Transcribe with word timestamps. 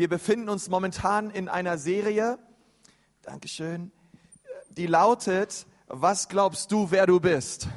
Wir 0.00 0.08
befinden 0.08 0.48
uns 0.48 0.70
momentan 0.70 1.28
in 1.28 1.50
einer 1.50 1.76
Serie, 1.76 2.38
Dankeschön, 3.20 3.92
die 4.70 4.86
lautet, 4.86 5.66
was 5.88 6.30
glaubst 6.30 6.72
du, 6.72 6.90
wer 6.90 7.06
du 7.06 7.20
bist? 7.20 7.68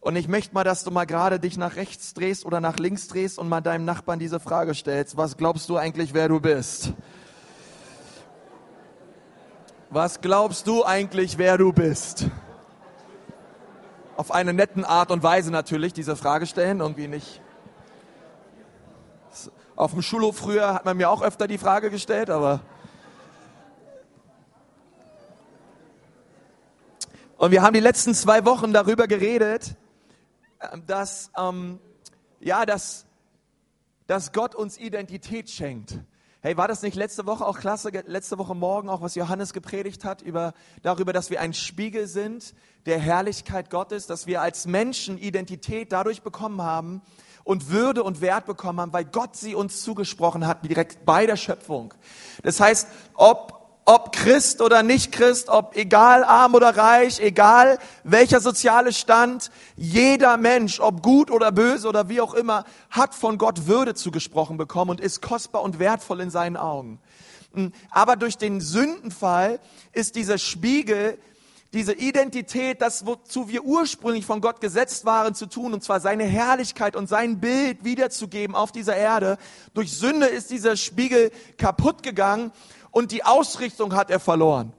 Und 0.00 0.16
ich 0.16 0.26
möchte 0.26 0.54
mal, 0.54 0.64
dass 0.64 0.84
du 0.84 0.90
mal 0.90 1.04
gerade 1.04 1.38
dich 1.38 1.58
nach 1.58 1.76
rechts 1.76 2.14
drehst 2.14 2.46
oder 2.46 2.62
nach 2.62 2.78
links 2.78 3.08
drehst 3.08 3.38
und 3.38 3.50
mal 3.50 3.60
deinem 3.60 3.84
Nachbarn 3.84 4.18
diese 4.18 4.40
Frage 4.40 4.74
stellst. 4.74 5.18
Was 5.18 5.36
glaubst 5.36 5.68
du 5.68 5.76
eigentlich, 5.76 6.14
wer 6.14 6.28
du 6.28 6.40
bist? 6.40 6.94
Was 9.90 10.22
glaubst 10.22 10.66
du 10.66 10.82
eigentlich, 10.82 11.36
wer 11.36 11.58
du 11.58 11.74
bist? 11.74 12.28
Auf 14.16 14.30
eine 14.30 14.54
netten 14.54 14.86
Art 14.86 15.10
und 15.10 15.22
Weise 15.22 15.50
natürlich 15.50 15.92
diese 15.92 16.16
Frage 16.16 16.46
stellen, 16.46 16.80
irgendwie 16.80 17.06
nicht. 17.06 17.42
Auf 19.80 19.92
dem 19.92 20.02
Schulhof 20.02 20.36
früher 20.36 20.74
hat 20.74 20.84
man 20.84 20.98
mir 20.98 21.08
auch 21.08 21.22
öfter 21.22 21.48
die 21.48 21.56
Frage 21.56 21.88
gestellt, 21.88 22.28
aber 22.28 22.60
Und 27.38 27.50
wir 27.50 27.62
haben 27.62 27.72
die 27.72 27.80
letzten 27.80 28.12
zwei 28.12 28.44
Wochen 28.44 28.74
darüber 28.74 29.06
geredet, 29.06 29.76
ähm, 30.60 30.84
dass, 30.86 31.30
ähm, 31.34 31.78
ja, 32.40 32.66
dass, 32.66 33.06
dass 34.06 34.32
Gott 34.32 34.54
uns 34.54 34.76
Identität 34.76 35.48
schenkt. 35.48 35.98
Hey, 36.42 36.58
war 36.58 36.68
das 36.68 36.82
nicht 36.82 36.94
letzte 36.94 37.24
Woche 37.24 37.46
auch 37.46 37.58
klasse, 37.58 37.88
letzte 38.04 38.36
Woche 38.36 38.54
Morgen 38.54 38.90
auch, 38.90 39.00
was 39.00 39.14
Johannes 39.14 39.54
gepredigt 39.54 40.04
hat, 40.04 40.20
über, 40.20 40.52
darüber, 40.82 41.14
dass 41.14 41.30
wir 41.30 41.40
ein 41.40 41.54
Spiegel 41.54 42.06
sind 42.06 42.54
der 42.84 42.98
Herrlichkeit 42.98 43.70
Gottes, 43.70 44.06
dass 44.06 44.26
wir 44.26 44.42
als 44.42 44.66
Menschen 44.66 45.16
Identität 45.16 45.90
dadurch 45.90 46.20
bekommen 46.20 46.60
haben 46.60 47.00
und 47.50 47.68
Würde 47.68 48.04
und 48.04 48.20
Wert 48.20 48.46
bekommen 48.46 48.80
haben, 48.80 48.92
weil 48.92 49.04
Gott 49.04 49.34
sie 49.34 49.56
uns 49.56 49.82
zugesprochen 49.82 50.46
hat, 50.46 50.64
direkt 50.64 51.04
bei 51.04 51.26
der 51.26 51.36
Schöpfung. 51.36 51.92
Das 52.44 52.60
heißt, 52.60 52.86
ob 53.14 53.58
ob 53.86 54.12
Christ 54.12 54.60
oder 54.60 54.84
nicht 54.84 55.10
Christ, 55.10 55.48
ob 55.48 55.74
egal 55.74 56.22
arm 56.22 56.54
oder 56.54 56.76
reich, 56.76 57.18
egal 57.18 57.78
welcher 58.04 58.40
soziale 58.40 58.92
Stand, 58.92 59.50
jeder 59.74 60.36
Mensch, 60.36 60.78
ob 60.78 61.02
gut 61.02 61.28
oder 61.28 61.50
böse 61.50 61.88
oder 61.88 62.08
wie 62.08 62.20
auch 62.20 62.34
immer, 62.34 62.64
hat 62.88 63.16
von 63.16 63.36
Gott 63.36 63.66
Würde 63.66 63.94
zugesprochen 63.94 64.56
bekommen 64.56 64.92
und 64.92 65.00
ist 65.00 65.20
kostbar 65.20 65.62
und 65.62 65.80
wertvoll 65.80 66.20
in 66.20 66.30
seinen 66.30 66.56
Augen. 66.56 67.00
Hm, 67.52 67.72
aber 67.90 68.14
durch 68.14 68.38
den 68.38 68.60
Sündenfall 68.60 69.58
ist 69.92 70.14
dieser 70.14 70.38
Spiegel, 70.38 71.18
diese 71.72 71.92
Identität, 71.92 72.82
das, 72.82 73.06
wozu 73.06 73.48
wir 73.48 73.64
ursprünglich 73.64 74.26
von 74.26 74.40
Gott 74.40 74.60
gesetzt 74.60 75.04
waren 75.04 75.34
zu 75.34 75.46
tun, 75.46 75.72
und 75.72 75.84
zwar 75.84 76.00
seine 76.00 76.24
Herrlichkeit 76.24 76.96
und 76.96 77.08
sein 77.08 77.38
Bild 77.38 77.84
wiederzugeben 77.84 78.56
auf 78.56 78.72
dieser 78.72 78.96
Erde. 78.96 79.38
Durch 79.74 79.96
Sünde 79.96 80.26
ist 80.26 80.50
dieser 80.50 80.76
Spiegel 80.76 81.30
kaputt 81.58 82.02
gegangen 82.02 82.50
und 82.90 83.12
die 83.12 83.24
Ausrichtung 83.24 83.94
hat 83.94 84.10
er 84.10 84.18
verloren. 84.18 84.72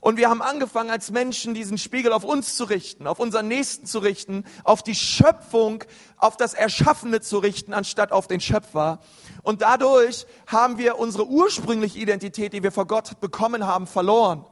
Und 0.00 0.18
wir 0.18 0.30
haben 0.30 0.42
angefangen 0.42 0.90
als 0.90 1.10
Menschen 1.10 1.52
diesen 1.52 1.78
Spiegel 1.78 2.12
auf 2.12 2.22
uns 2.22 2.54
zu 2.54 2.62
richten, 2.64 3.08
auf 3.08 3.18
unseren 3.18 3.48
Nächsten 3.48 3.86
zu 3.86 3.98
richten, 3.98 4.44
auf 4.62 4.84
die 4.84 4.94
Schöpfung, 4.94 5.82
auf 6.16 6.36
das 6.36 6.54
Erschaffene 6.54 7.20
zu 7.22 7.38
richten, 7.38 7.72
anstatt 7.72 8.12
auf 8.12 8.28
den 8.28 8.40
Schöpfer. 8.40 9.00
Und 9.42 9.62
dadurch 9.62 10.26
haben 10.46 10.78
wir 10.78 10.98
unsere 11.00 11.26
ursprüngliche 11.26 11.98
Identität, 11.98 12.52
die 12.52 12.62
wir 12.62 12.70
vor 12.70 12.86
Gott 12.86 13.18
bekommen 13.20 13.66
haben, 13.66 13.88
verloren. 13.88 14.44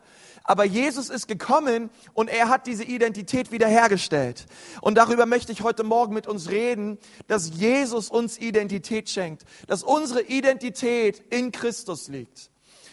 Aber 0.47 0.65
Jesus 0.65 1.09
ist 1.09 1.27
gekommen 1.27 1.89
und 2.13 2.29
er 2.29 2.51
hat 2.51 2.67
diese 2.67 2.85
Identität 2.85 3.51
wiederhergestellt. 3.51 4.45
Und 4.83 4.97
darüber 4.97 5.25
möchte 5.25 5.53
ich 5.53 5.63
heute 5.63 5.85
Morgen 5.85 6.13
mit 6.13 6.27
uns 6.27 6.51
reden, 6.51 6.99
dass 7.27 7.51
Jesus 7.55 8.11
uns 8.11 8.39
Identität 8.39 9.09
schenkt, 9.09 9.45
dass 9.67 9.83
unsere 9.83 10.21
Identität 10.21 11.23
in 11.31 11.51
Christus 11.51 12.09
liegt. 12.09 12.51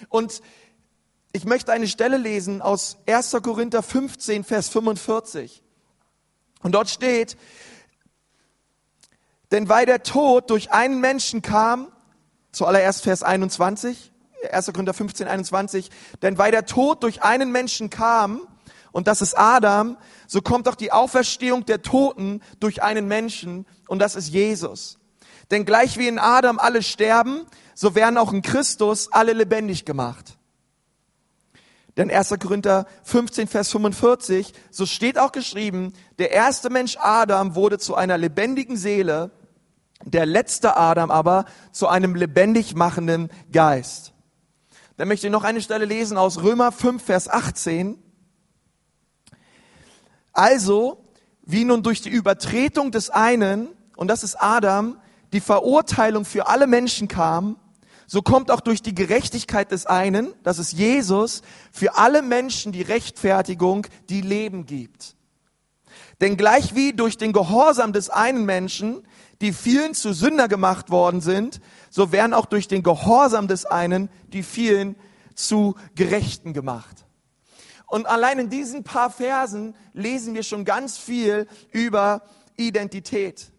Und 0.07 0.41
ich 1.33 1.43
möchte 1.43 1.73
eine 1.73 1.87
Stelle 1.87 2.17
lesen 2.17 2.61
aus 2.61 2.97
1. 3.05 3.31
Korinther 3.43 3.83
15, 3.83 4.45
Vers 4.45 4.69
45. 4.69 5.61
Und 6.61 6.73
dort 6.73 6.89
steht, 6.89 7.37
denn 9.51 9.67
weil 9.67 9.85
der 9.85 10.03
Tod 10.03 10.49
durch 10.49 10.71
einen 10.71 11.01
Menschen 11.01 11.41
kam, 11.41 11.91
zuallererst 12.53 13.03
Vers 13.03 13.23
21, 13.23 14.11
1. 14.49 14.67
Korinther 14.67 14.93
15, 14.93 15.27
21, 15.27 15.89
denn 16.21 16.37
weil 16.37 16.51
der 16.51 16.65
Tod 16.65 17.03
durch 17.03 17.23
einen 17.23 17.51
Menschen 17.51 17.89
kam, 17.89 18.41
und 18.91 19.07
das 19.07 19.21
ist 19.21 19.37
Adam, 19.37 19.97
so 20.27 20.41
kommt 20.41 20.67
auch 20.67 20.75
die 20.75 20.91
Auferstehung 20.91 21.65
der 21.65 21.81
Toten 21.81 22.41
durch 22.59 22.83
einen 22.83 23.07
Menschen, 23.07 23.65
und 23.87 23.99
das 23.99 24.15
ist 24.15 24.29
Jesus. 24.29 24.97
Denn 25.49 25.65
gleich 25.65 25.97
wie 25.97 26.07
in 26.07 26.19
Adam 26.19 26.59
alle 26.59 26.81
sterben, 26.81 27.41
so 27.73 27.95
werden 27.95 28.17
auch 28.17 28.33
in 28.33 28.41
Christus 28.41 29.11
alle 29.11 29.33
lebendig 29.33 29.85
gemacht. 29.85 30.37
Denn 31.97 32.09
1. 32.09 32.35
Korinther 32.39 32.85
15, 33.03 33.47
Vers 33.47 33.69
45, 33.71 34.53
so 34.71 34.85
steht 34.85 35.19
auch 35.19 35.33
geschrieben, 35.33 35.93
der 36.19 36.31
erste 36.31 36.69
Mensch 36.69 36.97
Adam 36.99 37.55
wurde 37.55 37.79
zu 37.79 37.95
einer 37.95 38.17
lebendigen 38.17 38.77
Seele, 38.77 39.31
der 40.05 40.25
letzte 40.25 40.77
Adam 40.77 41.11
aber 41.11 41.45
zu 41.71 41.87
einem 41.87 42.15
lebendig 42.15 42.75
machenden 42.75 43.29
Geist. 43.51 44.10
Dann 45.01 45.07
möchte 45.07 45.25
ich 45.25 45.33
noch 45.33 45.43
eine 45.43 45.63
Stelle 45.63 45.85
lesen 45.85 46.15
aus 46.15 46.43
Römer 46.43 46.71
5, 46.71 47.03
Vers 47.03 47.27
18. 47.27 47.97
Also, 50.31 51.03
wie 51.41 51.65
nun 51.65 51.81
durch 51.81 52.03
die 52.03 52.09
Übertretung 52.09 52.91
des 52.91 53.09
einen, 53.09 53.69
und 53.95 54.09
das 54.09 54.23
ist 54.23 54.35
Adam, 54.35 54.99
die 55.33 55.39
Verurteilung 55.39 56.23
für 56.23 56.45
alle 56.45 56.67
Menschen 56.67 57.07
kam, 57.07 57.57
so 58.05 58.21
kommt 58.21 58.51
auch 58.51 58.61
durch 58.61 58.83
die 58.83 58.93
Gerechtigkeit 58.93 59.71
des 59.71 59.87
einen, 59.87 60.35
das 60.43 60.59
ist 60.59 60.71
Jesus, 60.71 61.41
für 61.71 61.97
alle 61.97 62.21
Menschen 62.21 62.71
die 62.71 62.83
Rechtfertigung, 62.83 63.87
die 64.07 64.21
Leben 64.21 64.67
gibt. 64.67 65.15
Denn 66.21 66.37
gleich 66.37 66.75
wie 66.75 66.93
durch 66.93 67.17
den 67.17 67.33
Gehorsam 67.33 67.93
des 67.93 68.09
einen 68.09 68.45
Menschen 68.45 69.03
die 69.41 69.53
vielen 69.53 69.93
zu 69.95 70.13
Sünder 70.13 70.47
gemacht 70.47 70.91
worden 70.91 71.19
sind, 71.19 71.59
so 71.89 72.11
werden 72.11 72.33
auch 72.33 72.45
durch 72.45 72.67
den 72.67 72.83
Gehorsam 72.83 73.47
des 73.47 73.65
einen 73.65 74.09
die 74.27 74.43
vielen 74.43 74.95
zu 75.35 75.75
Gerechten 75.95 76.53
gemacht. 76.53 77.05
Und 77.87 78.05
allein 78.05 78.39
in 78.39 78.49
diesen 78.49 78.83
paar 78.83 79.09
Versen 79.09 79.75
lesen 79.93 80.35
wir 80.35 80.43
schon 80.43 80.63
ganz 80.63 80.97
viel 80.97 81.47
über 81.71 82.21
Identität. 82.55 83.51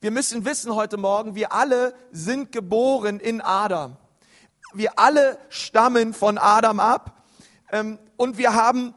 Wir 0.00 0.10
müssen 0.10 0.44
wissen 0.44 0.74
heute 0.74 0.96
Morgen, 0.96 1.34
wir 1.34 1.52
alle 1.52 1.94
sind 2.12 2.52
geboren 2.52 3.18
in 3.18 3.40
Adam. 3.40 3.96
Wir 4.74 4.98
alle 4.98 5.38
stammen 5.48 6.12
von 6.12 6.38
Adam 6.38 6.78
ab 6.78 7.24
ähm, 7.72 7.98
und 8.16 8.36
wir 8.38 8.54
haben 8.54 8.94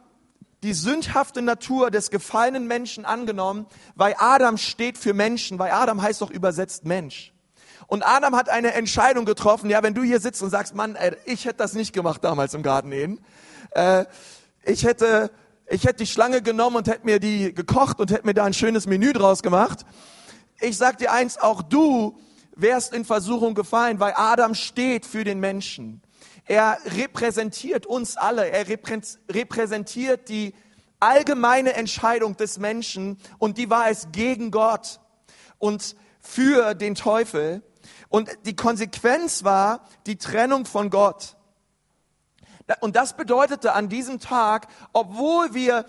die 0.62 0.74
sündhafte 0.74 1.42
Natur 1.42 1.90
des 1.90 2.10
gefallenen 2.10 2.66
Menschen 2.66 3.04
angenommen, 3.04 3.66
weil 3.94 4.14
Adam 4.18 4.56
steht 4.56 4.98
für 4.98 5.14
Menschen, 5.14 5.58
weil 5.58 5.72
Adam 5.72 6.02
heißt 6.02 6.20
doch 6.20 6.30
übersetzt 6.30 6.84
Mensch. 6.84 7.32
Und 7.86 8.02
Adam 8.02 8.36
hat 8.36 8.48
eine 8.48 8.72
Entscheidung 8.74 9.24
getroffen, 9.24 9.68
ja, 9.68 9.82
wenn 9.82 9.94
du 9.94 10.02
hier 10.02 10.20
sitzt 10.20 10.42
und 10.42 10.50
sagst, 10.50 10.74
Mann, 10.74 10.94
ey, 10.94 11.16
ich 11.24 11.44
hätte 11.44 11.58
das 11.58 11.74
nicht 11.74 11.92
gemacht 11.92 12.24
damals 12.24 12.54
im 12.54 12.62
Garten 12.62 12.92
Eden. 12.92 13.20
Äh, 13.72 14.06
ich 14.64 14.84
hätte, 14.84 15.30
ich 15.66 15.84
hätte 15.84 15.96
die 15.96 16.06
Schlange 16.06 16.42
genommen 16.42 16.76
und 16.76 16.88
hätte 16.88 17.04
mir 17.04 17.18
die 17.18 17.52
gekocht 17.52 18.00
und 18.00 18.10
hätte 18.10 18.26
mir 18.26 18.34
da 18.34 18.44
ein 18.44 18.54
schönes 18.54 18.86
Menü 18.86 19.12
draus 19.12 19.42
gemacht 19.42 19.84
ich 20.62 20.76
sag 20.76 20.98
dir 20.98 21.12
eins, 21.12 21.38
auch 21.38 21.62
du 21.62 22.16
wärst 22.54 22.94
in 22.94 23.04
Versuchung 23.04 23.54
gefallen, 23.54 24.00
weil 24.00 24.14
Adam 24.16 24.54
steht 24.54 25.06
für 25.06 25.24
den 25.24 25.40
Menschen. 25.40 26.02
Er 26.52 26.76
repräsentiert 26.84 27.86
uns 27.86 28.18
alle. 28.18 28.50
Er 28.50 28.66
repräsentiert 28.68 30.28
die 30.28 30.54
allgemeine 31.00 31.72
Entscheidung 31.72 32.36
des 32.36 32.58
Menschen 32.58 33.18
und 33.38 33.56
die 33.56 33.70
war 33.70 33.88
es 33.88 34.08
gegen 34.12 34.50
Gott 34.50 35.00
und 35.58 35.96
für 36.20 36.74
den 36.74 36.94
Teufel. 36.94 37.62
Und 38.10 38.28
die 38.44 38.54
Konsequenz 38.54 39.44
war 39.44 39.88
die 40.04 40.18
Trennung 40.18 40.66
von 40.66 40.90
Gott. 40.90 41.38
Und 42.80 42.96
das 42.96 43.16
bedeutete 43.16 43.72
an 43.72 43.88
diesem 43.88 44.20
Tag, 44.20 44.68
obwohl 44.92 45.54
wir 45.54 45.86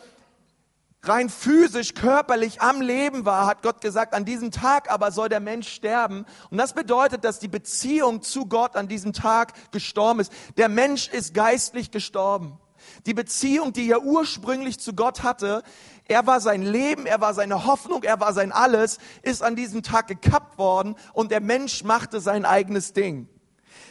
rein 1.03 1.29
physisch, 1.29 1.93
körperlich 1.93 2.61
am 2.61 2.81
Leben 2.81 3.25
war, 3.25 3.45
hat 3.45 3.61
Gott 3.61 3.81
gesagt, 3.81 4.13
an 4.13 4.25
diesem 4.25 4.51
Tag 4.51 4.91
aber 4.91 5.11
soll 5.11 5.29
der 5.29 5.39
Mensch 5.39 5.67
sterben. 5.69 6.25
Und 6.49 6.57
das 6.57 6.73
bedeutet, 6.73 7.23
dass 7.23 7.39
die 7.39 7.47
Beziehung 7.47 8.21
zu 8.21 8.45
Gott 8.45 8.75
an 8.75 8.87
diesem 8.87 9.13
Tag 9.13 9.71
gestorben 9.71 10.21
ist. 10.21 10.31
Der 10.57 10.69
Mensch 10.69 11.09
ist 11.09 11.33
geistlich 11.33 11.91
gestorben. 11.91 12.57
Die 13.05 13.13
Beziehung, 13.13 13.73
die 13.73 13.89
er 13.89 14.03
ursprünglich 14.03 14.79
zu 14.79 14.93
Gott 14.93 15.23
hatte, 15.23 15.63
er 16.07 16.27
war 16.27 16.41
sein 16.41 16.63
Leben, 16.63 17.05
er 17.05 17.21
war 17.21 17.33
seine 17.33 17.65
Hoffnung, 17.65 18.03
er 18.03 18.19
war 18.19 18.33
sein 18.33 18.51
Alles, 18.51 18.97
ist 19.21 19.41
an 19.41 19.55
diesem 19.55 19.83
Tag 19.83 20.07
gekappt 20.07 20.57
worden 20.57 20.95
und 21.13 21.31
der 21.31 21.39
Mensch 21.39 21.83
machte 21.83 22.19
sein 22.19 22.45
eigenes 22.45 22.91
Ding. 22.93 23.29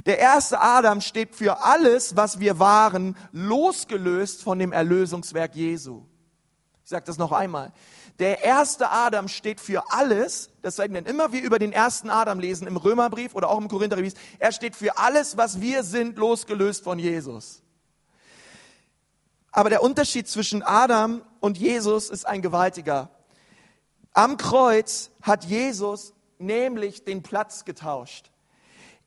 Der 0.07 0.19
erste 0.19 0.61
Adam 0.61 1.01
steht 1.01 1.35
für 1.35 1.63
alles, 1.63 2.17
was 2.17 2.39
wir 2.41 2.59
waren, 2.59 3.17
losgelöst 3.33 4.43
von 4.43 4.59
dem 4.59 4.73
Erlösungswerk 4.73 5.55
Jesu. 5.55 6.03
Sage 6.93 7.07
das 7.07 7.17
noch 7.17 7.33
einmal. 7.33 7.73
Der 8.19 8.45
erste 8.45 8.91
Adam 8.91 9.27
steht 9.27 9.61
für 9.61 9.83
alles, 9.93 10.51
das 10.61 10.77
sagen 10.77 10.93
wir 10.93 11.07
immer 11.07 11.33
wir 11.33 11.43
über 11.43 11.59
den 11.59 11.73
ersten 11.73 12.11
Adam 12.11 12.39
lesen 12.39 12.67
im 12.67 12.77
Römerbrief 12.77 13.35
oder 13.35 13.49
auch 13.49 13.59
im 13.59 13.69
Korintherbrief, 13.69 14.13
er 14.39 14.53
steht 14.53 14.77
für 14.77 14.99
alles, 14.99 15.39
was 15.39 15.61
wir 15.63 15.85
sind, 15.85 16.19
losgelöst 16.19 16.85
von 16.85 16.99
Jesus. 16.99 17.63
Aber 19.53 19.71
der 19.71 19.83
Unterschied 19.83 20.29
zwischen 20.29 20.63
Adam 20.63 21.23
und 21.41 21.57
Jesus 21.57 22.11
ist 22.11 22.27
ein 22.27 22.43
gewaltiger. 22.43 23.09
Am 24.13 24.37
Kreuz 24.37 25.11
hat 25.23 25.45
Jesus 25.45 26.13
nämlich 26.39 27.05
den 27.05 27.23
Platz 27.23 27.65
getauscht. 27.65 28.31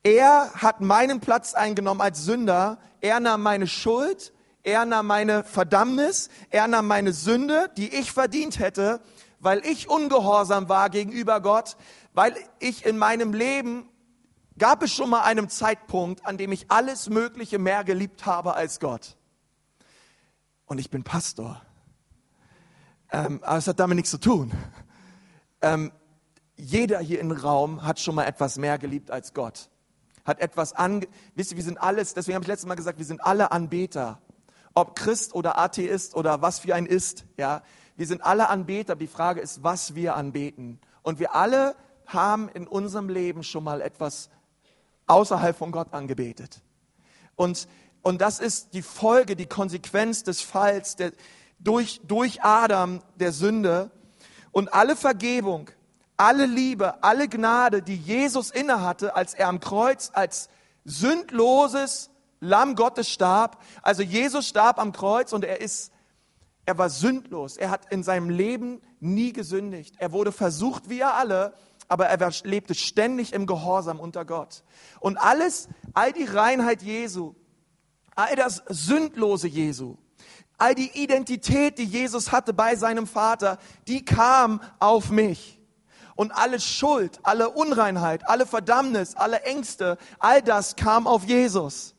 Er 0.01 0.51
hat 0.55 0.81
meinen 0.81 1.19
Platz 1.19 1.53
eingenommen 1.53 2.01
als 2.01 2.25
Sünder. 2.25 2.79
Er 3.01 3.19
nahm 3.19 3.43
meine 3.43 3.67
Schuld 3.67 4.33
er 4.65 4.83
nahm 4.85 5.06
meine 5.06 5.44
Verdammnis, 5.44 6.29
er 6.50 6.67
nahm 6.67 6.88
meine 6.88 7.13
Sünde, 7.13 7.69
die 7.77 7.94
ich 7.94 8.12
verdient 8.12 8.57
hätte, 8.57 9.00
weil 9.39 9.63
ich 9.63 9.89
ungehorsam 9.89 10.69
war 10.69 10.89
gegenüber 10.89 11.39
Gott, 11.39 11.77
weil 12.13 12.35
ich 12.59 12.83
in 12.83 12.97
meinem 12.97 13.31
Leben 13.33 13.88
gab 14.57 14.81
es 14.81 14.91
schon 14.91 15.12
mal 15.12 15.21
einen 15.21 15.50
Zeitpunkt, 15.50 16.25
an 16.25 16.38
dem 16.38 16.51
ich 16.51 16.71
alles 16.71 17.09
Mögliche 17.09 17.59
mehr 17.59 17.83
geliebt 17.83 18.25
habe 18.25 18.56
als 18.56 18.79
Gott. 18.79 19.17
Und 20.65 20.79
ich 20.79 20.89
bin 20.89 21.03
Pastor. 21.03 21.61
Ähm, 23.11 23.41
aber 23.44 23.57
es 23.59 23.68
hat 23.68 23.79
damit 23.79 23.97
nichts 23.97 24.09
zu 24.09 24.18
tun. 24.18 24.51
Ähm, 25.61 25.91
jeder 26.56 27.00
hier 27.00 27.19
im 27.19 27.31
Raum 27.31 27.83
hat 27.83 28.00
schon 28.00 28.15
mal 28.15 28.25
etwas 28.25 28.57
mehr 28.57 28.79
geliebt 28.79 29.11
als 29.11 29.35
Gott. 29.35 29.69
Hat 30.23 30.39
etwas 30.39 30.73
an, 30.73 31.06
wisst 31.35 31.51
ihr, 31.51 31.57
wir 31.57 31.63
sind 31.63 31.77
alles, 31.79 32.15
deswegen 32.15 32.33
habe 32.33 32.44
ich 32.45 32.47
letztes 32.47 32.68
Mal 32.68 32.73
gesagt, 32.73 32.97
wir 32.97 33.06
sind 33.06 33.23
alle 33.23 33.51
Anbeter 33.51 34.21
ob 34.75 34.95
Christ 34.95 35.33
oder 35.33 35.57
Atheist 35.57 36.16
oder 36.16 36.42
was 36.42 36.60
für 36.60 36.75
ein 36.75 36.86
ist, 36.86 37.25
ja. 37.38 37.63
Wir 37.98 38.07
sind 38.07 38.22
alle 38.25 38.50
Anbeter. 38.50 38.98
Die 38.98 39.07
Frage 39.07 39.39
ist, 39.39 39.63
was 39.63 39.95
wir 39.95 40.18
anbeten. 40.18 40.80
Und 41.01 41.18
wir 41.19 41.33
alle 41.33 41.75
haben 42.06 42.50
in 42.50 42.68
unserem 42.68 43.07
Leben 43.07 43.42
schon 43.42 43.63
mal 43.63 43.80
etwas 43.81 44.30
außerhalb 45.07 45.57
von 45.57 45.72
Gott 45.72 45.94
angebetet. 45.94 46.62
Und, 47.36 47.69
und 48.01 48.19
das 48.19 48.39
ist 48.39 48.74
die 48.74 48.81
Folge, 48.81 49.38
die 49.38 49.45
Konsequenz 49.45 50.24
des 50.24 50.42
Falls 50.42 50.98
der, 50.98 51.13
durch, 51.60 52.01
durch 52.04 52.44
Adam, 52.44 53.01
der 53.16 53.31
Sünde. 53.31 53.92
Und 54.51 54.74
alle 54.74 54.98
Vergebung, 54.98 55.69
alle 56.18 56.45
Liebe, 56.45 57.01
alle 57.01 57.30
Gnade, 57.30 57.81
die 57.81 57.95
Jesus 57.95 58.51
innehatte, 58.51 59.16
als 59.16 59.33
er 59.33 59.48
am 59.48 59.62
Kreuz 59.62 60.12
als 60.13 60.50
sündloses 60.83 62.10
Lamm 62.39 62.75
Gottes 62.75 63.09
starb. 63.09 63.61
Also 63.81 64.01
Jesus 64.01 64.47
starb 64.47 64.79
am 64.79 64.91
Kreuz 64.91 65.33
und 65.33 65.45
er 65.45 65.61
ist, 65.61 65.91
er 66.65 66.77
war 66.77 66.89
sündlos. 66.89 67.57
Er 67.57 67.69
hat 67.69 67.91
in 67.91 68.03
seinem 68.03 68.29
Leben 68.29 68.81
nie 68.99 69.33
gesündigt. 69.33 69.95
Er 69.97 70.11
wurde 70.11 70.31
versucht 70.31 70.89
wie 70.89 70.99
er 70.99 71.15
alle, 71.15 71.53
aber 71.87 72.07
er 72.07 72.31
lebte 72.43 72.73
ständig 72.73 73.33
im 73.33 73.45
Gehorsam 73.45 73.99
unter 73.99 74.25
Gott. 74.25 74.63
Und 74.99 75.17
alles, 75.17 75.69
all 75.93 76.11
die 76.13 76.23
Reinheit 76.23 76.81
Jesu, 76.81 77.35
all 78.15 78.35
das 78.35 78.63
Sündlose 78.67 79.47
Jesu, 79.47 79.97
all 80.57 80.73
die 80.73 80.91
Identität, 81.01 81.77
die 81.77 81.85
Jesus 81.85 82.31
hatte 82.31 82.53
bei 82.53 82.75
seinem 82.75 83.07
Vater, 83.07 83.59
die 83.87 84.03
kam 84.03 84.61
auf 84.79 85.11
mich. 85.11 85.59
Und 86.15 86.31
alle 86.31 86.61
Schuld, 86.61 87.19
alle 87.23 87.49
Unreinheit, 87.49 88.27
alle 88.29 88.45
Verdammnis, 88.45 89.15
alle 89.15 89.41
Ängste, 89.41 89.97
all 90.19 90.41
das 90.41 90.77
kam 90.77 91.07
auf 91.07 91.25
Jesus. 91.25 91.94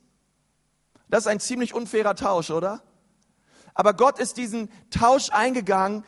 Das 1.08 1.20
ist 1.20 1.26
ein 1.28 1.40
ziemlich 1.40 1.74
unfairer 1.74 2.14
Tausch, 2.14 2.50
oder? 2.50 2.82
Aber 3.74 3.94
Gott 3.94 4.18
ist 4.18 4.36
diesen 4.36 4.70
Tausch 4.90 5.30
eingegangen, 5.30 6.04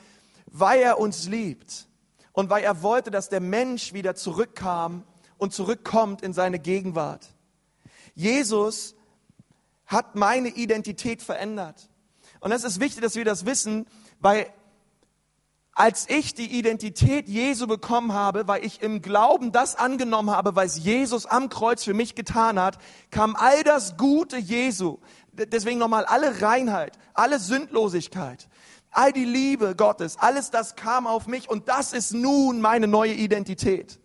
weil 0.46 0.80
er 0.80 0.98
uns 0.98 1.28
liebt 1.28 1.86
und 2.32 2.50
weil 2.50 2.64
er 2.64 2.82
wollte, 2.82 3.10
dass 3.10 3.28
der 3.28 3.40
Mensch 3.40 3.92
wieder 3.92 4.14
zurückkam 4.14 5.04
und 5.36 5.52
zurückkommt 5.52 6.22
in 6.22 6.32
seine 6.32 6.58
Gegenwart. 6.58 7.28
Jesus 8.14 8.94
hat 9.86 10.16
meine 10.16 10.48
Identität 10.48 11.22
verändert. 11.22 11.88
Und 12.40 12.52
es 12.52 12.64
ist 12.64 12.80
wichtig, 12.80 13.02
dass 13.02 13.16
wir 13.16 13.24
das 13.24 13.46
wissen, 13.46 13.86
weil 14.20 14.52
als 15.78 16.06
ich 16.10 16.34
die 16.34 16.58
Identität 16.58 17.28
Jesu 17.28 17.68
bekommen 17.68 18.12
habe, 18.12 18.48
weil 18.48 18.64
ich 18.64 18.82
im 18.82 19.00
Glauben 19.00 19.52
das 19.52 19.76
angenommen 19.76 20.30
habe, 20.30 20.56
was 20.56 20.76
Jesus 20.76 21.24
am 21.24 21.48
Kreuz 21.48 21.84
für 21.84 21.94
mich 21.94 22.16
getan 22.16 22.60
hat, 22.60 22.78
kam 23.12 23.36
all 23.36 23.62
das 23.62 23.96
Gute 23.96 24.38
Jesu. 24.38 24.98
Deswegen 25.32 25.78
nochmal 25.78 26.04
alle 26.04 26.42
Reinheit, 26.42 26.98
alle 27.14 27.38
Sündlosigkeit, 27.38 28.48
all 28.90 29.12
die 29.12 29.24
Liebe 29.24 29.76
Gottes, 29.76 30.16
alles 30.18 30.50
das 30.50 30.74
kam 30.74 31.06
auf 31.06 31.28
mich 31.28 31.48
und 31.48 31.68
das 31.68 31.92
ist 31.92 32.12
nun 32.12 32.60
meine 32.60 32.88
neue 32.88 33.12
Identität. 33.12 34.00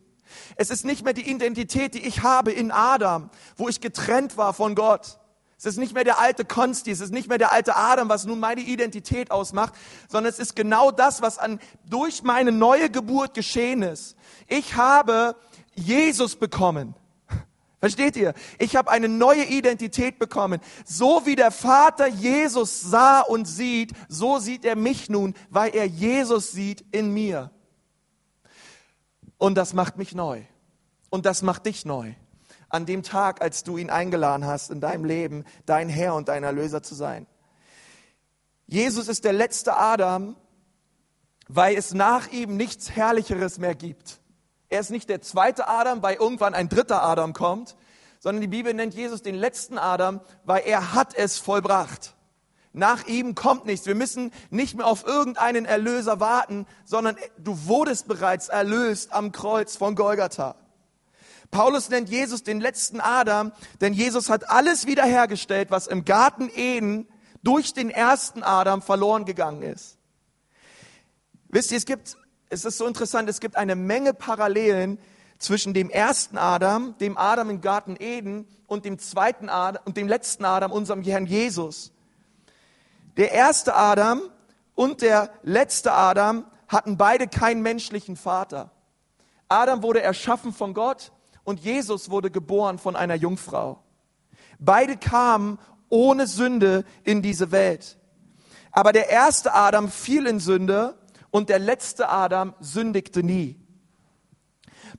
Es 0.55 0.69
ist 0.69 0.85
nicht 0.85 1.03
mehr 1.03 1.13
die 1.13 1.27
Identität, 1.27 1.95
die 1.95 2.05
ich 2.05 2.21
habe 2.21 2.51
in 2.51 2.71
Adam, 2.71 3.31
wo 3.57 3.67
ich 3.67 3.81
getrennt 3.81 4.37
war 4.37 4.53
von 4.53 4.75
Gott. 4.75 5.17
Es 5.63 5.67
ist 5.67 5.77
nicht 5.77 5.93
mehr 5.93 6.03
der 6.03 6.19
alte 6.19 6.43
Konsti, 6.43 6.91
es 6.91 6.99
ist 6.99 7.13
nicht 7.13 7.29
mehr 7.29 7.37
der 7.37 7.53
alte 7.53 7.77
Adam, 7.77 8.09
was 8.09 8.25
nun 8.25 8.37
meine 8.41 8.59
Identität 8.59 9.31
ausmacht, 9.31 9.73
sondern 10.09 10.29
es 10.29 10.37
ist 10.37 10.57
genau 10.57 10.91
das, 10.91 11.21
was 11.21 11.37
an, 11.37 11.57
durch 11.85 12.21
meine 12.21 12.51
neue 12.51 12.89
Geburt 12.89 13.33
geschehen 13.33 13.81
ist. 13.81 14.17
Ich 14.49 14.75
habe 14.75 15.37
Jesus 15.73 16.35
bekommen. 16.35 16.95
Versteht 17.79 18.17
ihr? 18.17 18.33
Ich 18.59 18.75
habe 18.75 18.91
eine 18.91 19.07
neue 19.07 19.45
Identität 19.45 20.19
bekommen. 20.19 20.59
So 20.83 21.25
wie 21.25 21.37
der 21.37 21.51
Vater 21.51 22.07
Jesus 22.07 22.81
sah 22.81 23.21
und 23.21 23.45
sieht, 23.45 23.93
so 24.09 24.39
sieht 24.39 24.65
er 24.65 24.75
mich 24.75 25.09
nun, 25.09 25.33
weil 25.49 25.73
er 25.73 25.85
Jesus 25.85 26.51
sieht 26.51 26.83
in 26.91 27.13
mir. 27.13 27.51
Und 29.37 29.55
das 29.55 29.73
macht 29.73 29.97
mich 29.97 30.13
neu. 30.13 30.41
Und 31.09 31.25
das 31.25 31.41
macht 31.41 31.67
dich 31.67 31.85
neu 31.85 32.15
an 32.73 32.85
dem 32.85 33.03
Tag, 33.03 33.41
als 33.41 33.63
du 33.63 33.77
ihn 33.77 33.89
eingeladen 33.89 34.45
hast, 34.45 34.71
in 34.71 34.81
deinem 34.81 35.05
Leben 35.05 35.45
dein 35.65 35.89
Herr 35.89 36.15
und 36.15 36.27
dein 36.27 36.43
Erlöser 36.43 36.81
zu 36.81 36.95
sein. 36.95 37.27
Jesus 38.65 39.07
ist 39.07 39.25
der 39.25 39.33
letzte 39.33 39.77
Adam, 39.77 40.35
weil 41.47 41.75
es 41.75 41.93
nach 41.93 42.31
ihm 42.31 42.57
nichts 42.57 42.89
Herrlicheres 42.91 43.59
mehr 43.59 43.75
gibt. 43.75 44.19
Er 44.69 44.79
ist 44.79 44.89
nicht 44.89 45.07
der 45.07 45.21
zweite 45.21 45.67
Adam, 45.67 46.01
weil 46.01 46.15
irgendwann 46.15 46.55
ein 46.55 46.67
dritter 46.67 47.03
Adam 47.03 47.33
kommt, 47.33 47.75
sondern 48.19 48.41
die 48.41 48.47
Bibel 48.47 48.73
nennt 48.73 48.95
Jesus 48.95 49.21
den 49.21 49.35
letzten 49.35 49.77
Adam, 49.77 50.21
weil 50.45 50.63
er 50.65 50.93
hat 50.95 51.13
es 51.13 51.37
vollbracht. 51.37 52.15
Nach 52.71 53.05
ihm 53.05 53.35
kommt 53.35 53.65
nichts. 53.65 53.85
Wir 53.85 53.93
müssen 53.93 54.31
nicht 54.49 54.75
mehr 54.75 54.87
auf 54.87 55.05
irgendeinen 55.05 55.65
Erlöser 55.65 56.19
warten, 56.19 56.65
sondern 56.85 57.17
du 57.37 57.67
wurdest 57.67 58.07
bereits 58.07 58.49
erlöst 58.49 59.13
am 59.13 59.31
Kreuz 59.31 59.77
von 59.77 59.93
Golgatha. 59.93 60.55
Paulus 61.53 61.89
nennt 61.89 62.09
Jesus 62.09 62.41
den 62.43 62.59
letzten 62.59 62.99
Adam, 62.99 63.51
denn 63.79 63.93
Jesus 63.93 64.29
hat 64.29 64.49
alles 64.49 64.87
wiederhergestellt, 64.87 65.69
was 65.69 65.85
im 65.85 66.03
Garten 66.03 66.49
Eden 66.53 67.07
durch 67.43 67.73
den 67.73 67.91
ersten 67.91 68.41
Adam 68.41 68.81
verloren 68.81 69.23
gegangen 69.23 69.61
ist. 69.61 69.97
Wisst 71.49 71.71
ihr, 71.71 71.77
es 71.77 71.85
gibt, 71.85 72.17
es 72.49 72.65
ist 72.65 72.79
so 72.79 72.87
interessant, 72.87 73.29
es 73.29 73.39
gibt 73.39 73.55
eine 73.55 73.75
Menge 73.75 74.15
Parallelen 74.15 74.97
zwischen 75.37 75.75
dem 75.75 75.91
ersten 75.91 76.39
Adam, 76.39 76.97
dem 76.97 77.17
Adam 77.17 77.51
im 77.51 77.61
Garten 77.61 77.97
Eden 77.99 78.47
und 78.65 78.83
dem 78.83 78.97
zweiten 78.97 79.47
Adam 79.47 79.83
und 79.85 79.95
dem 79.95 80.07
letzten 80.07 80.45
Adam, 80.45 80.71
unserem 80.71 81.03
Herrn 81.03 81.27
Jesus. 81.27 81.91
Der 83.15 83.31
erste 83.31 83.75
Adam 83.75 84.21
und 84.73 85.03
der 85.03 85.29
letzte 85.43 85.93
Adam 85.93 86.45
hatten 86.67 86.97
beide 86.97 87.27
keinen 87.27 87.61
menschlichen 87.61 88.15
Vater. 88.15 88.71
Adam 89.49 89.83
wurde 89.83 90.01
erschaffen 90.01 90.51
von 90.51 90.73
Gott 90.73 91.11
und 91.43 91.59
Jesus 91.59 92.09
wurde 92.09 92.31
geboren 92.31 92.77
von 92.77 92.95
einer 92.95 93.15
Jungfrau. 93.15 93.83
Beide 94.59 94.97
kamen 94.97 95.59
ohne 95.89 96.27
Sünde 96.27 96.85
in 97.03 97.21
diese 97.21 97.51
Welt. 97.51 97.97
Aber 98.71 98.91
der 98.91 99.09
erste 99.09 99.53
Adam 99.53 99.89
fiel 99.89 100.25
in 100.25 100.39
Sünde 100.39 100.97
und 101.29 101.49
der 101.49 101.59
letzte 101.59 102.09
Adam 102.09 102.53
sündigte 102.59 103.23
nie. 103.23 103.59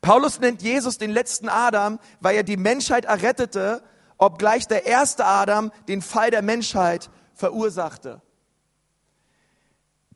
Paulus 0.00 0.40
nennt 0.40 0.62
Jesus 0.62 0.98
den 0.98 1.10
letzten 1.10 1.48
Adam, 1.48 1.98
weil 2.20 2.36
er 2.36 2.42
die 2.42 2.56
Menschheit 2.56 3.04
errettete, 3.04 3.82
obgleich 4.18 4.66
der 4.66 4.86
erste 4.86 5.24
Adam 5.24 5.72
den 5.88 6.02
Fall 6.02 6.30
der 6.30 6.42
Menschheit 6.42 7.10
verursachte. 7.34 8.22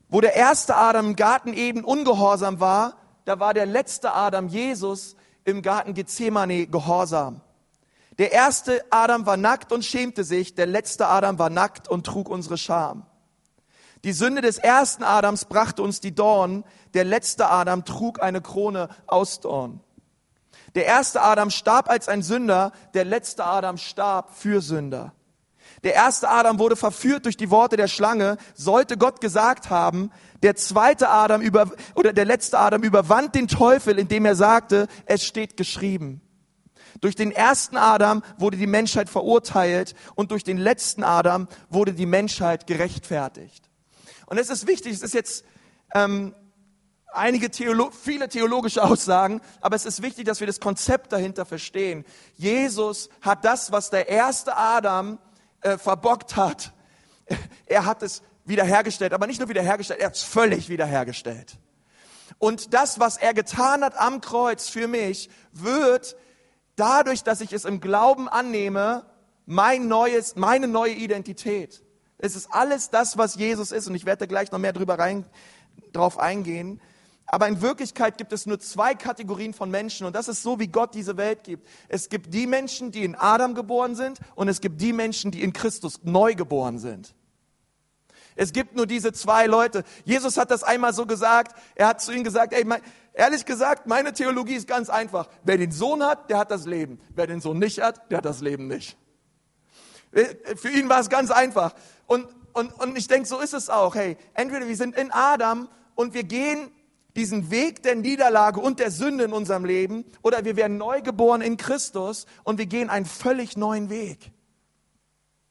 Wo 0.08 0.20
der 0.20 0.34
erste 0.34 0.76
Adam 0.76 1.08
im 1.08 1.16
Garten 1.16 1.52
Eden 1.52 1.84
ungehorsam 1.84 2.60
war, 2.60 2.96
da 3.24 3.40
war 3.40 3.54
der 3.54 3.66
letzte 3.66 4.12
Adam 4.12 4.48
Jesus 4.48 5.16
im 5.48 5.62
Garten 5.62 5.94
Gethsemane 5.94 6.66
gehorsam. 6.66 7.40
Der 8.18 8.32
erste 8.32 8.84
Adam 8.90 9.26
war 9.26 9.36
nackt 9.36 9.72
und 9.72 9.84
schämte 9.84 10.24
sich, 10.24 10.54
der 10.54 10.66
letzte 10.66 11.06
Adam 11.06 11.38
war 11.38 11.50
nackt 11.50 11.88
und 11.88 12.04
trug 12.04 12.28
unsere 12.28 12.58
Scham. 12.58 13.06
Die 14.04 14.12
Sünde 14.12 14.42
des 14.42 14.58
ersten 14.58 15.02
Adams 15.02 15.44
brachte 15.46 15.82
uns 15.82 16.00
die 16.00 16.14
Dorn, 16.14 16.64
der 16.94 17.04
letzte 17.04 17.48
Adam 17.48 17.84
trug 17.84 18.22
eine 18.22 18.40
Krone 18.40 18.88
aus 19.06 19.40
Dorn. 19.40 19.80
Der 20.74 20.86
erste 20.86 21.22
Adam 21.22 21.50
starb 21.50 21.88
als 21.88 22.08
ein 22.08 22.22
Sünder, 22.22 22.72
der 22.94 23.04
letzte 23.04 23.44
Adam 23.44 23.78
starb 23.78 24.34
für 24.34 24.60
Sünder. 24.60 25.12
Der 25.84 25.94
erste 25.94 26.28
Adam 26.28 26.58
wurde 26.58 26.76
verführt 26.76 27.24
durch 27.24 27.36
die 27.36 27.50
Worte 27.50 27.76
der 27.76 27.88
Schlange, 27.88 28.36
sollte 28.54 28.96
Gott 28.96 29.20
gesagt 29.20 29.70
haben. 29.70 30.10
Der 30.42 30.54
zweite 30.56 31.08
Adam 31.08 31.40
über, 31.40 31.70
oder 31.94 32.12
der 32.12 32.24
letzte 32.24 32.58
Adam 32.58 32.82
überwand 32.82 33.34
den 33.34 33.48
Teufel, 33.48 33.98
indem 33.98 34.24
er 34.24 34.36
sagte, 34.36 34.86
es 35.06 35.24
steht 35.24 35.56
geschrieben. 35.56 36.20
Durch 37.00 37.14
den 37.14 37.32
ersten 37.32 37.76
Adam 37.76 38.22
wurde 38.38 38.56
die 38.56 38.66
Menschheit 38.66 39.08
verurteilt 39.08 39.94
und 40.14 40.30
durch 40.30 40.44
den 40.44 40.58
letzten 40.58 41.04
Adam 41.04 41.48
wurde 41.68 41.92
die 41.92 42.06
Menschheit 42.06 42.66
gerechtfertigt. 42.66 43.68
Und 44.26 44.38
es 44.38 44.50
ist 44.50 44.66
wichtig, 44.66 44.94
es 44.94 45.02
ist 45.02 45.14
jetzt 45.14 45.44
ähm, 45.94 46.34
einige 47.12 47.50
Theolo 47.50 47.90
viele 47.90 48.28
theologische 48.28 48.82
Aussagen, 48.84 49.40
aber 49.60 49.76
es 49.76 49.86
ist 49.86 50.02
wichtig, 50.02 50.24
dass 50.24 50.40
wir 50.40 50.46
das 50.46 50.60
Konzept 50.60 51.12
dahinter 51.12 51.44
verstehen. 51.44 52.04
Jesus 52.34 53.08
hat 53.20 53.44
das, 53.44 53.72
was 53.72 53.90
der 53.90 54.08
erste 54.08 54.56
Adam 54.56 55.18
äh, 55.60 55.78
verbockt 55.78 56.36
hat, 56.36 56.72
er 57.66 57.84
hat 57.84 58.02
es 58.02 58.22
wiederhergestellt, 58.48 59.12
aber 59.12 59.26
nicht 59.26 59.40
nur 59.40 59.48
wiederhergestellt, 59.48 60.00
er 60.00 60.06
hat 60.06 60.16
es 60.16 60.22
völlig 60.22 60.68
wiederhergestellt. 60.68 61.58
Und 62.38 62.74
das, 62.74 63.00
was 63.00 63.16
er 63.16 63.34
getan 63.34 63.82
hat 63.82 63.98
am 63.98 64.20
Kreuz 64.20 64.68
für 64.68 64.88
mich, 64.88 65.30
wird 65.52 66.16
dadurch, 66.76 67.22
dass 67.24 67.40
ich 67.40 67.52
es 67.52 67.64
im 67.64 67.80
Glauben 67.80 68.28
annehme, 68.28 69.06
mein 69.46 69.88
neues, 69.88 70.36
meine 70.36 70.68
neue 70.68 70.92
Identität. 70.92 71.82
Es 72.18 72.36
ist 72.36 72.48
alles 72.52 72.90
das, 72.90 73.16
was 73.16 73.36
Jesus 73.36 73.72
ist, 73.72 73.88
und 73.88 73.94
ich 73.94 74.04
werde 74.04 74.20
da 74.20 74.26
gleich 74.26 74.52
noch 74.52 74.58
mehr 74.58 74.72
drüber 74.72 74.98
rein, 74.98 75.24
drauf 75.92 76.18
eingehen. 76.18 76.80
Aber 77.30 77.46
in 77.46 77.60
Wirklichkeit 77.60 78.16
gibt 78.16 78.32
es 78.32 78.46
nur 78.46 78.58
zwei 78.58 78.94
Kategorien 78.94 79.52
von 79.52 79.70
Menschen 79.70 80.06
und 80.06 80.16
das 80.16 80.28
ist 80.28 80.42
so, 80.42 80.58
wie 80.58 80.68
Gott 80.68 80.94
diese 80.94 81.18
Welt 81.18 81.44
gibt. 81.44 81.68
Es 81.88 82.08
gibt 82.08 82.32
die 82.32 82.46
Menschen, 82.46 82.90
die 82.90 83.04
in 83.04 83.14
Adam 83.14 83.54
geboren 83.54 83.94
sind 83.94 84.18
und 84.34 84.48
es 84.48 84.62
gibt 84.62 84.80
die 84.80 84.94
Menschen, 84.94 85.30
die 85.30 85.42
in 85.42 85.52
Christus 85.52 86.00
neu 86.04 86.34
geboren 86.34 86.78
sind. 86.78 87.14
Es 88.38 88.52
gibt 88.52 88.76
nur 88.76 88.86
diese 88.86 89.12
zwei 89.12 89.46
Leute. 89.46 89.82
Jesus 90.04 90.36
hat 90.36 90.52
das 90.52 90.62
einmal 90.62 90.94
so 90.94 91.06
gesagt. 91.06 91.58
Er 91.74 91.88
hat 91.88 92.00
zu 92.00 92.12
ihnen 92.12 92.22
gesagt, 92.22 92.52
ey, 92.52 92.64
mein, 92.64 92.80
ehrlich 93.12 93.44
gesagt, 93.44 93.88
meine 93.88 94.12
Theologie 94.12 94.54
ist 94.54 94.68
ganz 94.68 94.88
einfach. 94.88 95.28
Wer 95.42 95.58
den 95.58 95.72
Sohn 95.72 96.04
hat, 96.04 96.30
der 96.30 96.38
hat 96.38 96.52
das 96.52 96.64
Leben. 96.64 97.00
Wer 97.16 97.26
den 97.26 97.40
Sohn 97.40 97.58
nicht 97.58 97.80
hat, 97.80 98.08
der 98.12 98.18
hat 98.18 98.24
das 98.24 98.40
Leben 98.40 98.68
nicht. 98.68 98.96
Äh, 100.12 100.54
für 100.54 100.68
ihn 100.68 100.88
war 100.88 101.00
es 101.00 101.08
ganz 101.08 101.32
einfach. 101.32 101.74
Und, 102.06 102.28
und, 102.52 102.72
und 102.74 102.96
ich 102.96 103.08
denke, 103.08 103.26
so 103.26 103.40
ist 103.40 103.54
es 103.54 103.68
auch. 103.70 103.96
Hey, 103.96 104.16
entweder 104.34 104.68
wir 104.68 104.76
sind 104.76 104.96
in 104.96 105.10
Adam 105.10 105.68
und 105.96 106.14
wir 106.14 106.22
gehen 106.22 106.70
diesen 107.16 107.50
Weg 107.50 107.82
der 107.82 107.96
Niederlage 107.96 108.60
und 108.60 108.78
der 108.78 108.92
Sünde 108.92 109.24
in 109.24 109.32
unserem 109.32 109.64
Leben 109.64 110.04
oder 110.22 110.44
wir 110.44 110.54
werden 110.54 110.76
neu 110.76 111.02
geboren 111.02 111.40
in 111.40 111.56
Christus 111.56 112.26
und 112.44 112.58
wir 112.58 112.66
gehen 112.66 112.88
einen 112.88 113.04
völlig 113.04 113.56
neuen 113.56 113.90
Weg. 113.90 114.30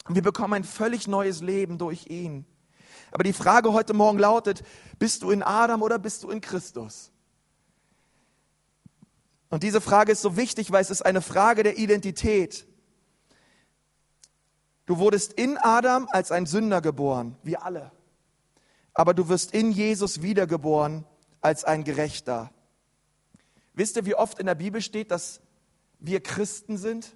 Und 0.08 0.16
wir 0.16 0.24
bekommen 0.24 0.54
ein 0.54 0.64
völlig 0.64 1.06
neues 1.10 1.42
Leben 1.42 1.78
durch 1.78 2.08
ihn. 2.08 2.46
Aber 3.18 3.24
die 3.24 3.34
Frage 3.34 3.74
heute 3.74 3.96
Morgen 3.96 4.20
lautet, 4.20 4.64
bist 5.00 5.24
du 5.24 5.32
in 5.32 5.42
Adam 5.42 5.82
oder 5.82 5.98
bist 5.98 6.22
du 6.22 6.30
in 6.30 6.40
Christus? 6.40 7.12
Und 9.50 9.64
diese 9.64 9.82
Frage 9.82 10.12
ist 10.12 10.22
so 10.22 10.38
wichtig, 10.38 10.72
weil 10.72 10.84
es 10.84 10.92
ist 10.92 11.02
eine 11.02 11.24
Frage 11.24 11.64
der 11.64 11.80
Identität. 11.80 12.68
Du 14.86 15.00
wurdest 15.00 15.34
in 15.34 15.58
Adam 15.58 16.08
als 16.12 16.32
ein 16.32 16.46
Sünder 16.46 16.80
geboren, 16.80 17.36
wie 17.42 17.58
alle. 17.58 17.92
Aber 18.94 19.16
du 19.16 19.30
wirst 19.30 19.52
in 19.52 19.72
Jesus 19.72 20.22
wiedergeboren 20.22 21.04
als 21.42 21.64
ein 21.64 21.84
Gerechter. 21.84 22.52
Wisst 23.74 23.96
ihr, 23.96 24.06
wie 24.06 24.14
oft 24.14 24.38
in 24.38 24.46
der 24.46 24.54
Bibel 24.54 24.80
steht, 24.80 25.10
dass 25.10 25.42
wir 25.98 26.22
Christen 26.22 26.78
sind? 26.78 27.16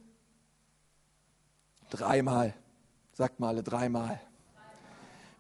Dreimal. 1.92 2.56
Sagt 3.14 3.40
mal 3.40 3.50
alle 3.50 3.62
dreimal. 3.62 4.20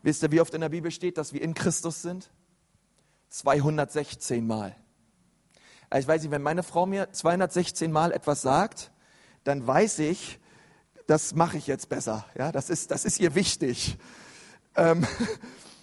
Wisst 0.03 0.24
ihr, 0.24 0.31
wie 0.31 0.41
oft 0.41 0.53
in 0.53 0.62
der 0.62 0.70
Bibel 0.70 0.91
steht, 0.91 1.17
dass 1.17 1.34
wir 1.34 1.41
in 1.41 1.53
Christus 1.53 2.01
sind? 2.01 2.31
216 3.29 4.46
Mal. 4.46 4.75
Also 5.89 6.05
ich 6.05 6.08
weiß 6.08 6.22
nicht, 6.24 6.31
wenn 6.31 6.41
meine 6.41 6.63
Frau 6.63 6.86
mir 6.86 7.12
216 7.12 7.91
Mal 7.91 8.12
etwas 8.12 8.41
sagt, 8.41 8.91
dann 9.43 9.65
weiß 9.65 10.00
ich, 10.00 10.39
das 11.08 11.36
mache 11.36 11.58
ich 11.58 11.67
jetzt 11.67 11.89
besser. 11.89 12.25
Ja, 12.38 12.51
das 12.51 12.70
ist, 12.70 12.91
das 12.91 13.05
ist 13.05 13.20
ihr 13.20 13.36
wichtig. 13.36 13.98
Ähm, 14.75 15.05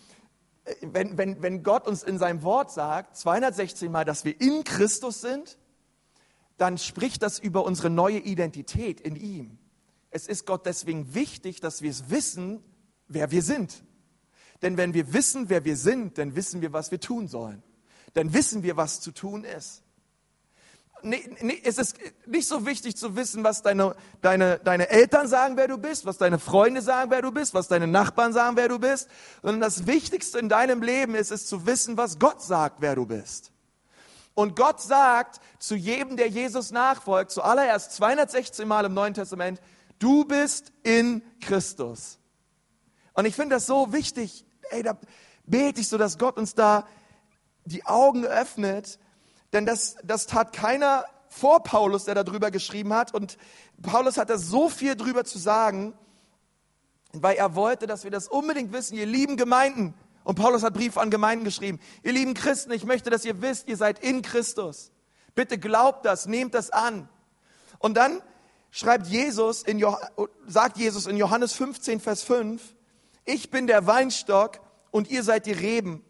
wenn, 0.81 1.19
wenn, 1.19 1.43
wenn 1.43 1.63
Gott 1.63 1.87
uns 1.87 2.03
in 2.03 2.19
seinem 2.19 2.43
Wort 2.43 2.71
sagt, 2.71 3.17
216 3.17 3.91
Mal, 3.91 4.05
dass 4.05 4.25
wir 4.25 4.41
in 4.41 4.65
Christus 4.65 5.21
sind, 5.21 5.59
dann 6.57 6.77
spricht 6.79 7.23
das 7.23 7.39
über 7.39 7.65
unsere 7.65 7.91
neue 7.91 8.19
Identität 8.19 9.01
in 9.01 9.17
ihm. 9.17 9.59
Es 10.11 10.27
ist 10.27 10.47
Gott 10.47 10.67
deswegen 10.67 11.15
wichtig, 11.15 11.61
dass 11.61 11.83
wir 11.83 11.91
es 11.91 12.11
wissen, 12.11 12.63
wer 13.07 13.31
wir 13.31 13.43
sind. 13.43 13.85
Denn 14.63 14.77
wenn 14.77 14.95
wir 14.95 15.13
wissen, 15.13 15.49
wer 15.49 15.65
wir 15.65 15.77
sind, 15.77 16.19
dann 16.19 16.35
wissen 16.35 16.61
wir, 16.61 16.73
was 16.73 16.91
wir 16.91 17.01
tun 17.01 17.29
sollen. 17.29 17.63
Dann 18.15 18.33
wissen 18.35 18.63
wir, 18.63 18.77
was 18.77 19.01
zu 19.01 19.13
tun 19.13 19.45
ist 19.45 19.83
nee, 21.03 21.37
nee, 21.41 21.61
es 21.65 21.79
ist 21.79 21.97
nicht 22.27 22.49
so 22.49 22.67
wichtig 22.67 22.97
zu 22.97 23.17
wissen, 23.17 23.45
was 23.45 23.63
deine, 23.63 23.95
deine, 24.21 24.59
deine 24.59 24.89
Eltern 24.89 25.29
sagen, 25.29 25.57
wer 25.57 25.69
du 25.69 25.79
bist, 25.79 26.07
was 26.07 26.19
deine 26.19 26.39
Freunde 26.39 26.83
sagen, 26.83 27.11
wer 27.11 27.23
du 27.23 27.33
bist, 27.33 27.55
was 27.55 27.69
deine 27.69 27.87
Nachbarn 27.87 28.33
sagen, 28.33 28.57
wer 28.57 28.69
du 28.69 28.79
bist, 28.79 29.09
sondern 29.43 29.61
das 29.61 29.87
Wichtigste 29.87 30.39
in 30.39 30.49
deinem 30.49 30.83
Leben 30.83 31.15
ist 31.15 31.31
es 31.31 31.47
zu 31.47 31.67
wissen, 31.67 31.97
was 31.97 32.19
Gott 32.19 32.43
sagt, 32.43 32.81
wer 32.81 32.95
du 32.95 33.07
bist. 33.07 33.53
Und 34.35 34.55
Gott 34.55 34.81
sagt 34.81 35.41
zu 35.59 35.75
jedem, 35.75 36.17
der 36.17 36.29
Jesus 36.29 36.71
nachfolgt, 36.71 37.33
zuallererst 37.33 37.93
216 37.93 38.69
Mal 38.69 38.85
im 38.85 38.95
Neuen 38.95 39.15
Testament, 39.15 39.61
du 39.99 40.25
bist 40.25 40.73
in 40.85 41.23
Christus. 41.41 42.19
Und 43.15 43.25
ich 43.25 43.35
finde 43.35 43.57
das 43.57 43.67
so 43.67 43.93
wichtig, 43.93 44.45
ey, 44.71 44.83
da 44.83 44.99
bete 45.45 45.81
ich 45.81 45.89
so, 45.89 45.99
dass 45.99 46.19
Gott 46.19 46.37
uns 46.37 46.55
da 46.55 46.87
die 47.65 47.85
Augen 47.87 48.25
öffnet, 48.25 48.99
denn 49.53 49.67
das, 49.67 49.97
das 50.05 50.27
tat 50.27 50.53
keiner 50.53 51.05
vor 51.29 51.63
Paulus, 51.63 52.05
der 52.05 52.15
darüber 52.15 52.51
geschrieben 52.51 52.93
hat. 52.93 53.15
Und 53.15 53.39
Paulus 53.83 54.17
hat 54.17 54.31
da 54.31 54.39
so 54.39 54.69
viel 54.69 54.97
drüber 54.97 55.25
zu 55.25 55.39
sagen, 55.39 55.95
weil 57.13 57.37
er 57.37 57.55
wollte, 57.55 57.87
dass 57.87 58.05
wir 58.05 58.11
das 58.11 58.29
unbedingt 58.29 58.73
wissen, 58.73 58.97
ihr 58.97 59.07
lieben 59.07 59.37
Gemeinden. 59.37 59.95
Und 60.25 60.35
Paulus 60.35 60.63
hat 60.63 60.75
Briefe 60.75 61.01
an 61.01 61.11
Gemeinden 61.11 61.45
geschrieben. 61.45 61.81
Ihr 62.03 62.13
lieben 62.13 62.35
Christen, 62.35 62.73
ich 62.73 62.85
möchte, 62.85 63.09
dass 63.09 63.25
ihr 63.25 63.41
wisst, 63.41 63.69
ihr 63.69 63.77
seid 63.77 63.99
in 64.01 64.23
Christus. 64.23 64.91
Bitte 65.35 65.59
glaubt 65.59 66.05
das, 66.05 66.27
nehmt 66.27 66.55
das 66.55 66.71
an. 66.71 67.09
Und 67.79 67.97
dann 67.97 68.21
schreibt 68.71 69.07
Jesus 69.07 69.63
in, 69.63 69.83
sagt 70.47 70.77
Jesus 70.77 71.07
in 71.07 71.17
Johannes 71.17 71.55
15, 71.55 72.01
Vers 72.01 72.23
5, 72.23 72.75
ich 73.29 73.51
bin 73.51 73.67
der 73.67 73.87
Weinstock 73.87 74.61
und 74.91 75.11
ihr 75.11 75.23
seid 75.23 75.47
die 75.47 75.53
Reben. 75.53 76.05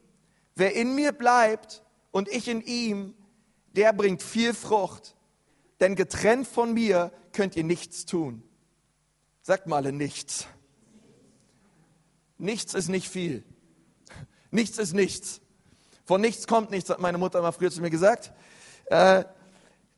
Wer 0.55 0.75
in 0.75 0.95
mir 0.95 1.13
bleibt 1.13 1.83
und 2.11 2.29
ich 2.29 2.49
in 2.49 2.61
ihm, 2.61 3.15
der 3.73 3.93
bringt 3.93 4.23
viel 4.23 4.55
Frucht. 4.55 5.17
Denn 5.81 5.95
getrennt 5.95 6.47
von 6.47 6.75
mir 6.75 7.13
könnt 7.33 7.57
ihr 7.57 7.65
nichts 7.65 8.07
tun. 8.07 8.43
Sagt 9.43 9.67
mal 9.67 9.93
nichts. 9.93 10.47
Nichts 12.39 12.75
ist 12.75 12.89
nicht 12.89 13.09
viel. 13.09 13.45
Nichts 14.51 14.79
ist 14.79 14.95
nichts. 14.95 15.41
Von 16.05 16.21
nichts 16.21 16.47
kommt 16.47 16.71
nichts, 16.71 16.89
hat 16.89 17.01
meine 17.01 17.19
Mutter 17.19 17.43
mal 17.43 17.53
früher 17.53 17.71
zu 17.71 17.81
mir 17.81 17.91
gesagt. 17.91 18.33
Äh, 18.87 19.25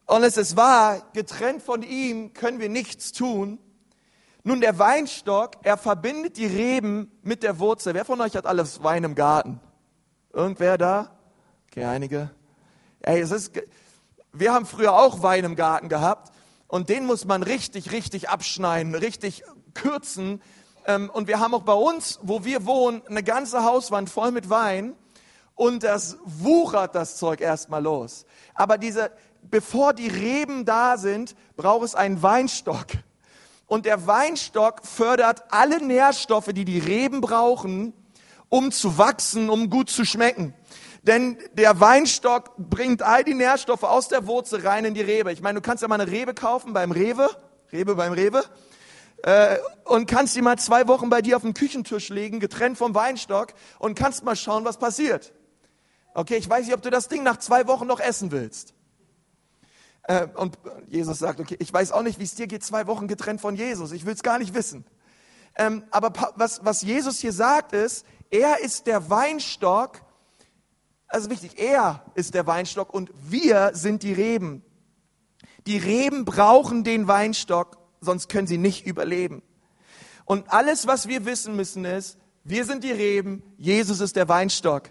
und 0.06 0.24
es 0.24 0.36
ist 0.36 0.56
wahr, 0.56 1.08
getrennt 1.12 1.62
von 1.62 1.82
ihm 1.82 2.32
können 2.32 2.58
wir 2.58 2.68
nichts 2.68 3.12
tun. 3.12 3.58
Nun, 4.42 4.62
der 4.62 4.78
Weinstock, 4.78 5.56
er 5.62 5.76
verbindet 5.76 6.38
die 6.38 6.46
Reben 6.46 7.12
mit 7.22 7.42
der 7.42 7.58
Wurzel. 7.58 7.92
Wer 7.92 8.06
von 8.06 8.20
euch 8.22 8.36
hat 8.36 8.46
alles 8.46 8.82
Wein 8.82 9.04
im 9.04 9.14
Garten? 9.14 9.60
Irgendwer 10.32 10.78
da? 10.78 11.10
Okay, 11.68 11.84
einige. 11.84 12.30
Ey, 13.02 13.20
es 13.20 13.32
ist, 13.32 13.52
wir 14.32 14.54
haben 14.54 14.64
früher 14.64 14.94
auch 14.94 15.22
Wein 15.22 15.44
im 15.44 15.56
Garten 15.56 15.90
gehabt 15.90 16.32
und 16.68 16.88
den 16.88 17.04
muss 17.04 17.26
man 17.26 17.42
richtig, 17.42 17.92
richtig 17.92 18.30
abschneiden, 18.30 18.94
richtig 18.94 19.44
kürzen. 19.74 20.40
Ähm, 20.86 21.10
und 21.10 21.28
wir 21.28 21.38
haben 21.38 21.52
auch 21.52 21.64
bei 21.64 21.74
uns, 21.74 22.18
wo 22.22 22.42
wir 22.42 22.64
wohnen, 22.64 23.02
eine 23.06 23.22
ganze 23.22 23.64
Hauswand 23.64 24.08
voll 24.08 24.30
mit 24.30 24.48
Wein 24.48 24.94
und 25.54 25.82
das 25.82 26.16
wuchert 26.24 26.94
das 26.94 27.18
Zeug 27.18 27.42
erstmal 27.42 27.82
los. 27.82 28.24
Aber 28.54 28.78
diese, 28.78 29.10
bevor 29.42 29.92
die 29.92 30.08
Reben 30.08 30.64
da 30.64 30.96
sind, 30.96 31.36
braucht 31.56 31.84
es 31.84 31.94
einen 31.94 32.22
Weinstock. 32.22 32.86
Und 33.70 33.86
der 33.86 34.08
Weinstock 34.08 34.84
fördert 34.84 35.44
alle 35.50 35.80
Nährstoffe, 35.80 36.50
die 36.52 36.64
die 36.64 36.80
Reben 36.80 37.20
brauchen, 37.20 37.92
um 38.48 38.72
zu 38.72 38.98
wachsen, 38.98 39.48
um 39.48 39.70
gut 39.70 39.90
zu 39.90 40.04
schmecken. 40.04 40.54
Denn 41.04 41.38
der 41.52 41.78
Weinstock 41.78 42.56
bringt 42.58 43.00
all 43.00 43.22
die 43.22 43.34
Nährstoffe 43.34 43.84
aus 43.84 44.08
der 44.08 44.26
Wurzel 44.26 44.66
rein 44.66 44.86
in 44.86 44.94
die 44.94 45.02
Rebe. 45.02 45.30
Ich 45.30 45.40
meine, 45.40 45.60
du 45.60 45.62
kannst 45.64 45.82
ja 45.82 45.88
mal 45.88 46.00
eine 46.00 46.10
Rebe 46.10 46.34
kaufen 46.34 46.72
beim 46.72 46.90
Rewe, 46.90 47.30
Rebe 47.70 47.94
beim 47.94 48.12
Rewe, 48.12 48.42
äh, 49.22 49.56
und 49.84 50.10
kannst 50.10 50.34
die 50.34 50.42
mal 50.42 50.58
zwei 50.58 50.88
Wochen 50.88 51.08
bei 51.08 51.22
dir 51.22 51.36
auf 51.36 51.42
den 51.42 51.54
Küchentisch 51.54 52.08
legen, 52.08 52.40
getrennt 52.40 52.76
vom 52.76 52.96
Weinstock, 52.96 53.54
und 53.78 53.94
kannst 53.94 54.24
mal 54.24 54.34
schauen, 54.34 54.64
was 54.64 54.78
passiert. 54.78 55.32
Okay, 56.12 56.38
ich 56.38 56.50
weiß 56.50 56.66
nicht, 56.66 56.74
ob 56.74 56.82
du 56.82 56.90
das 56.90 57.06
Ding 57.06 57.22
nach 57.22 57.36
zwei 57.36 57.68
Wochen 57.68 57.86
noch 57.86 58.00
essen 58.00 58.32
willst. 58.32 58.74
Äh, 60.10 60.26
und 60.34 60.58
Jesus 60.88 61.20
sagt, 61.20 61.38
okay, 61.38 61.56
ich 61.60 61.72
weiß 61.72 61.92
auch 61.92 62.02
nicht, 62.02 62.18
wie 62.18 62.24
es 62.24 62.34
dir 62.34 62.48
geht, 62.48 62.64
zwei 62.64 62.88
Wochen 62.88 63.06
getrennt 63.06 63.40
von 63.40 63.54
Jesus. 63.54 63.92
Ich 63.92 64.04
will 64.06 64.14
es 64.14 64.24
gar 64.24 64.40
nicht 64.40 64.54
wissen. 64.54 64.84
Ähm, 65.56 65.84
aber 65.92 66.12
was, 66.34 66.64
was 66.64 66.82
Jesus 66.82 67.20
hier 67.20 67.32
sagt 67.32 67.72
ist, 67.72 68.04
er 68.28 68.60
ist 68.60 68.88
der 68.88 69.08
Weinstock, 69.08 70.02
also 71.06 71.30
wichtig, 71.30 71.60
er 71.60 72.04
ist 72.16 72.34
der 72.34 72.48
Weinstock 72.48 72.92
und 72.92 73.12
wir 73.22 73.70
sind 73.74 74.02
die 74.02 74.12
Reben. 74.12 74.64
Die 75.68 75.78
Reben 75.78 76.24
brauchen 76.24 76.82
den 76.82 77.06
Weinstock, 77.06 77.78
sonst 78.00 78.28
können 78.28 78.48
sie 78.48 78.58
nicht 78.58 78.86
überleben. 78.86 79.42
Und 80.24 80.52
alles, 80.52 80.88
was 80.88 81.06
wir 81.06 81.24
wissen 81.24 81.54
müssen, 81.54 81.84
ist, 81.84 82.18
wir 82.42 82.64
sind 82.64 82.82
die 82.82 82.92
Reben, 82.92 83.44
Jesus 83.58 84.00
ist 84.00 84.16
der 84.16 84.28
Weinstock. 84.28 84.90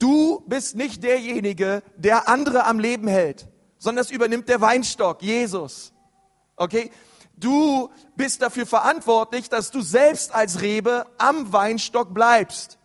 Du 0.00 0.40
bist 0.48 0.74
nicht 0.74 1.04
derjenige, 1.04 1.84
der 1.96 2.28
andere 2.28 2.64
am 2.64 2.80
Leben 2.80 3.06
hält, 3.06 3.46
sondern 3.82 4.04
das 4.04 4.12
übernimmt 4.12 4.48
der 4.48 4.60
Weinstock, 4.60 5.22
Jesus. 5.22 5.92
Okay? 6.54 6.92
Du 7.36 7.90
bist 8.14 8.40
dafür 8.40 8.64
verantwortlich, 8.64 9.48
dass 9.48 9.72
du 9.72 9.80
selbst 9.80 10.32
als 10.32 10.60
Rebe 10.60 11.04
am 11.18 11.52
Weinstock 11.52 12.14
bleibst. 12.14 12.78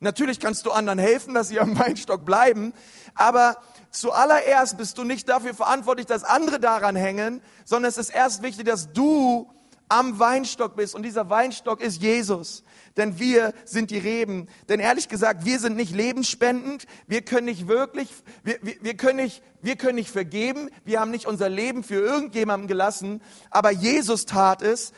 Natürlich 0.00 0.40
kannst 0.40 0.66
du 0.66 0.72
anderen 0.72 0.98
helfen, 0.98 1.34
dass 1.34 1.50
sie 1.50 1.60
am 1.60 1.78
Weinstock 1.78 2.24
bleiben, 2.24 2.72
aber 3.14 3.58
zuallererst 3.92 4.76
bist 4.76 4.98
du 4.98 5.04
nicht 5.04 5.28
dafür 5.28 5.54
verantwortlich, 5.54 6.06
dass 6.06 6.24
andere 6.24 6.58
daran 6.58 6.96
hängen, 6.96 7.40
sondern 7.64 7.88
es 7.88 7.96
ist 7.96 8.10
erst 8.10 8.42
wichtig, 8.42 8.66
dass 8.66 8.92
du 8.92 9.48
am 9.88 10.18
Weinstock 10.18 10.74
bist. 10.74 10.96
Und 10.96 11.04
dieser 11.04 11.30
Weinstock 11.30 11.80
ist 11.80 12.02
Jesus. 12.02 12.64
Denn 12.96 13.18
wir 13.18 13.54
sind 13.64 13.90
die 13.90 13.98
Reben. 13.98 14.48
Denn 14.68 14.78
ehrlich 14.78 15.08
gesagt, 15.08 15.44
wir 15.44 15.58
sind 15.58 15.76
nicht 15.76 15.94
lebensspendend. 15.94 16.86
Wir 17.06 17.22
können 17.22 17.46
nicht 17.46 17.66
wirklich, 17.66 18.08
wir, 18.44 18.58
wir, 18.62 18.74
wir, 18.80 18.96
können 18.96 19.16
nicht, 19.16 19.42
wir 19.62 19.76
können 19.76 19.96
nicht 19.96 20.10
vergeben. 20.10 20.70
Wir 20.84 21.00
haben 21.00 21.10
nicht 21.10 21.26
unser 21.26 21.48
Leben 21.48 21.82
für 21.82 21.96
irgendjemanden 21.96 22.68
gelassen. 22.68 23.20
Aber 23.50 23.72
Jesus 23.72 24.26
tat 24.26 24.62
es. 24.62 24.92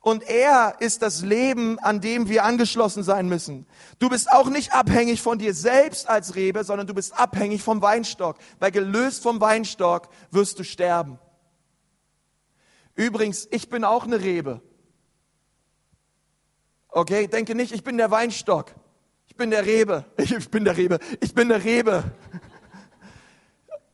Und 0.00 0.28
er 0.28 0.76
ist 0.80 1.02
das 1.02 1.22
Leben, 1.22 1.78
an 1.78 2.00
dem 2.00 2.28
wir 2.28 2.44
angeschlossen 2.44 3.02
sein 3.02 3.28
müssen. 3.28 3.66
Du 3.98 4.08
bist 4.08 4.30
auch 4.30 4.48
nicht 4.48 4.72
abhängig 4.72 5.22
von 5.22 5.38
dir 5.38 5.54
selbst 5.54 6.08
als 6.08 6.34
Rebe, 6.34 6.64
sondern 6.64 6.86
du 6.86 6.94
bist 6.94 7.18
abhängig 7.18 7.62
vom 7.62 7.82
Weinstock. 7.82 8.36
Weil 8.58 8.70
gelöst 8.70 9.22
vom 9.22 9.40
Weinstock 9.40 10.08
wirst 10.30 10.58
du 10.58 10.64
sterben. 10.64 11.18
Übrigens, 12.94 13.48
ich 13.50 13.70
bin 13.70 13.84
auch 13.84 14.04
eine 14.04 14.20
Rebe. 14.20 14.60
Okay, 16.88 17.26
denke 17.26 17.54
nicht, 17.54 17.72
ich 17.72 17.84
bin 17.84 17.96
der 17.96 18.10
Weinstock. 18.10 18.74
Ich 19.26 19.36
bin 19.36 19.50
der 19.50 19.66
Rebe. 19.66 20.04
Ich 20.16 20.50
bin 20.50 20.64
der 20.64 20.76
Rebe. 20.76 20.98
Ich 21.20 21.34
bin 21.34 21.48
der 21.48 21.62
Rebe. 21.62 22.04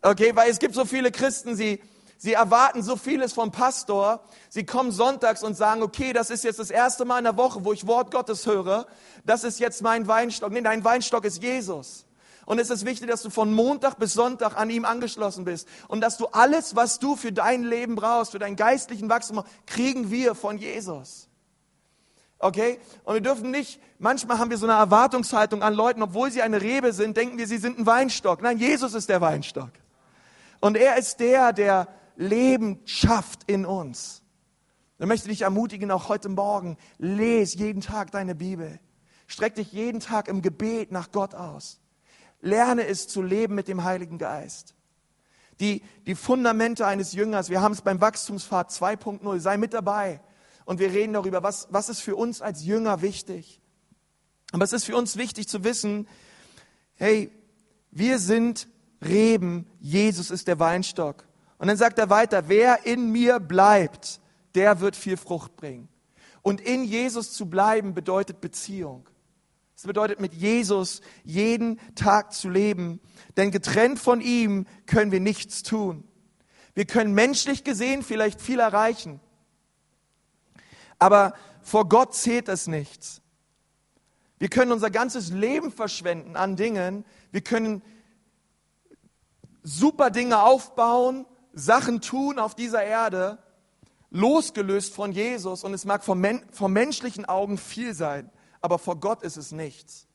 Okay, 0.03 0.35
weil 0.35 0.51
es 0.51 0.59
gibt 0.59 0.75
so 0.75 0.85
viele 0.85 1.11
Christen, 1.11 1.57
sie, 1.57 1.81
Sie 2.25 2.33
erwarten 2.33 2.83
so 2.83 2.97
vieles 2.97 3.35
vom 3.35 3.53
Pastor. 3.53 4.25
Sie 4.49 4.65
kommen 4.65 4.93
sonntags 4.93 5.43
und 5.43 5.59
sagen, 5.59 5.83
okay, 5.83 6.15
das 6.15 6.31
ist 6.31 6.43
jetzt 6.43 6.59
das 6.59 6.71
erste 6.71 7.05
Mal 7.05 7.19
in 7.19 7.25
der 7.25 7.37
Woche, 7.37 7.67
wo 7.67 7.75
ich 7.75 7.87
Wort 7.87 8.11
Gottes 8.11 8.47
höre. 8.47 8.87
Das 9.27 9.45
ist 9.45 9.61
jetzt 9.61 9.83
mein 9.83 10.07
Weinstock. 10.07 10.51
Nee, 10.51 10.63
dein 10.63 10.83
Weinstock 10.85 11.27
ist 11.27 11.43
Jesus. 11.43 12.07
Und 12.47 12.59
es 12.59 12.71
ist 12.71 12.87
wichtig, 12.87 13.11
dass 13.11 13.21
du 13.21 13.29
von 13.29 13.53
Montag 13.53 13.99
bis 13.99 14.15
Sonntag 14.15 14.57
an 14.57 14.71
ihm 14.71 14.87
angeschlossen 14.87 15.45
bist. 15.45 15.69
Und 15.87 16.01
dass 16.01 16.17
du 16.17 16.27
alles, 16.29 16.75
was 16.75 16.99
du 16.99 17.15
für 17.15 17.31
dein 17.31 17.63
Leben 17.63 17.95
brauchst, 17.95 18.33
für 18.33 18.39
deinen 18.39 18.57
geistlichen 18.57 19.11
Wachstum, 19.11 19.43
kriegen 19.67 20.11
wir 20.11 20.35
von 20.35 20.57
Jesus. 20.57 21.29
Okay? 22.39 22.79
Und 23.05 23.15
wir 23.15 23.21
dürfen 23.21 23.51
nicht, 23.51 23.81
manchmal 23.99 24.39
haben 24.39 24.51
wir 24.51 24.59
so 24.59 24.67
eine 24.67 24.79
Erwartungshaltung 24.79 25.63
an 25.63 25.75
Leuten, 25.75 26.03
obwohl 26.03 26.31
sie 26.31 26.43
eine 26.43 26.61
Rebe 26.61 26.93
sind, 26.93 27.17
denken 27.17 27.39
wir, 27.39 27.47
sie 27.47 27.59
sind 27.59 27.79
ein 27.79 27.87
Weinstock. 27.87 28.43
Nein, 28.43 28.59
Jesus 28.59 28.95
ist 28.95 29.09
der 29.09 29.21
Weinstock. 29.21 29.71
Und 30.61 30.77
er 30.77 30.97
ist 30.97 31.21
der, 31.21 31.53
der 31.53 31.89
Leben 32.17 32.81
schafft 32.85 33.41
in 33.47 33.67
uns. 33.67 34.23
Dann 34.99 35.09
möchte 35.09 35.29
ich 35.29 35.39
dich 35.39 35.43
ermutigen, 35.43 35.91
auch 35.91 36.09
heute 36.09 36.29
Morgen, 36.29 36.77
lese 36.99 37.59
jeden 37.59 37.81
Tag 37.81 38.11
deine 38.13 38.35
Bibel. 38.35 38.79
Streck 39.27 39.55
dich 39.55 39.73
jeden 39.73 40.01
Tag 40.01 40.29
im 40.29 40.43
Gebet 40.43 40.93
nach 40.93 41.11
Gott 41.11 41.35
aus. 41.35 41.81
Lerne 42.41 42.87
es 42.87 43.09
zu 43.09 43.23
leben 43.23 43.55
mit 43.55 43.69
dem 43.69 43.85
Heiligen 43.85 44.19
Geist. 44.19 44.75
Die, 45.61 45.83
die 46.07 46.15
Fundamente 46.15 46.87
eines 46.87 47.13
Jüngers, 47.13 47.49
wir 47.49 47.63
haben 47.63 47.73
es 47.73 47.83
beim 47.83 48.01
Wachstumspfad 48.01 48.71
2.0, 48.71 49.39
sei 49.39 49.57
mit 49.57 49.73
dabei. 49.73 50.21
Und 50.65 50.79
wir 50.79 50.93
reden 50.93 51.13
darüber, 51.13 51.43
was, 51.43 51.69
was 51.71 51.89
ist 51.89 52.01
für 52.01 52.17
uns 52.17 52.41
als 52.41 52.65
Jünger 52.65 53.03
wichtig. 53.03 53.61
Aber 54.53 54.65
es 54.65 54.73
ist 54.73 54.85
für 54.85 54.97
uns 54.97 55.17
wichtig 55.17 55.49
zu 55.49 55.65
wissen, 55.65 56.07
hey, 56.95 57.31
wir 57.91 58.19
sind 58.19 58.69
Reben, 59.03 59.67
Jesus 59.81 60.31
ist 60.31 60.49
der 60.49 60.59
Weinstock. 60.59 61.27
Und 61.59 61.69
dann 61.69 61.77
sagt 61.77 61.99
er 61.99 62.11
weiter, 62.11 62.49
wer 62.49 62.87
in 62.87 63.11
mir 63.11 63.41
bleibt, 63.41 64.21
der 64.55 64.81
wird 64.81 64.97
viel 64.97 65.17
Frucht 65.17 65.57
bringen. 65.57 65.89
Und 66.43 66.61
in 66.61 66.85
Jesus 66.85 67.33
zu 67.33 67.47
bleiben 67.47 67.95
bedeutet 67.95 68.41
Beziehung. 68.41 69.09
Es 69.77 69.85
bedeutet 69.85 70.21
mit 70.21 70.35
Jesus 70.35 71.01
jeden 71.25 71.81
Tag 71.95 72.33
zu 72.33 72.49
leben, 72.49 73.01
denn 73.37 73.51
getrennt 73.51 73.99
von 73.99 74.21
ihm 74.21 74.67
können 74.87 75.11
wir 75.11 75.21
nichts 75.21 75.63
tun. 75.63 76.05
Wir 76.75 76.85
können 76.85 77.15
menschlich 77.15 77.65
gesehen 77.65 78.03
vielleicht 78.03 78.41
viel 78.41 78.61
erreichen, 78.61 79.21
aber 80.99 81.35
vor 81.63 81.89
Gott 81.89 82.15
zählt 82.15 82.49
es 82.49 82.67
nichts. 82.67 83.21
Wir 84.39 84.49
können 84.49 84.73
unser 84.73 84.91
ganzes 84.91 85.31
Leben 85.31 85.71
verschwenden 85.73 86.37
an 86.37 86.57
Dingen, 86.57 87.05
wir 87.31 87.41
können 87.41 87.83
super 89.63 90.11
Dinge 90.11 90.43
aufbauen, 90.43 91.27
Sachen 91.53 92.01
tun 92.01 92.39
auf 92.39 92.55
dieser 92.55 92.83
Erde, 92.83 93.39
losgelöst 94.11 94.95
von 94.95 95.13
Jesus. 95.13 95.65
Und 95.65 95.75
es 95.75 95.85
mag 95.85 96.05
vom, 96.05 96.21
Men 96.21 96.43
vom 96.53 96.73
menschlichen 96.73 97.25
Augen 97.25 97.59
viel 97.59 97.95
sein, 97.95 98.31
aber 98.61 98.79
vor 98.79 99.01
Gott 99.01 99.23
ist 99.23 99.37
es 99.37 99.53
nichts. 99.53 100.07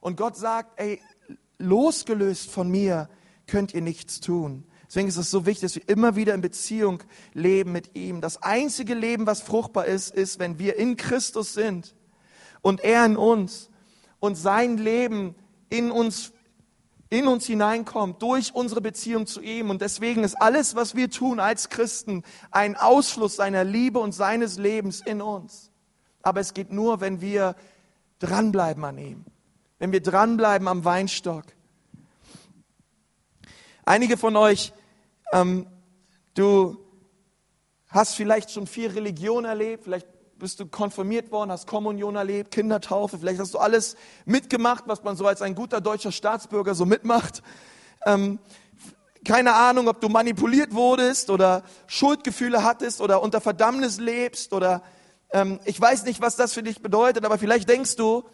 Und 0.00 0.16
Gott 0.16 0.36
sagt, 0.36 0.78
ey, 0.78 1.00
losgelöst 1.58 2.50
von 2.50 2.70
mir 2.70 3.08
könnt 3.46 3.74
ihr 3.74 3.82
nichts 3.82 4.20
tun. 4.20 4.67
Deswegen 4.88 5.08
ist 5.08 5.18
es 5.18 5.30
so 5.30 5.44
wichtig, 5.44 5.62
dass 5.62 5.74
wir 5.74 5.88
immer 5.88 6.16
wieder 6.16 6.34
in 6.34 6.40
Beziehung 6.40 7.02
leben 7.34 7.72
mit 7.72 7.94
ihm. 7.94 8.22
Das 8.22 8.42
einzige 8.42 8.94
Leben, 8.94 9.26
was 9.26 9.42
fruchtbar 9.42 9.84
ist, 9.84 10.14
ist, 10.14 10.38
wenn 10.38 10.58
wir 10.58 10.76
in 10.76 10.96
Christus 10.96 11.52
sind 11.52 11.94
und 12.62 12.80
er 12.80 13.04
in 13.04 13.18
uns 13.18 13.68
und 14.18 14.36
sein 14.36 14.78
Leben 14.78 15.34
in 15.68 15.90
uns 15.90 16.32
in 17.10 17.26
uns 17.26 17.46
hineinkommt 17.46 18.20
durch 18.20 18.54
unsere 18.54 18.82
Beziehung 18.82 19.26
zu 19.26 19.40
ihm. 19.40 19.70
Und 19.70 19.80
deswegen 19.80 20.24
ist 20.24 20.34
alles, 20.34 20.74
was 20.74 20.94
wir 20.94 21.10
tun 21.10 21.40
als 21.40 21.70
Christen, 21.70 22.22
ein 22.50 22.76
Ausfluss 22.76 23.36
seiner 23.36 23.64
Liebe 23.64 23.98
und 23.98 24.12
seines 24.12 24.58
Lebens 24.58 25.00
in 25.00 25.22
uns. 25.22 25.70
Aber 26.22 26.40
es 26.40 26.52
geht 26.52 26.70
nur, 26.70 27.00
wenn 27.00 27.20
wir 27.20 27.56
dranbleiben 28.18 28.84
an 28.84 28.98
ihm, 28.98 29.24
wenn 29.78 29.92
wir 29.92 30.02
dranbleiben 30.02 30.68
am 30.68 30.84
Weinstock. 30.84 31.44
Einige 33.88 34.18
von 34.18 34.36
euch, 34.36 34.74
ähm, 35.32 35.66
du 36.34 36.76
hast 37.86 38.16
vielleicht 38.16 38.50
schon 38.50 38.66
viel 38.66 38.90
Religion 38.90 39.46
erlebt, 39.46 39.84
vielleicht 39.84 40.06
bist 40.38 40.60
du 40.60 40.66
konfirmiert 40.66 41.32
worden, 41.32 41.50
hast 41.50 41.66
Kommunion 41.66 42.14
erlebt, 42.14 42.50
Kindertaufe, 42.50 43.16
vielleicht 43.18 43.40
hast 43.40 43.54
du 43.54 43.58
alles 43.58 43.96
mitgemacht, 44.26 44.84
was 44.88 45.04
man 45.04 45.16
so 45.16 45.26
als 45.26 45.40
ein 45.40 45.54
guter 45.54 45.80
deutscher 45.80 46.12
Staatsbürger 46.12 46.74
so 46.74 46.84
mitmacht. 46.84 47.42
Ähm, 48.04 48.40
keine 49.24 49.54
Ahnung, 49.54 49.88
ob 49.88 50.02
du 50.02 50.10
manipuliert 50.10 50.74
wurdest 50.74 51.30
oder 51.30 51.62
Schuldgefühle 51.86 52.64
hattest 52.64 53.00
oder 53.00 53.22
unter 53.22 53.40
Verdammnis 53.40 53.98
lebst 53.98 54.52
oder 54.52 54.82
ähm, 55.30 55.60
ich 55.64 55.80
weiß 55.80 56.04
nicht, 56.04 56.20
was 56.20 56.36
das 56.36 56.52
für 56.52 56.62
dich 56.62 56.82
bedeutet, 56.82 57.24
aber 57.24 57.38
vielleicht 57.38 57.70
denkst 57.70 57.96
du, 57.96 58.24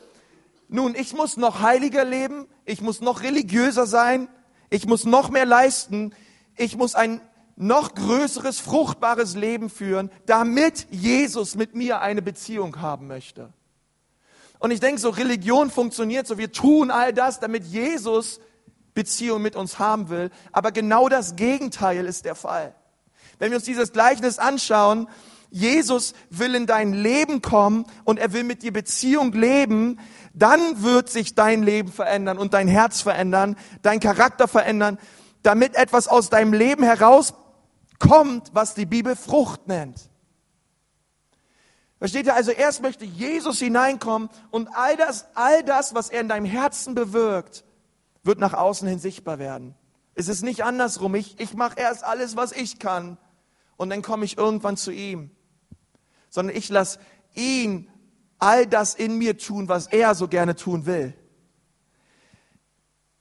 nun, 0.66 0.96
ich 0.96 1.14
muss 1.14 1.36
noch 1.36 1.60
heiliger 1.60 2.04
leben, 2.04 2.48
ich 2.64 2.80
muss 2.80 3.00
noch 3.00 3.22
religiöser 3.22 3.86
sein, 3.86 4.28
ich 4.70 4.86
muss 4.86 5.04
noch 5.04 5.30
mehr 5.30 5.46
leisten, 5.46 6.14
ich 6.56 6.76
muss 6.76 6.94
ein 6.94 7.20
noch 7.56 7.94
größeres, 7.94 8.60
fruchtbares 8.60 9.36
Leben 9.36 9.70
führen, 9.70 10.10
damit 10.26 10.86
Jesus 10.90 11.54
mit 11.54 11.74
mir 11.74 12.00
eine 12.00 12.22
Beziehung 12.22 12.80
haben 12.80 13.06
möchte. 13.06 13.52
Und 14.58 14.70
ich 14.70 14.80
denke, 14.80 15.00
so 15.00 15.10
Religion 15.10 15.70
funktioniert 15.70 16.26
so, 16.26 16.38
wir 16.38 16.50
tun 16.50 16.90
all 16.90 17.12
das, 17.12 17.38
damit 17.38 17.64
Jesus 17.64 18.40
Beziehung 18.94 19.42
mit 19.42 19.56
uns 19.56 19.78
haben 19.78 20.08
will. 20.08 20.30
Aber 20.52 20.72
genau 20.72 21.08
das 21.08 21.36
Gegenteil 21.36 22.06
ist 22.06 22.24
der 22.24 22.34
Fall. 22.34 22.74
Wenn 23.38 23.50
wir 23.50 23.56
uns 23.56 23.64
dieses 23.64 23.92
Gleichnis 23.92 24.38
anschauen, 24.38 25.08
Jesus 25.54 26.14
will 26.30 26.56
in 26.56 26.66
dein 26.66 26.92
Leben 26.92 27.40
kommen 27.40 27.86
und 28.02 28.18
er 28.18 28.32
will 28.32 28.42
mit 28.42 28.64
dir 28.64 28.72
Beziehung 28.72 29.30
leben, 29.32 30.00
dann 30.32 30.82
wird 30.82 31.08
sich 31.08 31.36
dein 31.36 31.62
Leben 31.62 31.92
verändern 31.92 32.38
und 32.38 32.54
dein 32.54 32.66
Herz 32.66 33.02
verändern, 33.02 33.54
dein 33.82 34.00
Charakter 34.00 34.48
verändern, 34.48 34.98
damit 35.44 35.76
etwas 35.76 36.08
aus 36.08 36.28
deinem 36.28 36.52
Leben 36.52 36.82
heraus 36.82 37.34
kommt, 38.00 38.50
was 38.52 38.74
die 38.74 38.84
Bibel 38.84 39.14
Frucht 39.14 39.68
nennt. 39.68 40.10
Versteht 42.00 42.26
ihr 42.26 42.34
also, 42.34 42.50
erst 42.50 42.82
möchte 42.82 43.04
Jesus 43.04 43.60
hineinkommen 43.60 44.30
und 44.50 44.68
all 44.74 44.96
das, 44.96 45.26
all 45.34 45.62
das, 45.62 45.94
was 45.94 46.10
er 46.10 46.22
in 46.22 46.28
deinem 46.28 46.46
Herzen 46.46 46.96
bewirkt, 46.96 47.62
wird 48.24 48.40
nach 48.40 48.54
außen 48.54 48.88
hin 48.88 48.98
sichtbar 48.98 49.38
werden. 49.38 49.76
Es 50.16 50.26
ist 50.26 50.42
nicht 50.42 50.64
andersrum. 50.64 51.14
Ich, 51.14 51.38
ich 51.38 51.54
mache 51.54 51.78
erst 51.78 52.02
alles, 52.02 52.34
was 52.34 52.50
ich 52.50 52.80
kann 52.80 53.18
und 53.76 53.90
dann 53.90 54.02
komme 54.02 54.24
ich 54.24 54.36
irgendwann 54.36 54.76
zu 54.76 54.90
ihm. 54.90 55.30
Sondern 56.34 56.56
ich 56.56 56.68
lasse 56.68 56.98
ihn 57.36 57.88
all 58.40 58.66
das 58.66 58.96
in 58.96 59.18
mir 59.18 59.38
tun, 59.38 59.68
was 59.68 59.86
er 59.86 60.16
so 60.16 60.26
gerne 60.26 60.56
tun 60.56 60.84
will. 60.84 61.14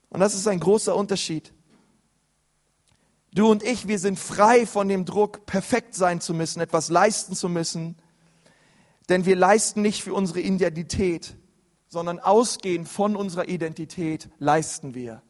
Und 0.10 0.19
das 0.19 0.34
ist 0.34 0.47
ein 0.47 0.60
großer 0.60 0.95
Unterschied. 0.95 1.54
Du 3.32 3.52
und 3.52 3.62
ich, 3.62 3.88
wir 3.88 3.99
sind 3.99 4.17
frei 4.17 4.65
von 4.65 4.88
dem 4.88 5.06
Druck, 5.06 5.45
perfekt 5.45 5.93
sein 5.93 6.21
zu 6.21 6.34
müssen, 6.34 6.60
etwas 6.60 6.89
leisten 6.89 7.36
zu 7.36 7.49
müssen. 7.49 7.97
Denn 9.10 9.28
wir 9.28 9.36
leisten 9.36 9.84
nicht 9.84 10.02
für 10.02 10.15
unsere 10.15 10.41
Identität, 10.41 11.36
sondern 11.88 12.17
ausgehend 12.17 12.89
von 12.89 13.15
unserer 13.15 13.47
Identität 13.47 14.28
leisten 14.39 14.95
wir. 14.95 15.21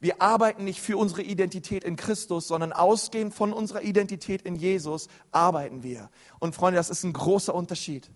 Wir 0.00 0.22
arbeiten 0.22 0.64
nicht 0.64 0.80
für 0.80 0.96
unsere 0.96 1.22
Identität 1.22 1.82
in 1.82 1.96
Christus, 1.96 2.46
sondern 2.48 2.72
ausgehend 2.72 3.34
von 3.34 3.52
unserer 3.52 3.82
Identität 3.82 4.42
in 4.42 4.54
Jesus 4.54 5.08
arbeiten 5.32 5.82
wir. 5.82 6.10
Und 6.38 6.54
Freunde, 6.54 6.76
das 6.76 6.90
ist 6.90 7.02
ein 7.02 7.12
großer 7.12 7.54
Unterschied. 7.54 8.10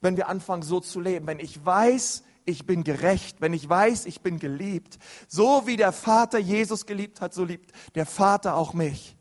Wenn 0.00 0.16
wir 0.16 0.28
anfangen 0.28 0.62
so 0.62 0.80
zu 0.80 0.98
leben, 0.98 1.26
wenn 1.26 1.40
ich 1.40 1.64
weiß, 1.64 2.22
ich 2.46 2.66
bin 2.66 2.84
gerecht, 2.84 3.42
wenn 3.42 3.52
ich 3.52 3.68
weiß, 3.68 4.06
ich 4.06 4.22
bin 4.22 4.38
geliebt, 4.38 4.98
so 5.28 5.66
wie 5.66 5.76
der 5.76 5.92
Vater 5.92 6.38
Jesus 6.38 6.86
geliebt 6.86 7.20
hat, 7.20 7.34
so 7.34 7.44
liebt 7.44 7.72
der 7.94 8.06
Vater 8.06 8.56
auch 8.56 8.72
mich. 8.72 9.16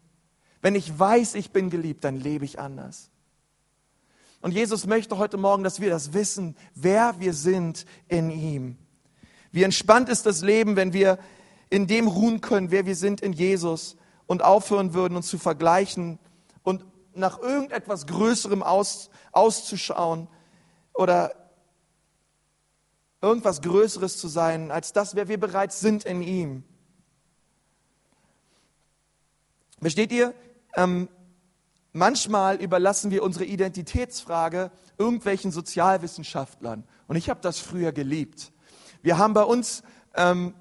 Wenn 0.62 0.76
ich 0.76 0.98
weiß, 0.98 1.36
ich 1.36 1.52
bin 1.52 1.70
geliebt, 1.70 2.06
dann 2.06 2.16
lebe 2.16 2.46
ich 2.46 2.60
anders. 2.60 3.12
Und 4.42 4.52
Jesus 4.52 4.88
möchte 4.88 5.18
heute 5.18 5.36
Morgen, 5.36 5.64
dass 5.64 5.82
wir 5.82 5.90
das 5.90 6.14
wissen, 6.14 6.56
wer 6.76 7.20
wir 7.20 7.34
sind 7.34 7.86
in 8.08 8.30
ihm. 8.30 8.78
Wie 9.52 9.64
entspannt 9.64 10.10
ist 10.10 10.26
das 10.26 10.42
Leben, 10.42 10.76
wenn 10.76 10.94
wir 10.94 11.20
in 11.70 11.88
dem 11.88 12.08
ruhen 12.08 12.42
können, 12.42 12.72
wer 12.72 12.86
wir 12.86 12.96
sind 12.96 13.22
in 13.22 13.34
Jesus 13.34 13.96
und 14.28 14.44
aufhören 14.44 14.94
würden, 14.94 15.16
uns 15.16 15.28
zu 15.28 15.38
vergleichen 15.38 16.20
und 16.64 16.86
nach 17.14 17.40
irgendetwas 17.40 18.08
Größerem 18.08 18.64
aus, 18.64 19.10
auszuschauen 19.32 20.28
oder 20.94 21.34
irgendwas 23.22 23.62
Größeres 23.62 24.18
zu 24.18 24.28
sein, 24.28 24.72
als 24.72 24.94
das, 24.94 25.16
wer 25.16 25.28
wir 25.28 25.40
bereits 25.40 25.80
sind 25.80 26.06
in 26.06 26.22
ihm. 26.22 26.64
Versteht 29.82 30.12
ihr? 30.12 30.34
Ähm, 30.76 31.10
manchmal 31.94 32.58
überlassen 32.58 33.12
wir 33.12 33.24
unsere 33.24 33.46
Identitätsfrage 33.46 34.72
irgendwelchen 34.98 35.52
Sozialwissenschaftlern. 35.52 36.84
Und 37.08 37.16
ich 37.16 37.30
habe 37.30 37.42
das 37.42 37.60
früher 37.60 37.92
geliebt. 37.92 38.52
Wir 39.02 39.18
haben 39.18 39.34
bei 39.34 39.44
uns 39.44 39.84
ähm, 40.16 40.54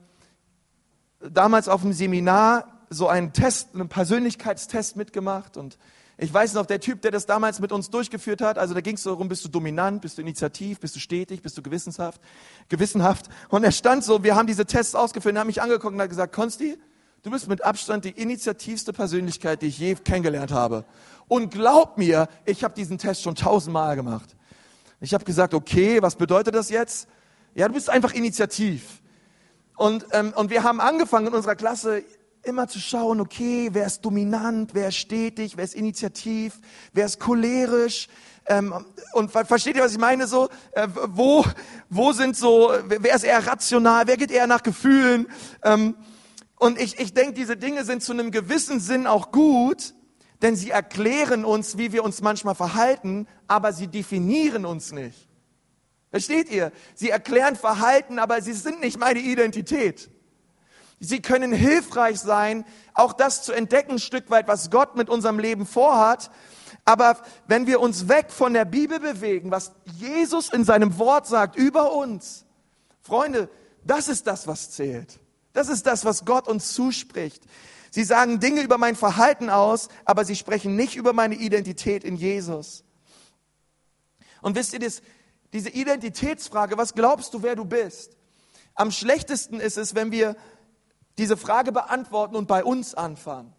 damals 1.20 1.68
auf 1.68 1.82
dem 1.82 1.92
Seminar 1.92 2.86
so 2.90 3.08
einen 3.08 3.32
Test, 3.32 3.74
einen 3.74 3.88
Persönlichkeitstest 3.88 4.96
mitgemacht 4.96 5.56
und 5.56 5.78
ich 6.20 6.34
weiß 6.34 6.54
noch, 6.54 6.66
der 6.66 6.80
Typ, 6.80 7.00
der 7.02 7.12
das 7.12 7.26
damals 7.26 7.60
mit 7.60 7.70
uns 7.70 7.90
durchgeführt 7.90 8.40
hat, 8.40 8.58
also 8.58 8.74
da 8.74 8.80
ging 8.80 8.96
es 8.96 9.04
darum, 9.04 9.28
bist 9.28 9.44
du 9.44 9.48
dominant, 9.48 10.02
bist 10.02 10.18
du 10.18 10.22
initiativ, 10.22 10.80
bist 10.80 10.96
du 10.96 11.00
stetig, 11.00 11.42
bist 11.42 11.56
du 11.56 11.62
gewissenshaft, 11.62 12.20
gewissenhaft. 12.68 13.28
Und 13.50 13.62
er 13.62 13.70
stand 13.70 14.02
so, 14.02 14.24
wir 14.24 14.34
haben 14.34 14.48
diese 14.48 14.66
Tests 14.66 14.96
ausgeführt, 14.96 15.36
er 15.36 15.40
hat 15.40 15.46
mich 15.46 15.62
angeguckt 15.62 15.94
und 15.94 16.00
hat 16.00 16.08
gesagt, 16.08 16.34
Konsti, 16.34 16.76
du 17.22 17.30
bist 17.30 17.46
mit 17.46 17.62
Abstand 17.62 18.04
die 18.04 18.10
initiativste 18.10 18.92
Persönlichkeit, 18.92 19.62
die 19.62 19.66
ich 19.66 19.78
je 19.78 19.94
kennengelernt 19.94 20.50
habe. 20.50 20.84
Und 21.28 21.52
glaub 21.52 21.98
mir, 21.98 22.26
ich 22.44 22.64
habe 22.64 22.74
diesen 22.74 22.98
Test 22.98 23.22
schon 23.22 23.36
tausendmal 23.36 23.94
gemacht. 23.94 24.34
Ich 25.00 25.14
habe 25.14 25.24
gesagt, 25.24 25.54
okay, 25.54 26.02
was 26.02 26.16
bedeutet 26.16 26.56
das 26.56 26.68
jetzt? 26.68 27.06
Ja, 27.58 27.66
du 27.66 27.74
bist 27.74 27.90
einfach 27.90 28.14
initiativ. 28.14 29.02
Und, 29.76 30.06
ähm, 30.12 30.32
und 30.36 30.48
wir 30.48 30.62
haben 30.62 30.80
angefangen 30.80 31.26
in 31.26 31.34
unserer 31.34 31.56
Klasse 31.56 32.04
immer 32.44 32.68
zu 32.68 32.78
schauen, 32.78 33.20
okay, 33.20 33.70
wer 33.72 33.84
ist 33.84 34.04
dominant, 34.04 34.74
wer 34.74 34.90
ist 34.90 34.98
stetig, 34.98 35.56
wer 35.56 35.64
ist 35.64 35.74
initiativ, 35.74 36.60
wer 36.92 37.06
ist 37.06 37.18
cholerisch. 37.18 38.06
Ähm, 38.46 38.72
und 39.12 39.32
versteht 39.32 39.74
ihr, 39.74 39.82
was 39.82 39.90
ich 39.90 39.98
meine? 39.98 40.28
So, 40.28 40.48
äh, 40.70 40.86
wo, 41.08 41.44
wo 41.90 42.12
sind 42.12 42.36
so, 42.36 42.70
wer 42.84 43.16
ist 43.16 43.24
eher 43.24 43.44
rational, 43.44 44.06
wer 44.06 44.16
geht 44.16 44.30
eher 44.30 44.46
nach 44.46 44.62
Gefühlen? 44.62 45.26
Ähm, 45.64 45.96
und 46.60 46.80
ich, 46.80 47.00
ich 47.00 47.12
denke, 47.12 47.32
diese 47.32 47.56
Dinge 47.56 47.84
sind 47.84 48.04
zu 48.04 48.12
einem 48.12 48.30
gewissen 48.30 48.78
Sinn 48.78 49.08
auch 49.08 49.32
gut, 49.32 49.94
denn 50.42 50.54
sie 50.54 50.70
erklären 50.70 51.44
uns, 51.44 51.76
wie 51.76 51.90
wir 51.90 52.04
uns 52.04 52.20
manchmal 52.20 52.54
verhalten, 52.54 53.26
aber 53.48 53.72
sie 53.72 53.88
definieren 53.88 54.64
uns 54.64 54.92
nicht. 54.92 55.27
Versteht 56.10 56.50
ihr? 56.50 56.72
Sie 56.94 57.10
erklären 57.10 57.56
Verhalten, 57.56 58.18
aber 58.18 58.40
sie 58.40 58.54
sind 58.54 58.80
nicht 58.80 58.98
meine 58.98 59.20
Identität. 59.20 60.10
Sie 61.00 61.22
können 61.22 61.52
hilfreich 61.52 62.18
sein, 62.18 62.64
auch 62.94 63.12
das 63.12 63.42
zu 63.42 63.52
entdecken, 63.52 63.92
ein 63.92 63.98
Stück 63.98 64.30
weit, 64.30 64.48
was 64.48 64.70
Gott 64.70 64.96
mit 64.96 65.08
unserem 65.08 65.38
Leben 65.38 65.66
vorhat. 65.66 66.30
Aber 66.84 67.18
wenn 67.46 67.66
wir 67.66 67.80
uns 67.80 68.08
weg 68.08 68.30
von 68.30 68.54
der 68.54 68.64
Bibel 68.64 68.98
bewegen, 68.98 69.50
was 69.50 69.72
Jesus 69.84 70.52
in 70.52 70.64
seinem 70.64 70.98
Wort 70.98 71.26
sagt 71.26 71.54
über 71.54 71.92
uns, 71.92 72.46
Freunde, 73.02 73.48
das 73.84 74.08
ist 74.08 74.26
das, 74.26 74.46
was 74.46 74.70
zählt. 74.70 75.20
Das 75.52 75.68
ist 75.68 75.86
das, 75.86 76.04
was 76.04 76.24
Gott 76.24 76.48
uns 76.48 76.72
zuspricht. 76.72 77.42
Sie 77.90 78.04
sagen 78.04 78.40
Dinge 78.40 78.62
über 78.62 78.78
mein 78.78 78.96
Verhalten 78.96 79.50
aus, 79.50 79.88
aber 80.04 80.24
sie 80.24 80.36
sprechen 80.36 80.76
nicht 80.76 80.96
über 80.96 81.12
meine 81.12 81.36
Identität 81.36 82.04
in 82.04 82.16
Jesus. 82.16 82.84
Und 84.42 84.56
wisst 84.56 84.72
ihr 84.72 84.78
das, 84.78 85.02
diese 85.52 85.70
Identitätsfrage, 85.70 86.76
was 86.76 86.94
glaubst 86.94 87.34
du, 87.34 87.42
wer 87.42 87.56
du 87.56 87.64
bist? 87.64 88.16
Am 88.74 88.90
schlechtesten 88.90 89.60
ist 89.60 89.78
es, 89.78 89.94
wenn 89.94 90.12
wir 90.12 90.36
diese 91.16 91.36
Frage 91.36 91.72
beantworten 91.72 92.36
und 92.36 92.46
bei 92.46 92.62
uns 92.62 92.94
anfangen. 92.94 93.52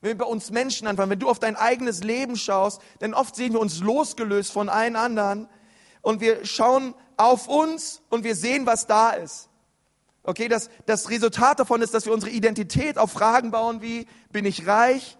Wenn 0.00 0.10
wir 0.10 0.18
bei 0.18 0.24
uns 0.26 0.50
Menschen 0.50 0.86
anfangen, 0.86 1.10
wenn 1.10 1.18
du 1.18 1.28
auf 1.28 1.40
dein 1.40 1.56
eigenes 1.56 2.04
Leben 2.04 2.36
schaust, 2.36 2.80
denn 3.00 3.14
oft 3.14 3.34
sehen 3.34 3.52
wir 3.52 3.60
uns 3.60 3.80
losgelöst 3.80 4.52
von 4.52 4.68
allen 4.68 4.94
anderen 4.94 5.48
und 6.02 6.20
wir 6.20 6.44
schauen 6.44 6.94
auf 7.16 7.48
uns 7.48 8.02
und 8.10 8.22
wir 8.22 8.36
sehen, 8.36 8.64
was 8.64 8.86
da 8.86 9.10
ist. 9.10 9.48
Okay, 10.22 10.46
das, 10.46 10.70
das 10.86 11.10
Resultat 11.10 11.58
davon 11.58 11.82
ist, 11.82 11.94
dass 11.94 12.06
wir 12.06 12.12
unsere 12.12 12.30
Identität 12.30 12.98
auf 12.98 13.10
Fragen 13.10 13.50
bauen 13.50 13.82
wie, 13.82 14.06
bin 14.30 14.44
ich 14.44 14.66
reich? 14.66 15.18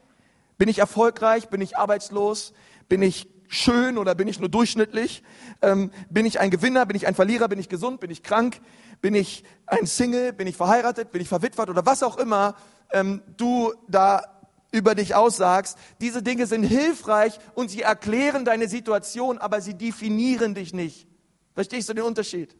Bin 0.59 0.69
ich 0.69 0.79
erfolgreich? 0.79 1.49
Bin 1.49 1.61
ich 1.61 1.79
arbeitslos? 1.79 2.53
Bin 2.89 3.03
ich 3.03 3.29
schön 3.49 3.99
oder 3.99 4.15
bin 4.15 4.29
ich 4.29 4.39
nur 4.39 4.49
durchschnittlich? 4.49 5.23
Ähm, 5.63 5.91
bin 6.11 6.27
ich 6.27 6.39
ein 6.39 6.51
Gewinner? 6.51 6.87
Bin 6.87 6.97
ich 6.97 7.07
ein 7.07 7.15
Verlierer? 7.15 7.49
Bin 7.49 7.59
ich 7.59 7.69
gesund? 7.69 8.01
Bin 8.01 8.11
ich 8.11 8.23
krank? 8.23 8.61
Bin 9.01 9.15
ich 9.15 9.45
ein 9.67 9.87
Single? 9.87 10.33
Bin 10.33 10.47
ich 10.47 10.57
verheiratet? 10.57 11.11
Bin 11.11 11.21
ich 11.21 11.29
verwitwet? 11.29 11.69
Oder 11.69 11.85
was 11.85 12.03
auch 12.03 12.19
immer 12.19 12.55
ähm, 12.93 13.23
du 13.37 13.73
da 13.89 14.23
über 14.71 14.95
dich 14.95 15.15
aussagst. 15.15 15.79
Diese 16.01 16.23
Dinge 16.23 16.47
sind 16.47 16.63
hilfreich 16.63 17.39
und 17.55 17.71
sie 17.71 17.83
erklären 17.83 18.45
deine 18.45 18.69
Situation, 18.69 19.39
aber 19.39 19.61
sie 19.61 19.75
definieren 19.75 20.55
dich 20.55 20.75
nicht. 20.75 21.07
Verstehst 21.55 21.89
du 21.89 21.95
den 21.95 22.05
Unterschied? 22.05 22.55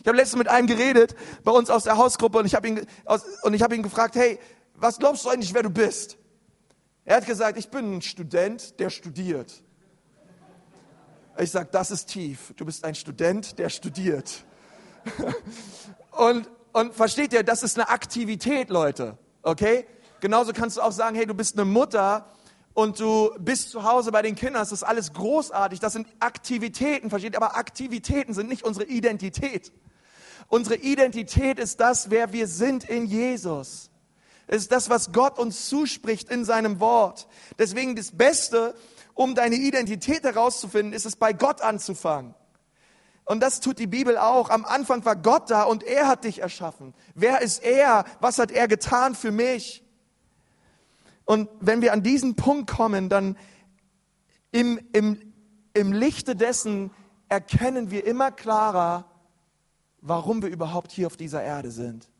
Ich 0.00 0.06
habe 0.06 0.16
letztens 0.16 0.38
mit 0.38 0.48
einem 0.48 0.66
geredet 0.66 1.14
bei 1.42 1.50
uns 1.50 1.70
aus 1.70 1.84
der 1.84 1.96
Hausgruppe 1.96 2.38
und 2.38 2.46
ich 2.46 2.54
habe 2.54 2.68
ihn, 2.68 2.86
aus, 3.04 3.24
und 3.42 3.54
ich 3.54 3.62
habe 3.62 3.74
ihn 3.74 3.82
gefragt, 3.82 4.14
hey, 4.14 4.38
was 4.74 4.98
glaubst 4.98 5.24
du 5.24 5.28
eigentlich, 5.28 5.52
wer 5.52 5.62
du 5.62 5.70
bist? 5.70 6.18
Er 7.04 7.16
hat 7.16 7.26
gesagt, 7.26 7.58
ich 7.58 7.68
bin 7.68 7.96
ein 7.96 8.02
Student, 8.02 8.78
der 8.80 8.90
studiert. 8.90 9.62
Ich 11.38 11.50
sage, 11.50 11.68
das 11.72 11.90
ist 11.90 12.06
tief. 12.06 12.54
Du 12.56 12.64
bist 12.64 12.84
ein 12.84 12.94
Student, 12.94 13.58
der 13.58 13.68
studiert. 13.68 14.44
und, 16.12 16.48
und 16.72 16.94
versteht 16.94 17.32
ihr, 17.32 17.42
das 17.42 17.62
ist 17.62 17.76
eine 17.76 17.88
Aktivität, 17.88 18.70
Leute. 18.70 19.18
Okay? 19.42 19.86
Genauso 20.20 20.52
kannst 20.52 20.76
du 20.76 20.80
auch 20.80 20.92
sagen, 20.92 21.16
hey, 21.16 21.26
du 21.26 21.34
bist 21.34 21.56
eine 21.56 21.64
Mutter 21.64 22.26
und 22.72 23.00
du 23.00 23.30
bist 23.40 23.70
zu 23.70 23.82
Hause 23.82 24.12
bei 24.12 24.22
den 24.22 24.36
Kindern. 24.36 24.62
Das 24.62 24.70
ist 24.70 24.84
alles 24.84 25.12
großartig. 25.12 25.80
Das 25.80 25.92
sind 25.92 26.06
Aktivitäten, 26.20 27.10
versteht 27.10 27.34
ihr? 27.34 27.42
Aber 27.42 27.56
Aktivitäten 27.56 28.32
sind 28.32 28.48
nicht 28.48 28.62
unsere 28.62 28.86
Identität. 28.86 29.72
Unsere 30.48 30.76
Identität 30.76 31.58
ist 31.58 31.80
das, 31.80 32.10
wer 32.10 32.32
wir 32.32 32.46
sind 32.46 32.84
in 32.84 33.06
Jesus. 33.06 33.90
Es 34.46 34.62
ist 34.62 34.72
das, 34.72 34.88
was 34.88 35.12
Gott 35.12 35.38
uns 35.38 35.68
zuspricht 35.68 36.28
in 36.28 36.44
seinem 36.44 36.78
Wort. 36.78 37.26
Deswegen 37.58 37.96
das 37.96 38.12
Beste, 38.12 38.74
um 39.14 39.34
deine 39.34 39.56
Identität 39.56 40.24
herauszufinden, 40.24 40.92
ist 40.92 41.06
es 41.06 41.16
bei 41.16 41.32
Gott 41.32 41.60
anzufangen. 41.60 42.34
Und 43.24 43.40
das 43.40 43.60
tut 43.60 43.78
die 43.78 43.86
Bibel 43.86 44.18
auch. 44.18 44.50
Am 44.50 44.64
Anfang 44.64 45.04
war 45.04 45.16
Gott 45.16 45.50
da 45.50 45.62
und 45.62 45.82
er 45.82 46.08
hat 46.08 46.24
dich 46.24 46.42
erschaffen. 46.42 46.94
Wer 47.14 47.40
ist 47.40 47.62
er? 47.62 48.04
Was 48.20 48.38
hat 48.38 48.50
er 48.50 48.68
getan 48.68 49.14
für 49.14 49.30
mich? 49.30 49.82
Und 51.24 51.48
wenn 51.60 51.80
wir 51.80 51.94
an 51.94 52.02
diesen 52.02 52.34
Punkt 52.34 52.70
kommen, 52.70 53.08
dann 53.08 53.38
im, 54.52 54.78
im, 54.92 55.32
im 55.72 55.92
Lichte 55.92 56.36
dessen 56.36 56.90
erkennen 57.28 57.90
wir 57.90 58.06
immer 58.06 58.30
klarer, 58.30 59.06
warum 60.02 60.42
wir 60.42 60.50
überhaupt 60.50 60.92
hier 60.92 61.06
auf 61.06 61.16
dieser 61.16 61.42
Erde 61.42 61.70
sind. 61.70 62.10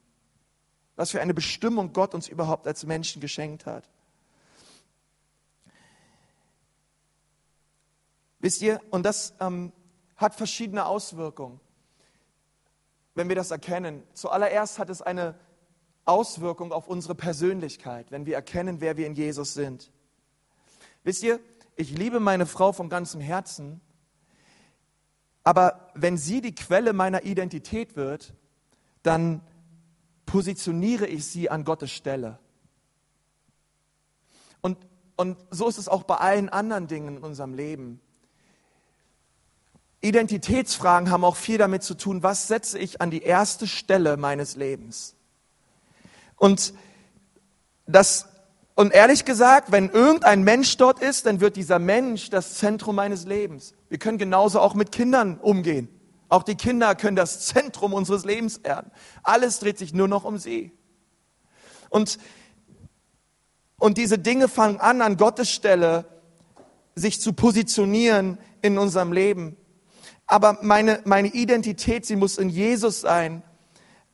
Was 0.97 1.11
für 1.11 1.21
eine 1.21 1.35
Bestimmung 1.35 1.93
Gott 1.93 2.15
uns 2.15 2.29
überhaupt 2.29 2.67
als 2.67 2.87
Menschen 2.87 3.21
geschenkt 3.21 3.67
hat. 3.67 3.91
Wisst 8.45 8.61
ihr, 8.61 8.79
und 8.91 9.07
das 9.07 9.33
ähm, 9.41 9.73
hat 10.17 10.35
verschiedene 10.35 10.85
Auswirkungen, 10.85 11.61
wenn 13.15 13.31
wir 13.31 13.37
das 13.37 13.51
erkennen. 13.51 14.03
Zuallererst 14.13 14.79
hat 14.79 14.91
es 14.91 15.01
eine 15.01 15.35
Auswirkung 16.05 16.71
auf 16.71 16.87
unsere 16.87 17.15
Persönlichkeit, 17.15 18.11
wenn 18.11 18.27
wir 18.27 18.35
erkennen, 18.35 18.83
wer 18.83 18.99
wir 18.99 19.07
in 19.07 19.15
Jesus 19.15 19.55
sind. 19.55 19.91
Wisst 21.05 21.23
ihr, 21.23 21.41
ich 21.77 21.97
liebe 21.97 22.21
meine 22.21 22.45
Frau 22.45 22.73
von 22.73 22.91
ganzem 22.91 23.23
Herzen, 23.23 23.81
aber 25.43 25.89
wenn 25.95 26.19
sie 26.19 26.43
die 26.43 26.55
Quelle 26.55 26.93
meiner 26.93 27.25
Identität 27.25 27.97
wird, 27.97 28.35
dann 29.03 29.41
positioniere 30.27 31.07
ich 31.07 31.25
sie 31.25 31.49
an 31.49 31.65
Gottes 31.65 31.93
Stelle. 31.93 32.39
Und, 34.61 34.77
und 35.17 35.39
so 35.51 35.67
ist 35.67 35.79
es 35.79 35.89
auch 35.89 36.03
bei 36.03 36.17
allen 36.17 36.51
anderen 36.51 36.89
Dingen 36.89 37.17
in 37.17 37.23
unserem 37.23 37.55
Leben. 37.55 38.03
Identitätsfragen 40.05 41.11
haben 41.11 41.25
auch 41.25 41.37
viel 41.37 41.59
damit 41.59 41.83
zu 41.83 41.95
tun, 41.95 42.23
was 42.23 42.49
setze 42.49 42.79
ich 42.79 43.01
an 43.01 43.11
die 43.11 43.23
erste 43.23 43.67
Stelle 43.67 44.17
meines 44.17 44.57
Lebens. 44.57 45.15
Und 46.37 46.75
das 47.87 48.29
und 48.77 48.93
ehrlich 48.93 49.25
gesagt, 49.25 49.71
wenn 49.71 49.89
irgendein 49.89 50.43
Mensch 50.43 50.77
dort 50.77 51.01
ist, 51.01 51.27
dann 51.27 51.41
wird 51.41 51.55
dieser 51.55 51.79
Mensch 51.79 52.31
das 52.31 52.55
Zentrum 52.55 52.97
meines 52.97 53.25
Lebens. 53.25 53.73
Wir 53.89 53.99
können 53.99 54.19
genauso 54.19 54.59
auch 54.59 54.75
mit 54.75 54.91
Kindern 54.91 55.39
umgehen. 55.39 55.89
Auch 56.29 56.43
die 56.43 56.57
Kinder 56.57 56.97
können 56.97 57.15
das 57.15 57.47
Zentrum 57.47 57.93
unseres 57.93 58.25
Lebens 58.25 58.65
werden. 58.65 58.91
Alles 59.23 59.61
dreht 59.61 59.79
sich 59.79 59.95
nur 59.95 60.09
noch 60.09 60.25
um 60.25 60.39
sie. 60.39 60.73
Und, 61.89 62.19
und 63.79 63.97
diese 63.97 64.19
Dinge 64.19 64.49
fangen 64.49 64.81
an, 64.81 65.03
an 65.03 65.17
Gottes 65.17 65.51
Stelle 65.51 66.07
sich 66.97 67.21
zu 67.21 67.33
positionieren 67.33 68.39
in 68.61 68.77
unserem 68.79 69.13
Leben. 69.13 69.57
Aber 70.35 70.59
meine, 70.63 71.01
meine 71.05 71.29
Identität, 71.29 72.05
sie 72.05 72.17
muss 72.17 72.39
in 72.39 72.49
Jesus 72.49 73.03
sein. 73.03 73.45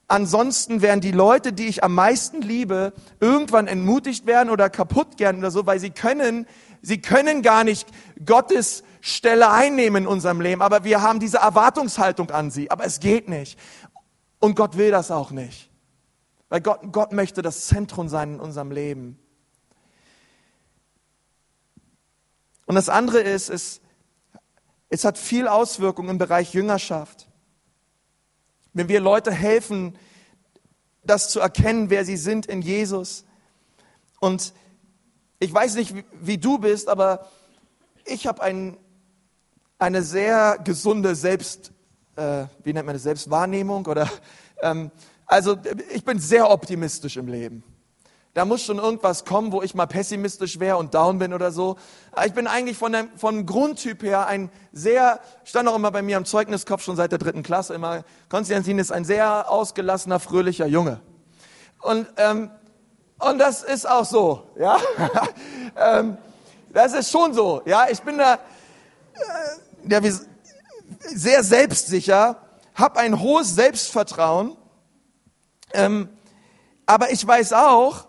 Ansonsten 0.07 0.83
werden 0.83 1.01
die 1.01 1.13
Leute, 1.13 1.55
die 1.55 1.67
ich 1.67 1.83
am 1.83 1.95
meisten 1.95 2.43
liebe, 2.43 2.93
irgendwann 3.21 3.67
entmutigt 3.67 4.27
werden 4.27 4.51
oder 4.51 4.69
kaputt 4.69 5.17
gehen 5.17 5.39
oder 5.39 5.51
so, 5.51 5.65
weil 5.65 5.81
sie 5.81 5.89
können, 5.89 6.47
sie 6.83 7.01
können 7.01 7.41
gar 7.41 7.65
nicht 7.65 7.89
Gottes 8.27 8.85
Stelle 9.01 9.51
einnehmen 9.51 10.03
in 10.03 10.07
unserem 10.07 10.43
Leben. 10.43 10.61
Aber 10.61 10.85
wir 10.85 11.01
haben 11.01 11.21
diese 11.21 11.39
Erwartungshaltung 11.39 12.31
an 12.33 12.51
sie. 12.51 12.71
Aber 12.71 12.85
es 12.85 13.01
geht 13.01 13.31
nicht. 13.31 13.59
Und 14.41 14.57
Gott 14.57 14.77
will 14.77 14.91
das 14.91 15.11
auch 15.11 15.31
nicht. 15.31 15.71
Weil 16.51 16.61
Gott, 16.61 16.81
Gott 16.93 17.13
möchte 17.13 17.41
das 17.41 17.67
Zentrum 17.67 18.11
sein 18.11 18.35
in 18.35 18.41
unserem 18.41 18.73
Leben. 18.73 19.19
Und 22.67 22.75
das 22.75 22.91
andere 22.91 23.21
ist, 23.21 23.49
es, 23.49 23.81
es 24.91 25.05
hat 25.05 25.17
viel 25.17 25.49
Auswirkungen 25.49 26.11
im 26.11 26.19
Bereich 26.19 26.53
Jüngerschaft. 26.53 27.29
Wenn 28.73 28.89
wir 28.89 29.01
Leute 29.01 29.33
helfen, 29.33 29.97
das 31.05 31.31
zu 31.31 31.41
erkennen, 31.41 31.91
wer 31.91 32.05
sie 32.05 32.17
sind 32.17 32.47
in 32.47 32.61
Jesus. 32.61 33.25
Und 34.19 34.53
ich 35.39 35.53
weiß 35.53 35.77
nicht, 35.77 35.95
wie, 35.95 36.05
wie 36.21 36.39
du 36.39 36.59
bist, 36.59 36.89
aber 36.89 37.31
ich 38.05 38.27
habe 38.27 38.43
ein, 38.43 38.77
eine 39.79 40.03
sehr 40.03 40.59
gesunde 40.63 41.15
Selbst, 41.15 41.73
äh, 42.17 42.45
wie 42.65 42.73
nennt 42.73 42.87
man 42.87 42.95
das, 42.95 43.05
Selbstwahrnehmung 43.05 43.87
oder, 43.87 44.11
ähm, 44.61 44.91
also 45.25 45.57
ich 45.95 46.05
bin 46.05 46.19
sehr 46.19 46.51
optimistisch 46.51 47.17
im 47.17 47.29
Leben. 47.29 47.63
Da 48.33 48.45
muss 48.45 48.63
schon 48.63 48.79
irgendwas 48.79 49.25
kommen, 49.25 49.51
wo 49.51 49.61
ich 49.61 49.75
mal 49.75 49.87
pessimistisch 49.87 50.61
wäre 50.61 50.77
und 50.77 50.95
down 50.95 51.19
bin 51.19 51.35
oder 51.35 51.51
so. 51.51 51.77
Ich 52.25 52.33
bin 52.33 52.47
eigentlich 52.47 52.79
von 52.79 52.93
dem, 52.93 53.09
von 53.17 53.45
Grundtyp 53.45 54.05
her 54.05 54.27
ein 54.29 54.51
sehr, 54.73 55.19
stand 55.43 55.69
auch 55.69 55.75
immer 55.75 55.91
bei 55.91 56.01
mir 56.01 56.17
am 56.17 56.25
Zeugniskopf 56.25 56.85
schon 56.85 56.95
seit 56.95 57.11
der 57.11 57.19
dritten 57.19 57.43
Klasse 57.43 57.75
immer, 57.75 58.05
Konstantin 58.29 58.79
ist 58.79 58.93
ein 58.93 59.05
sehr 59.05 59.51
ausgelassener, 59.51 60.21
fröhlicher 60.21 60.67
Junge. 60.67 61.01
Und, 61.81 62.07
ähm, 62.19 62.51
und 63.19 63.39
das 63.39 63.65
ist 63.65 63.89
auch 63.89 64.05
so, 64.05 64.45
ja. 64.57 64.79
ähm, 65.77 66.17
das 66.73 66.95
ist 66.95 67.11
schon 67.11 67.35
so, 67.35 67.63
ja. 67.65 67.89
Ich 67.91 68.01
bin 68.01 68.17
da 68.17 68.35
äh, 68.35 68.39
ja, 69.89 70.01
sehr 71.09 71.43
selbstsicher, 71.43 72.37
habe 72.75 73.01
ein 73.01 73.19
hohes 73.21 73.57
Selbstvertrauen, 73.57 74.57
ähm, 75.73 76.09
aber 76.87 77.11
ich 77.11 77.27
weiß 77.27 77.55
auch, 77.55 78.07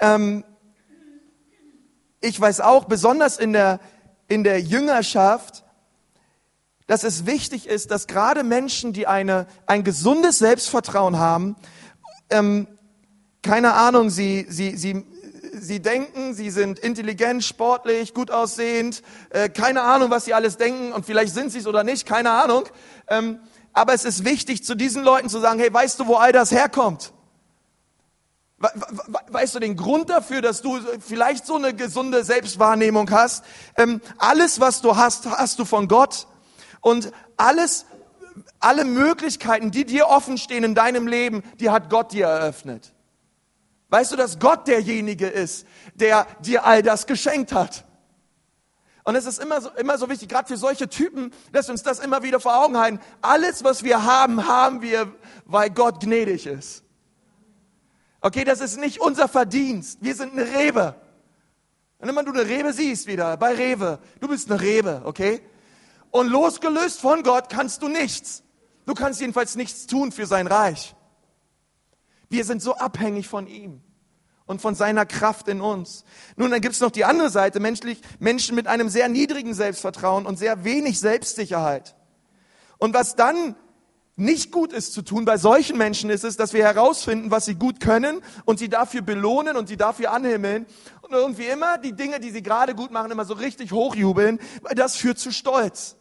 ähm, 0.00 0.44
ich 2.20 2.40
weiß 2.40 2.60
auch, 2.60 2.84
besonders 2.84 3.38
in 3.38 3.52
der, 3.52 3.80
in 4.28 4.44
der 4.44 4.60
Jüngerschaft, 4.60 5.64
dass 6.86 7.04
es 7.04 7.26
wichtig 7.26 7.66
ist, 7.66 7.90
dass 7.90 8.06
gerade 8.06 8.42
Menschen, 8.42 8.92
die 8.92 9.06
eine, 9.06 9.46
ein 9.66 9.84
gesundes 9.84 10.38
Selbstvertrauen 10.38 11.18
haben, 11.18 11.56
ähm, 12.30 12.66
keine 13.42 13.74
Ahnung, 13.74 14.10
sie, 14.10 14.46
sie, 14.48 14.76
sie, 14.76 15.04
sie 15.52 15.80
denken, 15.80 16.34
sie 16.34 16.50
sind 16.50 16.78
intelligent, 16.78 17.44
sportlich, 17.44 18.14
gut 18.14 18.30
aussehend, 18.30 19.02
äh, 19.30 19.48
keine 19.48 19.82
Ahnung, 19.82 20.10
was 20.10 20.24
sie 20.24 20.34
alles 20.34 20.56
denken 20.56 20.92
und 20.92 21.06
vielleicht 21.06 21.34
sind 21.34 21.52
sie 21.52 21.58
es 21.58 21.66
oder 21.66 21.84
nicht, 21.84 22.06
keine 22.06 22.30
Ahnung. 22.30 22.64
Ähm, 23.08 23.38
aber 23.72 23.94
es 23.94 24.04
ist 24.04 24.24
wichtig, 24.24 24.64
zu 24.64 24.74
diesen 24.74 25.04
Leuten 25.04 25.28
zu 25.28 25.38
sagen, 25.40 25.60
hey, 25.60 25.72
weißt 25.72 26.00
du, 26.00 26.06
wo 26.06 26.16
all 26.16 26.32
das 26.32 26.50
herkommt? 26.50 27.12
Weißt 28.58 29.54
du 29.54 29.60
den 29.60 29.76
Grund 29.76 30.10
dafür, 30.10 30.42
dass 30.42 30.62
du 30.62 30.80
vielleicht 31.00 31.46
so 31.46 31.54
eine 31.54 31.74
gesunde 31.74 32.24
Selbstwahrnehmung 32.24 33.08
hast? 33.10 33.44
Ähm, 33.76 34.00
alles, 34.18 34.58
was 34.58 34.80
du 34.80 34.96
hast, 34.96 35.26
hast 35.26 35.60
du 35.60 35.64
von 35.64 35.86
Gott. 35.86 36.26
Und 36.80 37.12
alles, 37.36 37.86
alle 38.58 38.84
Möglichkeiten, 38.84 39.70
die 39.70 39.84
dir 39.84 40.08
offen 40.08 40.38
stehen 40.38 40.64
in 40.64 40.74
deinem 40.74 41.06
Leben, 41.06 41.44
die 41.60 41.70
hat 41.70 41.88
Gott 41.88 42.12
dir 42.12 42.26
eröffnet. 42.26 42.92
Weißt 43.90 44.10
du, 44.12 44.16
dass 44.16 44.40
Gott 44.40 44.66
derjenige 44.66 45.28
ist, 45.28 45.66
der 45.94 46.26
dir 46.40 46.64
all 46.64 46.82
das 46.82 47.06
geschenkt 47.06 47.52
hat? 47.52 47.84
Und 49.04 49.14
es 49.14 49.24
ist 49.24 49.38
immer 49.38 49.60
so, 49.60 49.70
immer 49.70 49.96
so 49.96 50.10
wichtig, 50.10 50.28
gerade 50.28 50.48
für 50.48 50.58
solche 50.58 50.88
Typen, 50.88 51.32
dass 51.52 51.68
wir 51.68 51.72
uns 51.72 51.82
das 51.84 52.00
immer 52.00 52.22
wieder 52.24 52.40
vor 52.40 52.62
Augen 52.62 52.76
halten. 52.76 53.00
Alles, 53.22 53.64
was 53.64 53.84
wir 53.84 54.04
haben, 54.04 54.46
haben 54.46 54.82
wir, 54.82 55.10
weil 55.46 55.70
Gott 55.70 56.00
gnädig 56.00 56.46
ist. 56.46 56.82
Okay, 58.20 58.44
das 58.44 58.60
ist 58.60 58.78
nicht 58.78 59.00
unser 59.00 59.28
Verdienst. 59.28 59.98
Wir 60.02 60.14
sind 60.14 60.32
eine 60.32 60.44
Rebe. 60.44 60.94
Und 61.98 62.08
immer 62.08 62.22
du 62.22 62.32
eine 62.32 62.46
Rebe 62.46 62.72
siehst 62.72 63.06
wieder, 63.06 63.36
bei 63.36 63.54
Rewe, 63.54 63.98
du 64.20 64.28
bist 64.28 64.50
eine 64.50 64.60
Rebe, 64.60 65.02
okay? 65.04 65.40
Und 66.10 66.28
losgelöst 66.28 67.00
von 67.00 67.22
Gott 67.22 67.48
kannst 67.48 67.82
du 67.82 67.88
nichts. 67.88 68.42
Du 68.86 68.94
kannst 68.94 69.20
jedenfalls 69.20 69.56
nichts 69.56 69.86
tun 69.86 70.12
für 70.12 70.26
sein 70.26 70.46
Reich. 70.46 70.94
Wir 72.28 72.44
sind 72.44 72.62
so 72.62 72.74
abhängig 72.74 73.28
von 73.28 73.46
ihm 73.46 73.82
und 74.46 74.62
von 74.62 74.74
seiner 74.74 75.06
Kraft 75.06 75.48
in 75.48 75.60
uns. 75.60 76.04
Nun, 76.36 76.50
dann 76.50 76.60
gibt's 76.60 76.80
noch 76.80 76.90
die 76.90 77.04
andere 77.04 77.30
Seite, 77.30 77.60
menschlich, 77.60 78.00
Menschen 78.18 78.54
mit 78.54 78.66
einem 78.66 78.88
sehr 78.88 79.08
niedrigen 79.08 79.54
Selbstvertrauen 79.54 80.24
und 80.24 80.38
sehr 80.38 80.64
wenig 80.64 81.00
Selbstsicherheit. 81.00 81.96
Und 82.78 82.94
was 82.94 83.16
dann 83.16 83.56
nicht 84.18 84.50
gut 84.50 84.72
ist 84.72 84.94
zu 84.94 85.02
tun 85.02 85.24
bei 85.24 85.38
solchen 85.38 85.78
Menschen 85.78 86.10
ist 86.10 86.24
es, 86.24 86.36
dass 86.36 86.52
wir 86.52 86.64
herausfinden, 86.64 87.30
was 87.30 87.44
sie 87.44 87.54
gut 87.54 87.78
können 87.78 88.20
und 88.44 88.58
sie 88.58 88.68
dafür 88.68 89.00
belohnen 89.00 89.56
und 89.56 89.68
sie 89.68 89.76
dafür 89.76 90.12
anhimmeln 90.12 90.66
und 91.02 91.12
irgendwie 91.12 91.46
immer 91.46 91.78
die 91.78 91.92
Dinge, 91.92 92.18
die 92.18 92.30
sie 92.30 92.42
gerade 92.42 92.74
gut 92.74 92.90
machen, 92.90 93.12
immer 93.12 93.24
so 93.24 93.34
richtig 93.34 93.70
hochjubeln, 93.70 94.40
weil 94.62 94.74
das 94.74 94.96
führt 94.96 95.20
zu 95.20 95.30
Stolz. 95.30 95.94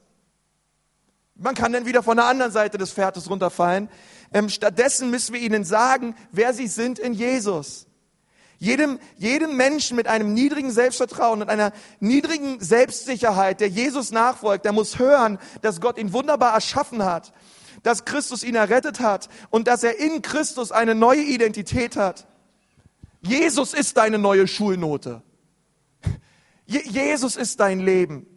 Man 1.35 1.53
kann 1.53 1.71
dann 1.71 1.85
wieder 1.85 2.01
von 2.01 2.17
der 2.17 2.25
anderen 2.25 2.51
Seite 2.51 2.79
des 2.79 2.91
Pferdes 2.91 3.29
runterfallen. 3.29 3.87
Ähm, 4.33 4.49
stattdessen 4.49 5.11
müssen 5.11 5.35
wir 5.35 5.41
ihnen 5.41 5.63
sagen, 5.63 6.15
wer 6.31 6.55
sie 6.55 6.67
sind 6.67 6.97
in 6.97 7.13
Jesus. 7.13 7.85
Jedem, 8.57 8.99
jedem 9.17 9.55
Menschen 9.55 9.95
mit 9.95 10.07
einem 10.07 10.33
niedrigen 10.33 10.71
Selbstvertrauen 10.71 11.43
und 11.43 11.49
einer 11.49 11.71
niedrigen 11.99 12.59
Selbstsicherheit, 12.59 13.61
der 13.61 13.69
Jesus 13.69 14.11
nachfolgt, 14.11 14.65
der 14.65 14.71
muss 14.71 14.97
hören, 14.97 15.37
dass 15.61 15.79
Gott 15.79 15.99
ihn 15.99 16.11
wunderbar 16.11 16.55
erschaffen 16.55 17.05
hat 17.05 17.31
dass 17.83 18.05
Christus 18.05 18.43
ihn 18.43 18.55
errettet 18.55 18.99
hat 18.99 19.29
und 19.49 19.67
dass 19.67 19.83
er 19.83 19.99
in 19.99 20.21
Christus 20.21 20.71
eine 20.71 20.95
neue 20.95 21.21
Identität 21.21 21.95
hat. 21.95 22.27
Jesus 23.21 23.73
ist 23.73 23.97
deine 23.97 24.17
neue 24.17 24.47
Schulnote. 24.47 25.21
Jesus 26.65 27.35
ist 27.35 27.59
dein 27.59 27.79
Leben. 27.79 28.27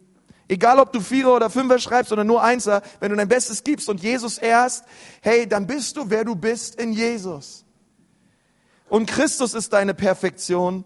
Egal, 0.47 0.79
ob 0.79 0.91
du 0.91 0.99
Vierer 0.99 1.35
oder 1.35 1.49
Fünfer 1.49 1.79
schreibst 1.79 2.11
oder 2.11 2.23
nur 2.23 2.43
Einser, 2.43 2.81
wenn 2.99 3.09
du 3.09 3.15
dein 3.15 3.29
Bestes 3.29 3.63
gibst 3.63 3.87
und 3.87 4.01
Jesus 4.01 4.37
erst, 4.37 4.83
hey, 5.21 5.47
dann 5.47 5.65
bist 5.65 5.95
du, 5.95 6.09
wer 6.09 6.25
du 6.25 6.35
bist 6.35 6.75
in 6.75 6.91
Jesus. 6.91 7.65
Und 8.89 9.05
Christus 9.05 9.53
ist 9.53 9.71
deine 9.71 9.93
Perfektion. 9.93 10.83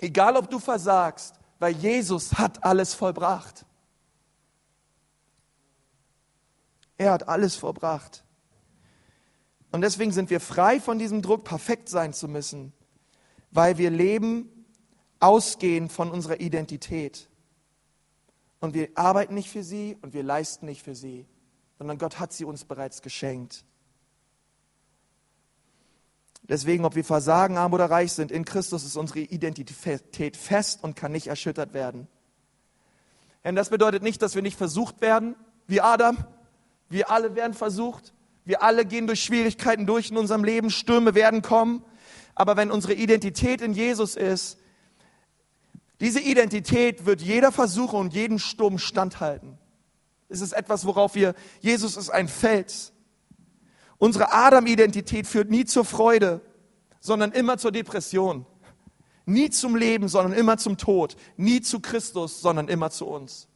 Egal, 0.00 0.36
ob 0.36 0.50
du 0.50 0.58
versagst, 0.58 1.34
weil 1.60 1.76
Jesus 1.76 2.34
hat 2.34 2.64
alles 2.64 2.94
vollbracht. 2.94 3.64
Er 6.96 7.12
hat 7.12 7.28
alles 7.28 7.56
verbracht. 7.56 8.24
Und 9.72 9.80
deswegen 9.80 10.12
sind 10.12 10.30
wir 10.30 10.40
frei 10.40 10.78
von 10.78 10.98
diesem 10.98 11.20
Druck, 11.20 11.44
perfekt 11.44 11.88
sein 11.88 12.12
zu 12.12 12.28
müssen, 12.28 12.72
weil 13.50 13.76
wir 13.76 13.90
leben 13.90 14.48
ausgehend 15.18 15.90
von 15.90 16.10
unserer 16.10 16.40
Identität. 16.40 17.28
Und 18.60 18.74
wir 18.74 18.88
arbeiten 18.94 19.34
nicht 19.34 19.50
für 19.50 19.64
sie 19.64 19.96
und 20.00 20.14
wir 20.14 20.22
leisten 20.22 20.66
nicht 20.66 20.82
für 20.82 20.94
sie, 20.94 21.26
sondern 21.78 21.98
Gott 21.98 22.20
hat 22.20 22.32
sie 22.32 22.44
uns 22.44 22.64
bereits 22.64 23.02
geschenkt. 23.02 23.64
Deswegen, 26.46 26.84
ob 26.84 26.94
wir 26.94 27.04
versagen, 27.04 27.56
arm 27.56 27.72
oder 27.72 27.90
reich 27.90 28.12
sind, 28.12 28.30
in 28.30 28.44
Christus 28.44 28.84
ist 28.84 28.96
unsere 28.96 29.20
Identität 29.20 30.36
fest 30.36 30.84
und 30.84 30.94
kann 30.94 31.10
nicht 31.10 31.26
erschüttert 31.26 31.72
werden. 31.72 32.06
Denn 33.44 33.56
das 33.56 33.70
bedeutet 33.70 34.02
nicht, 34.02 34.20
dass 34.22 34.34
wir 34.34 34.42
nicht 34.42 34.56
versucht 34.56 35.00
werden, 35.00 35.36
wie 35.66 35.80
Adam. 35.80 36.18
Wir 36.88 37.10
alle 37.10 37.34
werden 37.34 37.54
versucht. 37.54 38.12
Wir 38.44 38.62
alle 38.62 38.84
gehen 38.84 39.06
durch 39.06 39.22
Schwierigkeiten 39.22 39.86
durch 39.86 40.10
in 40.10 40.16
unserem 40.16 40.44
Leben. 40.44 40.70
Stürme 40.70 41.14
werden 41.14 41.42
kommen. 41.42 41.84
Aber 42.34 42.56
wenn 42.56 42.70
unsere 42.70 42.94
Identität 42.94 43.60
in 43.60 43.72
Jesus 43.72 44.16
ist, 44.16 44.58
diese 46.00 46.20
Identität 46.20 47.06
wird 47.06 47.22
jeder 47.22 47.52
Versuch 47.52 47.92
und 47.92 48.14
jeden 48.14 48.38
Sturm 48.38 48.78
standhalten. 48.78 49.58
Es 50.28 50.40
ist 50.40 50.52
etwas, 50.52 50.84
worauf 50.84 51.14
wir, 51.14 51.34
Jesus 51.60 51.96
ist 51.96 52.10
ein 52.10 52.28
Fels. 52.28 52.92
Unsere 53.98 54.32
Adam-Identität 54.32 55.26
führt 55.26 55.50
nie 55.50 55.64
zur 55.64 55.84
Freude, 55.84 56.40
sondern 57.00 57.32
immer 57.32 57.58
zur 57.58 57.70
Depression. 57.70 58.44
Nie 59.26 59.48
zum 59.50 59.76
Leben, 59.76 60.08
sondern 60.08 60.38
immer 60.38 60.58
zum 60.58 60.76
Tod. 60.76 61.16
Nie 61.36 61.60
zu 61.60 61.80
Christus, 61.80 62.40
sondern 62.40 62.68
immer 62.68 62.90
zu 62.90 63.06
uns. 63.06 63.48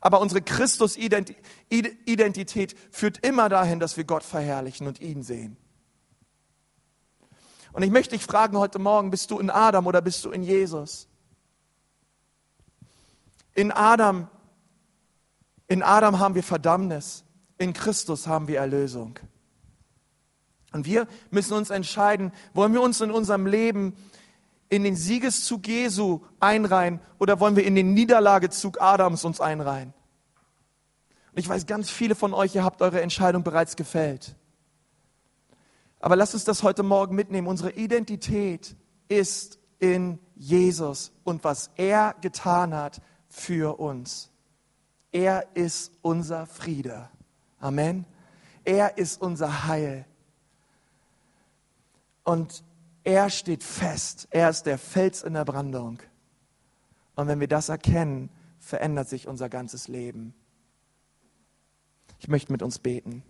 Aber 0.00 0.20
unsere 0.20 0.40
Christus-Identität 0.40 2.76
führt 2.90 3.24
immer 3.24 3.48
dahin, 3.48 3.80
dass 3.80 3.96
wir 3.96 4.04
Gott 4.04 4.22
verherrlichen 4.22 4.86
und 4.86 5.00
ihn 5.00 5.22
sehen. 5.22 5.56
Und 7.72 7.82
ich 7.82 7.90
möchte 7.90 8.16
dich 8.16 8.24
fragen 8.24 8.58
heute 8.58 8.78
Morgen, 8.78 9.10
bist 9.10 9.30
du 9.30 9.38
in 9.38 9.50
Adam 9.50 9.86
oder 9.86 10.00
bist 10.00 10.24
du 10.24 10.30
in 10.30 10.42
Jesus? 10.42 11.08
In 13.54 13.70
Adam, 13.70 14.28
in 15.68 15.82
Adam 15.82 16.18
haben 16.18 16.34
wir 16.34 16.42
Verdammnis. 16.42 17.24
In 17.58 17.74
Christus 17.74 18.26
haben 18.26 18.48
wir 18.48 18.58
Erlösung. 18.58 19.18
Und 20.72 20.86
wir 20.86 21.06
müssen 21.30 21.54
uns 21.54 21.70
entscheiden, 21.70 22.32
wollen 22.54 22.72
wir 22.72 22.80
uns 22.80 23.00
in 23.00 23.10
unserem 23.10 23.46
Leben 23.46 23.96
in 24.70 24.84
den 24.84 24.96
Siegeszug 24.96 25.66
Jesu 25.66 26.20
einreihen 26.38 27.00
oder 27.18 27.40
wollen 27.40 27.56
wir 27.56 27.64
in 27.66 27.74
den 27.74 27.92
Niederlagezug 27.92 28.80
Adams 28.80 29.24
uns 29.24 29.40
einreihen? 29.40 29.92
Und 31.32 31.38
ich 31.38 31.48
weiß, 31.48 31.66
ganz 31.66 31.90
viele 31.90 32.14
von 32.14 32.32
euch, 32.32 32.54
ihr 32.54 32.64
habt 32.64 32.80
eure 32.80 33.02
Entscheidung 33.02 33.42
bereits 33.42 33.76
gefällt. 33.76 34.36
Aber 35.98 36.16
lasst 36.16 36.34
uns 36.34 36.44
das 36.44 36.62
heute 36.62 36.82
Morgen 36.82 37.14
mitnehmen. 37.14 37.46
Unsere 37.46 37.72
Identität 37.72 38.74
ist 39.08 39.58
in 39.80 40.18
Jesus 40.34 41.12
und 41.24 41.44
was 41.44 41.70
er 41.76 42.14
getan 42.20 42.74
hat 42.74 43.02
für 43.28 43.78
uns. 43.78 44.30
Er 45.12 45.44
ist 45.54 45.92
unser 46.02 46.46
Friede. 46.46 47.08
Amen. 47.58 48.06
Er 48.64 48.98
ist 48.98 49.20
unser 49.20 49.66
Heil. 49.66 50.06
Und 52.22 52.62
er 53.04 53.30
steht 53.30 53.62
fest. 53.62 54.28
Er 54.30 54.50
ist 54.50 54.64
der 54.64 54.78
Fels 54.78 55.22
in 55.22 55.34
der 55.34 55.44
Brandung. 55.44 56.00
Und 57.14 57.28
wenn 57.28 57.40
wir 57.40 57.48
das 57.48 57.68
erkennen, 57.68 58.30
verändert 58.58 59.08
sich 59.08 59.26
unser 59.26 59.48
ganzes 59.48 59.88
Leben. 59.88 60.34
Ich 62.18 62.28
möchte 62.28 62.52
mit 62.52 62.62
uns 62.62 62.78
beten. 62.78 63.22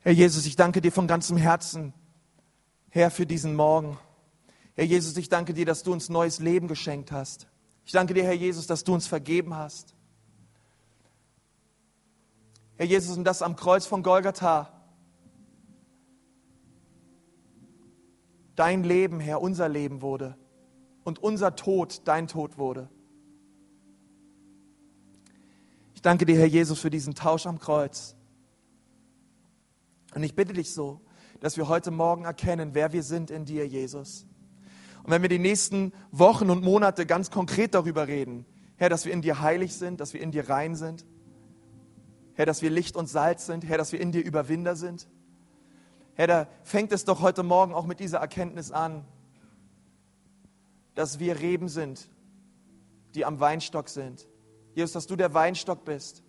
Herr 0.00 0.12
Jesus, 0.12 0.44
ich 0.44 0.56
danke 0.56 0.82
dir 0.82 0.92
von 0.92 1.06
ganzem 1.06 1.38
Herzen 1.38 1.94
Herr, 2.90 3.10
für 3.10 3.26
diesen 3.26 3.56
Morgen. 3.56 3.98
Herr 4.76 4.84
Jesus, 4.84 5.16
ich 5.16 5.28
danke 5.28 5.52
dir, 5.52 5.66
dass 5.66 5.82
du 5.82 5.92
uns 5.92 6.08
neues 6.10 6.38
Leben 6.38 6.68
geschenkt 6.68 7.10
hast. 7.10 7.48
Ich 7.84 7.92
danke 7.92 8.14
dir, 8.14 8.24
Herr 8.24 8.32
Jesus, 8.32 8.66
dass 8.66 8.84
du 8.84 8.94
uns 8.94 9.06
vergeben 9.06 9.54
hast. 9.54 9.94
Herr 12.76 12.86
Jesus, 12.86 13.16
und 13.16 13.24
das 13.24 13.42
am 13.42 13.56
Kreuz 13.56 13.86
von 13.86 14.02
Golgatha. 14.02 14.70
Dein 18.56 18.84
Leben, 18.84 19.20
Herr, 19.20 19.40
unser 19.40 19.68
Leben 19.68 20.00
wurde 20.00 20.36
und 21.04 21.22
unser 21.22 21.56
Tod 21.56 22.02
dein 22.04 22.26
Tod 22.26 22.56
wurde. 22.56 22.88
Ich 25.94 26.02
danke 26.02 26.24
dir, 26.24 26.36
Herr 26.36 26.46
Jesus, 26.46 26.80
für 26.80 26.90
diesen 26.90 27.14
Tausch 27.14 27.46
am 27.46 27.58
Kreuz. 27.58 28.16
Und 30.14 30.22
ich 30.22 30.34
bitte 30.34 30.52
dich 30.52 30.72
so, 30.72 31.00
dass 31.40 31.56
wir 31.56 31.68
heute 31.68 31.90
Morgen 31.90 32.24
erkennen, 32.24 32.70
wer 32.74 32.92
wir 32.92 33.02
sind 33.02 33.30
in 33.30 33.44
dir, 33.44 33.66
Jesus. 33.66 34.26
Und 35.04 35.10
wenn 35.10 35.20
wir 35.20 35.28
die 35.28 35.38
nächsten 35.38 35.92
Wochen 36.10 36.48
und 36.48 36.64
Monate 36.64 37.04
ganz 37.04 37.30
konkret 37.30 37.74
darüber 37.74 38.08
reden, 38.08 38.46
Herr, 38.76 38.88
dass 38.88 39.04
wir 39.04 39.12
in 39.12 39.20
dir 39.20 39.40
heilig 39.40 39.74
sind, 39.74 40.00
dass 40.00 40.14
wir 40.14 40.20
in 40.22 40.30
dir 40.30 40.48
rein 40.48 40.74
sind, 40.74 41.04
Herr, 42.32 42.46
dass 42.46 42.62
wir 42.62 42.70
Licht 42.70 42.96
und 42.96 43.06
Salz 43.06 43.44
sind, 43.44 43.64
Herr, 43.66 43.76
dass 43.76 43.92
wir 43.92 44.00
in 44.00 44.12
dir 44.12 44.24
Überwinder 44.24 44.76
sind. 44.76 45.06
Herr, 46.14 46.26
da 46.26 46.48
fängt 46.62 46.90
es 46.90 47.04
doch 47.04 47.20
heute 47.20 47.42
Morgen 47.42 47.74
auch 47.74 47.84
mit 47.84 48.00
dieser 48.00 48.18
Erkenntnis 48.18 48.72
an, 48.72 49.04
dass 50.94 51.18
wir 51.18 51.38
Reben 51.38 51.68
sind, 51.68 52.08
die 53.14 53.26
am 53.26 53.40
Weinstock 53.40 53.90
sind. 53.90 54.26
Jesus, 54.74 54.92
dass 54.92 55.06
du 55.06 55.16
der 55.16 55.34
Weinstock 55.34 55.84
bist 55.84 56.22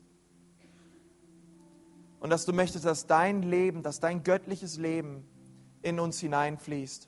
und 2.19 2.29
dass 2.29 2.45
du 2.45 2.51
möchtest, 2.51 2.83
dass 2.83 3.07
dein 3.07 3.41
Leben, 3.41 3.83
dass 3.83 4.01
dein 4.01 4.23
göttliches 4.23 4.77
Leben 4.77 5.25
in 5.81 5.97
uns 5.97 6.19
hineinfließt. 6.19 7.07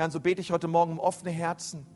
Herr, 0.00 0.10
so 0.10 0.18
bete 0.18 0.40
ich 0.40 0.50
heute 0.50 0.66
Morgen 0.66 0.92
um 0.92 0.98
offene 0.98 1.30
Herzen. 1.30 1.86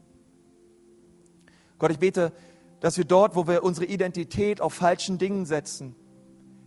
Gott, 1.78 1.90
ich 1.90 1.98
bete, 1.98 2.32
dass 2.80 2.98
wir 2.98 3.06
dort, 3.06 3.34
wo 3.34 3.46
wir 3.46 3.62
unsere 3.62 3.86
Identität 3.86 4.60
auf 4.60 4.74
falschen 4.74 5.16
Dingen 5.16 5.46
setzen, 5.46 5.96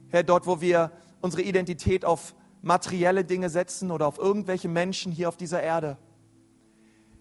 Herr, 0.10 0.23
dort, 0.23 0.47
wo 0.47 0.62
wir 0.62 0.91
unsere 1.21 1.43
Identität 1.43 2.06
auf 2.06 2.34
materielle 2.63 3.23
Dinge 3.23 3.52
setzen 3.52 3.91
oder 3.91 4.08
auf 4.08 4.17
irgendwelche 4.17 4.67
Menschen 4.67 5.12
hier 5.12 5.30
auf 5.30 5.38
dieser 5.38 5.62
Erde, 5.62 6.00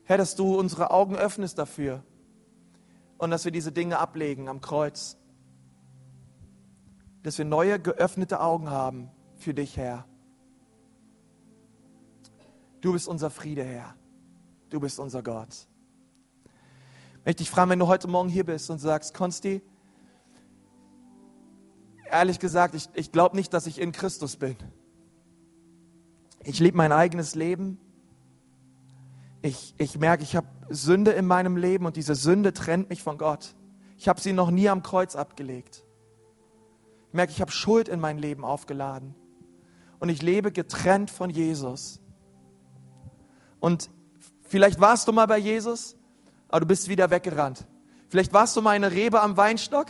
Herr, 0.05 0.17
dass 0.17 0.35
du 0.35 0.59
unsere 0.59 0.93
Augen 0.93 1.15
öffnest 1.15 1.59
dafür 1.59 2.03
und 3.19 3.31
dass 3.31 3.45
wir 3.45 3.53
diese 3.53 3.71
Dinge 3.71 3.99
ablegen 3.99 4.49
am 4.49 4.63
Kreuz 4.63 5.19
dass 7.23 7.37
wir 7.37 7.45
neue 7.45 7.79
geöffnete 7.79 8.41
Augen 8.41 8.71
haben 8.71 9.11
für 9.35 9.53
dich, 9.53 9.77
Herr. 9.77 10.07
Du 12.81 12.95
bist 12.95 13.09
unser 13.09 13.29
Friede, 13.29 13.63
Herr. 13.63 13.95
Du 14.71 14.81
bist 14.81 14.99
unser 14.99 15.23
Gott. 15.23 15.67
Möchte 17.25 17.43
ich 17.43 17.51
fragen, 17.51 17.71
wenn 17.71 17.79
du 17.79 17.87
heute 17.87 18.09
Morgen 18.09 18.29
hier 18.29 18.45
bist 18.45 18.71
und 18.71 18.79
sagst, 18.79 19.15
Konsti, 19.15 19.63
ehrlich 22.11 22.39
gesagt, 22.39 22.75
ich, 22.75 22.89
ich 22.95 23.13
glaube 23.13 23.37
nicht, 23.37 23.53
dass 23.53 23.67
ich 23.67 23.81
in 23.81 23.93
Christus 23.93 24.37
bin. 24.37 24.57
Ich 26.45 26.61
lebe 26.61 26.77
mein 26.77 26.93
eigenes 26.93 27.35
Leben. 27.35 27.79
Ich, 29.43 29.75
ich 29.79 29.99
merke, 29.99 30.23
ich 30.23 30.37
habe 30.37 30.47
Sünde 30.69 31.13
in 31.13 31.27
meinem 31.27 31.57
Leben 31.57 31.87
und 31.87 31.97
diese 31.97 32.15
Sünde 32.15 32.53
trennt 32.53 32.91
mich 32.91 33.03
von 33.03 33.19
Gott. 33.19 33.55
Ich 33.99 34.09
habe 34.09 34.21
sie 34.21 34.33
noch 34.33 34.51
nie 34.51 34.69
am 34.69 34.83
Kreuz 34.83 35.17
abgelegt 35.17 35.87
merke, 37.17 37.33
ich 37.33 37.41
habe 37.41 37.51
Schuld 37.51 37.89
in 37.89 37.99
mein 37.99 38.19
Leben 38.19 38.45
aufgeladen. 38.45 39.15
Und 39.99 40.11
ich 40.11 40.23
lebe 40.23 40.53
getrennt 40.53 41.11
von 41.11 41.31
Jesus. 41.31 42.01
Und 43.59 43.91
vielleicht 44.47 44.81
warst 44.81 45.09
du 45.09 45.13
mal 45.13 45.27
bei 45.27 45.39
Jesus, 45.39 45.97
aber 46.49 46.61
du 46.61 46.67
bist 46.67 46.89
wieder 46.89 47.11
weggerannt. 47.11 47.67
Vielleicht 48.09 48.33
warst 48.33 48.57
du 48.57 48.63
mal 48.63 48.71
eine 48.71 48.93
Rebe 48.93 49.21
am 49.21 49.37
Weinstock, 49.37 49.89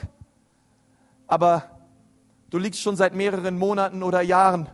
aber 1.26 1.70
du 2.50 2.58
liegst 2.58 2.80
schon 2.80 2.96
seit 2.96 3.14
mehreren 3.14 3.58
Monaten 3.58 4.02
oder 4.02 4.22
Jahren 4.22 4.68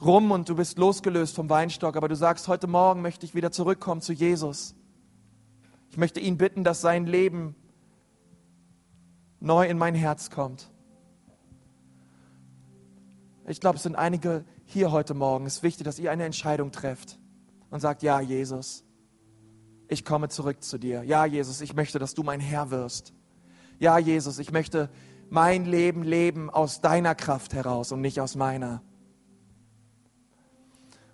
rum 0.00 0.30
und 0.30 0.48
du 0.48 0.56
bist 0.56 0.78
losgelöst 0.78 1.36
vom 1.36 1.50
Weinstock, 1.50 1.96
aber 1.96 2.08
du 2.08 2.16
sagst, 2.16 2.48
heute 2.48 2.66
Morgen 2.66 3.02
möchte 3.02 3.26
ich 3.26 3.34
wieder 3.34 3.52
zurückkommen 3.52 4.00
zu 4.00 4.12
Jesus. 4.12 4.74
Ich 5.90 5.98
möchte 5.98 6.20
ihn 6.20 6.38
bitten, 6.38 6.64
dass 6.64 6.80
sein 6.80 7.06
Leben 7.06 7.54
neu 9.40 9.66
in 9.66 9.76
mein 9.76 9.94
Herz 9.94 10.30
kommt. 10.30 10.70
Ich 13.46 13.60
glaube, 13.60 13.76
es 13.76 13.82
sind 13.82 13.96
einige 13.96 14.44
hier 14.64 14.92
heute 14.92 15.12
Morgen. 15.12 15.44
Es 15.44 15.56
ist 15.56 15.62
wichtig, 15.62 15.84
dass 15.84 15.98
ihr 15.98 16.10
eine 16.10 16.24
Entscheidung 16.24 16.70
trefft 16.72 17.19
und 17.70 17.80
sagt, 17.80 18.02
ja, 18.02 18.20
Jesus, 18.20 18.84
ich 19.88 20.04
komme 20.04 20.28
zurück 20.28 20.62
zu 20.62 20.78
dir. 20.78 21.02
Ja, 21.04 21.24
Jesus, 21.24 21.60
ich 21.60 21.74
möchte, 21.74 21.98
dass 21.98 22.14
du 22.14 22.22
mein 22.22 22.40
Herr 22.40 22.70
wirst. 22.70 23.12
Ja, 23.78 23.98
Jesus, 23.98 24.38
ich 24.38 24.52
möchte 24.52 24.90
mein 25.30 25.64
Leben 25.64 26.02
leben 26.02 26.50
aus 26.50 26.80
deiner 26.80 27.14
Kraft 27.14 27.54
heraus 27.54 27.92
und 27.92 28.00
nicht 28.00 28.20
aus 28.20 28.34
meiner. 28.34 28.82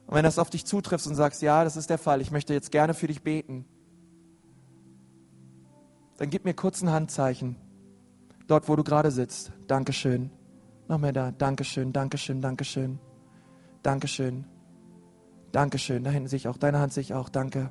Und 0.07 0.14
wenn 0.14 0.24
das 0.24 0.38
auf 0.38 0.50
dich 0.50 0.64
zutrifft 0.64 1.07
und 1.07 1.14
sagst, 1.14 1.42
ja, 1.42 1.64
das 1.64 1.76
ist 1.76 1.90
der 1.90 1.98
Fall, 1.98 2.20
ich 2.20 2.30
möchte 2.30 2.54
jetzt 2.54 2.70
gerne 2.70 2.94
für 2.94 3.09
dich 3.09 3.22
beten, 3.22 3.66
dann 6.16 6.30
gib 6.30 6.44
mir 6.44 6.54
kurz 6.54 6.82
ein 6.82 6.90
Handzeichen. 6.90 7.57
Dort, 8.46 8.68
wo 8.68 8.76
du 8.76 8.84
gerade 8.84 9.11
sitzt. 9.11 9.52
Dankeschön. 9.66 10.30
Noch 10.88 10.98
mehr 10.98 11.12
da. 11.12 11.32
Dankeschön, 11.32 11.92
Dankeschön, 11.92 12.40
Dankeschön. 12.40 12.98
Dankeschön. 13.82 14.55
Dankeschön. 15.57 16.04
Da 16.04 16.11
hinten 16.11 16.28
sehe 16.28 16.36
ich 16.36 16.48
auch, 16.48 16.59
deine 16.59 16.80
Hand 16.80 16.92
sehe 16.92 17.00
ich 17.00 17.14
auch. 17.14 17.30
Danke. 17.30 17.70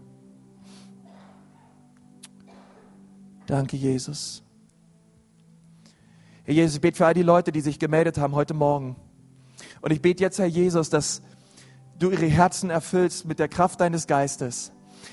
Danke, 3.46 3.78
Jesus. 3.78 4.42
Herr 6.46 6.56
Jesus, 6.56 6.78
ich 6.78 6.82
bete 6.82 6.98
für 6.98 7.06
all 7.06 7.14
die 7.14 7.22
Leute, 7.22 7.52
die 7.52 7.62
sich 7.62 7.78
gemeldet 7.78 8.18
haben 8.18 8.34
heute 8.34 8.56
Morgen. 8.56 8.96
Und 9.82 9.94
ich 9.94 10.02
bete 10.02 10.24
jetzt, 10.24 10.40
Herr 10.40 10.48
Jesus, 10.48 10.90
dass 10.90 11.22
du 12.00 12.10
ihre 12.10 12.26
Herzen 12.26 12.72
erfüllst 12.72 13.26
mit 13.26 13.38
der 13.38 13.50
Kraft 13.50 13.80
deines 13.80 14.08
Geistes. 14.08 14.72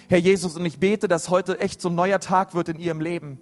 Herr 0.09 0.17
Jesus, 0.17 0.57
und 0.57 0.65
ich 0.65 0.79
bete, 0.79 1.09
dass 1.09 1.29
heute 1.29 1.61
echt 1.61 1.83
so 1.83 1.91
ein 1.91 1.95
neuer 1.95 2.21
Tag 2.21 2.55
wird 2.55 2.71
in 2.71 2.79
ihrem 2.79 3.03
Leben. 3.03 3.39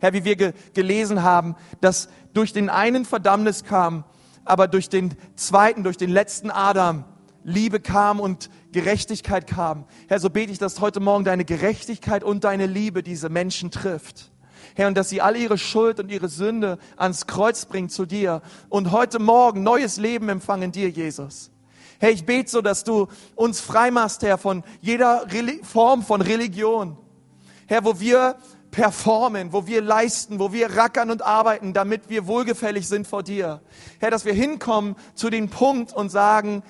Herr, 0.00 0.14
wie 0.14 0.24
wir 0.24 0.36
ge 0.36 0.54
gelesen 0.72 1.22
haben, 1.22 1.54
dass 1.82 2.08
durch 2.32 2.54
den 2.54 2.70
einen 2.70 3.04
Verdammnis 3.04 3.62
kam, 3.62 4.04
aber 4.46 4.68
durch 4.68 4.88
den 4.88 5.14
zweiten, 5.36 5.82
durch 5.82 5.98
den 5.98 6.08
letzten 6.08 6.50
Adam 6.50 7.04
Liebe 7.44 7.80
kam 7.80 8.20
und 8.20 8.50
Gerechtigkeit 8.72 9.46
kam. 9.46 9.84
Herr, 10.08 10.20
so 10.20 10.30
bete 10.30 10.52
ich, 10.52 10.58
dass 10.58 10.80
heute 10.80 11.00
Morgen 11.00 11.24
deine 11.24 11.44
Gerechtigkeit 11.44 12.22
und 12.22 12.44
deine 12.44 12.66
Liebe 12.66 13.02
diese 13.02 13.28
Menschen 13.28 13.70
trifft. 13.70 14.30
Herr, 14.74 14.88
und 14.88 14.96
dass 14.96 15.08
sie 15.08 15.20
alle 15.20 15.38
ihre 15.38 15.58
Schuld 15.58 15.98
und 15.98 16.10
ihre 16.10 16.28
Sünde 16.28 16.78
ans 16.96 17.26
Kreuz 17.26 17.66
bringen 17.66 17.88
zu 17.88 18.06
dir 18.06 18.42
und 18.68 18.92
heute 18.92 19.18
Morgen 19.18 19.62
neues 19.62 19.96
Leben 19.96 20.28
empfangen 20.28 20.72
dir, 20.72 20.88
Jesus. 20.88 21.50
Herr, 21.98 22.10
ich 22.10 22.24
bete 22.24 22.50
so, 22.50 22.62
dass 22.62 22.84
du 22.84 23.08
uns 23.34 23.60
frei 23.60 23.90
machst, 23.90 24.22
Herr, 24.22 24.38
von 24.38 24.64
jeder 24.80 25.26
Form 25.62 26.02
von 26.02 26.22
Religion. 26.22 26.96
Herr, 27.66 27.84
wo 27.84 28.00
wir 28.00 28.36
performen, 28.70 29.52
wo 29.52 29.66
wir 29.66 29.82
leisten, 29.82 30.38
wo 30.38 30.52
wir 30.52 30.76
rackern 30.76 31.10
und 31.10 31.22
arbeiten, 31.22 31.72
damit 31.72 32.08
wir 32.08 32.26
wohlgefällig 32.26 32.88
sind 32.88 33.06
vor 33.06 33.22
dir. 33.22 33.60
Herr, 33.98 34.10
dass 34.10 34.24
wir 34.24 34.32
hinkommen 34.32 34.96
zu 35.14 35.28
dem 35.28 35.50
Punkt 35.50 35.92
und 35.92 36.08
sagen, 36.08 36.62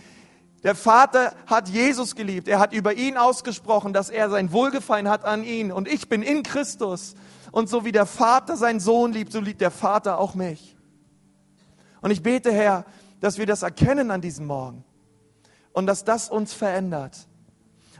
der 0.62 0.74
Vater 0.74 1.34
hat 1.46 1.68
Jesus 1.68 2.14
geliebt. 2.14 2.46
Er 2.46 2.58
hat 2.58 2.72
über 2.74 2.94
ihn 2.94 3.16
ausgesprochen, 3.16 3.92
dass 3.92 4.10
er 4.10 4.28
sein 4.28 4.52
Wohlgefallen 4.52 5.08
hat 5.08 5.24
an 5.24 5.42
ihn. 5.42 5.72
Und 5.72 5.88
ich 5.88 6.08
bin 6.08 6.22
in 6.22 6.42
Christus. 6.42 7.14
Und 7.50 7.68
so 7.68 7.84
wie 7.84 7.92
der 7.92 8.06
Vater 8.06 8.56
seinen 8.56 8.80
Sohn 8.80 9.12
liebt, 9.12 9.32
so 9.32 9.40
liebt 9.40 9.60
der 9.60 9.70
Vater 9.70 10.18
auch 10.18 10.34
mich. 10.34 10.76
Und 12.02 12.10
ich 12.10 12.22
bete, 12.22 12.52
Herr, 12.52 12.84
dass 13.20 13.38
wir 13.38 13.46
das 13.46 13.62
erkennen 13.62 14.10
an 14.10 14.20
diesem 14.20 14.46
Morgen. 14.46 14.84
Und 15.72 15.86
dass 15.86 16.04
das 16.04 16.28
uns 16.28 16.52
verändert. 16.52 17.26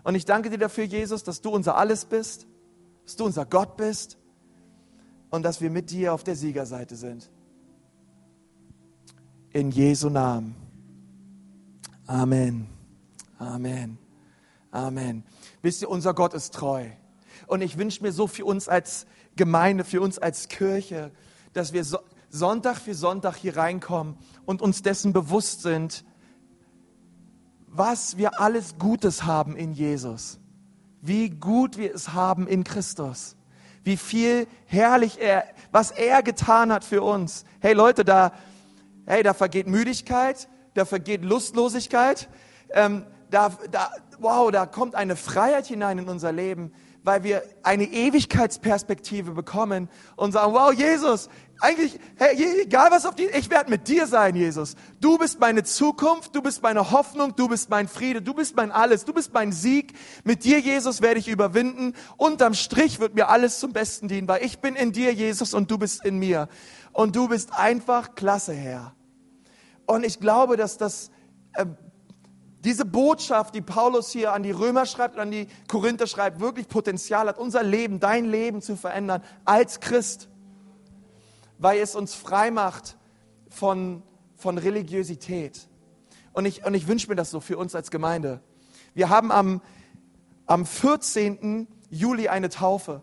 Und 0.03 0.15
ich 0.15 0.25
danke 0.25 0.51
dir 0.51 0.59
dafür, 0.59 0.85
Jesus, 0.85 1.25
dass 1.25 1.41
du 1.41 1.51
unser 1.51 1.77
Alles 1.77 2.05
bist, 2.05 2.47
dass 3.05 3.17
du 3.17 3.25
unser 3.25 3.47
Gott 3.47 3.77
bist 3.77 4.19
und 5.31 5.45
dass 5.45 5.61
wir 5.61 5.71
mit 5.71 5.91
dir 5.91 6.13
auf 6.13 6.25
der 6.25 6.37
Siegerseite 6.37 6.97
sind. 6.97 7.31
In 9.53 9.71
Jesu 9.71 10.11
Namen. 10.11 10.70
Amen. 12.11 12.67
Amen. 13.39 13.97
Amen. 14.73 15.23
Wisst 15.63 15.83
ihr, 15.83 15.89
unser 15.89 16.13
Gott 16.13 16.35
ist 16.35 16.53
treu. 16.53 16.87
Und 17.47 17.61
ich 17.61 17.79
wünsche 17.79 18.03
mir 18.03 18.11
so 18.11 18.27
für 18.27 18.45
uns 18.45 18.69
als 18.69 19.07
Gemeinde, 19.37 19.85
für 19.85 20.01
uns 20.01 20.19
als 20.19 20.49
Kirche, 20.49 21.13
dass 21.53 21.73
wir 21.73 21.85
Sonntag 22.29 22.79
für 22.79 22.97
Sonntag 22.97 23.37
hier 23.37 23.57
reinkommen 23.57 24.17
und 24.45 24.61
uns 24.61 24.83
dessen 24.83 25.13
bewusst 25.13 25.63
sind, 25.63 26.05
was 27.69 28.17
wir 28.17 28.41
alles 28.41 28.77
Gutes 28.77 29.23
haben 29.23 29.55
in 29.55 29.73
Jesus. 29.73 30.41
Wie 31.01 31.31
gut 31.31 31.79
wir 31.79 31.95
es 31.95 32.13
haben 32.13 32.49
in 32.49 32.65
Christus. 32.65 33.37
Wie 33.85 33.97
viel 33.97 34.49
herrlich 34.67 35.21
er, 35.21 35.45
was 35.71 35.93
er 35.93 36.25
getan 36.25 36.73
hat 36.73 36.83
für 36.83 37.03
uns. 37.03 37.45
Hey 37.61 37.73
Leute, 37.73 38.05
da, 38.05 38.33
hey, 39.07 39.23
da 39.23 39.33
vergeht 39.33 39.69
Müdigkeit, 39.69 40.49
da 40.75 40.85
vergeht 40.85 41.25
Lustlosigkeit, 41.25 42.29
ähm, 42.73 43.05
da, 43.31 43.51
da, 43.71 43.91
wow, 44.19 44.51
da 44.51 44.67
kommt 44.67 44.95
eine 44.95 45.17
Freiheit 45.17 45.67
hinein 45.67 45.99
in 45.99 46.09
unser 46.09 46.33
Leben, 46.33 46.73
weil 47.03 47.23
wir 47.23 47.43
eine 47.63 47.85
Ewigkeitsperspektive 47.85 49.33
bekommen 49.33 49.89
und 50.17 50.33
sagen, 50.33 50.53
wow, 50.53 50.73
Jesus, 50.73 51.29
eigentlich, 51.61 51.99
hey, 52.17 52.63
egal 52.63 52.91
was 52.91 53.07
auf 53.07 53.15
die, 53.15 53.27
ich 53.27 53.51
werde 53.51 53.71
mit 53.71 53.89
dir 53.89 54.07
sein, 54.07 54.35
Jesus. 54.35 54.75
Du 55.01 55.17
bist 55.19 55.41
meine 55.41 55.63
Zukunft, 55.63 56.35
du 56.35 56.43
bist 56.43 56.63
meine 56.63 56.91
Hoffnung, 56.91 57.35
du 57.37 57.49
bist 57.49 57.71
mein 57.71 57.89
Friede, 57.89 58.21
du 58.21 58.35
bist 58.35 58.57
mein 58.57 58.71
alles, 58.71 59.05
du 59.05 59.13
bist 59.13 59.33
mein 59.33 59.53
Sieg. 59.53 59.95
Mit 60.25 60.45
dir, 60.45 60.59
Jesus, 60.61 61.01
werde 61.01 61.21
ich 61.21 61.29
überwinden. 61.29 61.95
Unterm 62.17 62.55
Strich 62.55 63.01
wird 63.01 63.15
mir 63.15 63.29
alles 63.29 63.61
zum 63.61 63.73
Besten 63.73 64.09
dienen, 64.09 64.29
weil 64.29 64.45
ich 64.45 64.61
bin 64.61 64.75
in 64.75 64.93
dir, 64.93 65.13
Jesus, 65.13 65.55
und 65.55 65.71
du 65.71 65.79
bist 65.79 66.05
in 66.05 66.19
mir. 66.19 66.49
Und 66.93 67.17
du 67.17 67.29
bist 67.29 67.53
einfach 67.55 68.15
klasse, 68.15 68.53
Herr. 68.53 68.95
Und 69.91 70.05
ich 70.07 70.21
glaube, 70.21 70.57
dass 70.57 70.77
das, 70.77 71.11
äh, 71.55 71.67
diese 72.61 72.85
Botschaft, 72.85 73.57
die 73.57 73.61
Paulus 73.61 74.11
hier 74.13 74.33
an 74.33 74.45
die 74.45 74.53
Römer 74.53 74.87
schreibt 74.87 75.17
und 75.17 75.21
an 75.21 75.31
die 75.33 75.49
Korinther 75.67 76.07
schreibt, 76.07 76.39
wirklich 76.39 76.69
Potenzial 76.69 77.27
hat, 77.27 77.39
unser 77.39 77.65
Leben, 77.65 77.99
dein 77.99 78.25
Leben 78.25 78.63
zu 78.63 78.77
verändern 78.77 79.21
als 79.45 79.81
Christ, 79.81 80.29
weil 81.59 81.81
es 81.81 81.97
uns 81.97 82.15
frei 82.15 82.53
macht 82.53 82.97
von, 83.49 84.05
von 84.37 84.59
Religiosität. 84.59 85.67
Und 86.33 86.45
ich, 86.45 86.65
und 86.65 86.75
ich 86.75 86.87
wünsche 86.87 87.09
mir 87.09 87.17
das 87.17 87.31
so 87.31 87.41
für 87.41 87.59
uns 87.59 87.75
als 87.75 87.91
Gemeinde. 87.91 88.41
Wir 88.95 89.09
haben 89.09 89.33
am, 89.33 89.61
am 90.47 90.67
14. 90.67 91.67
Juli 91.91 92.29
eine 92.29 92.49
Taufe. 92.49 93.03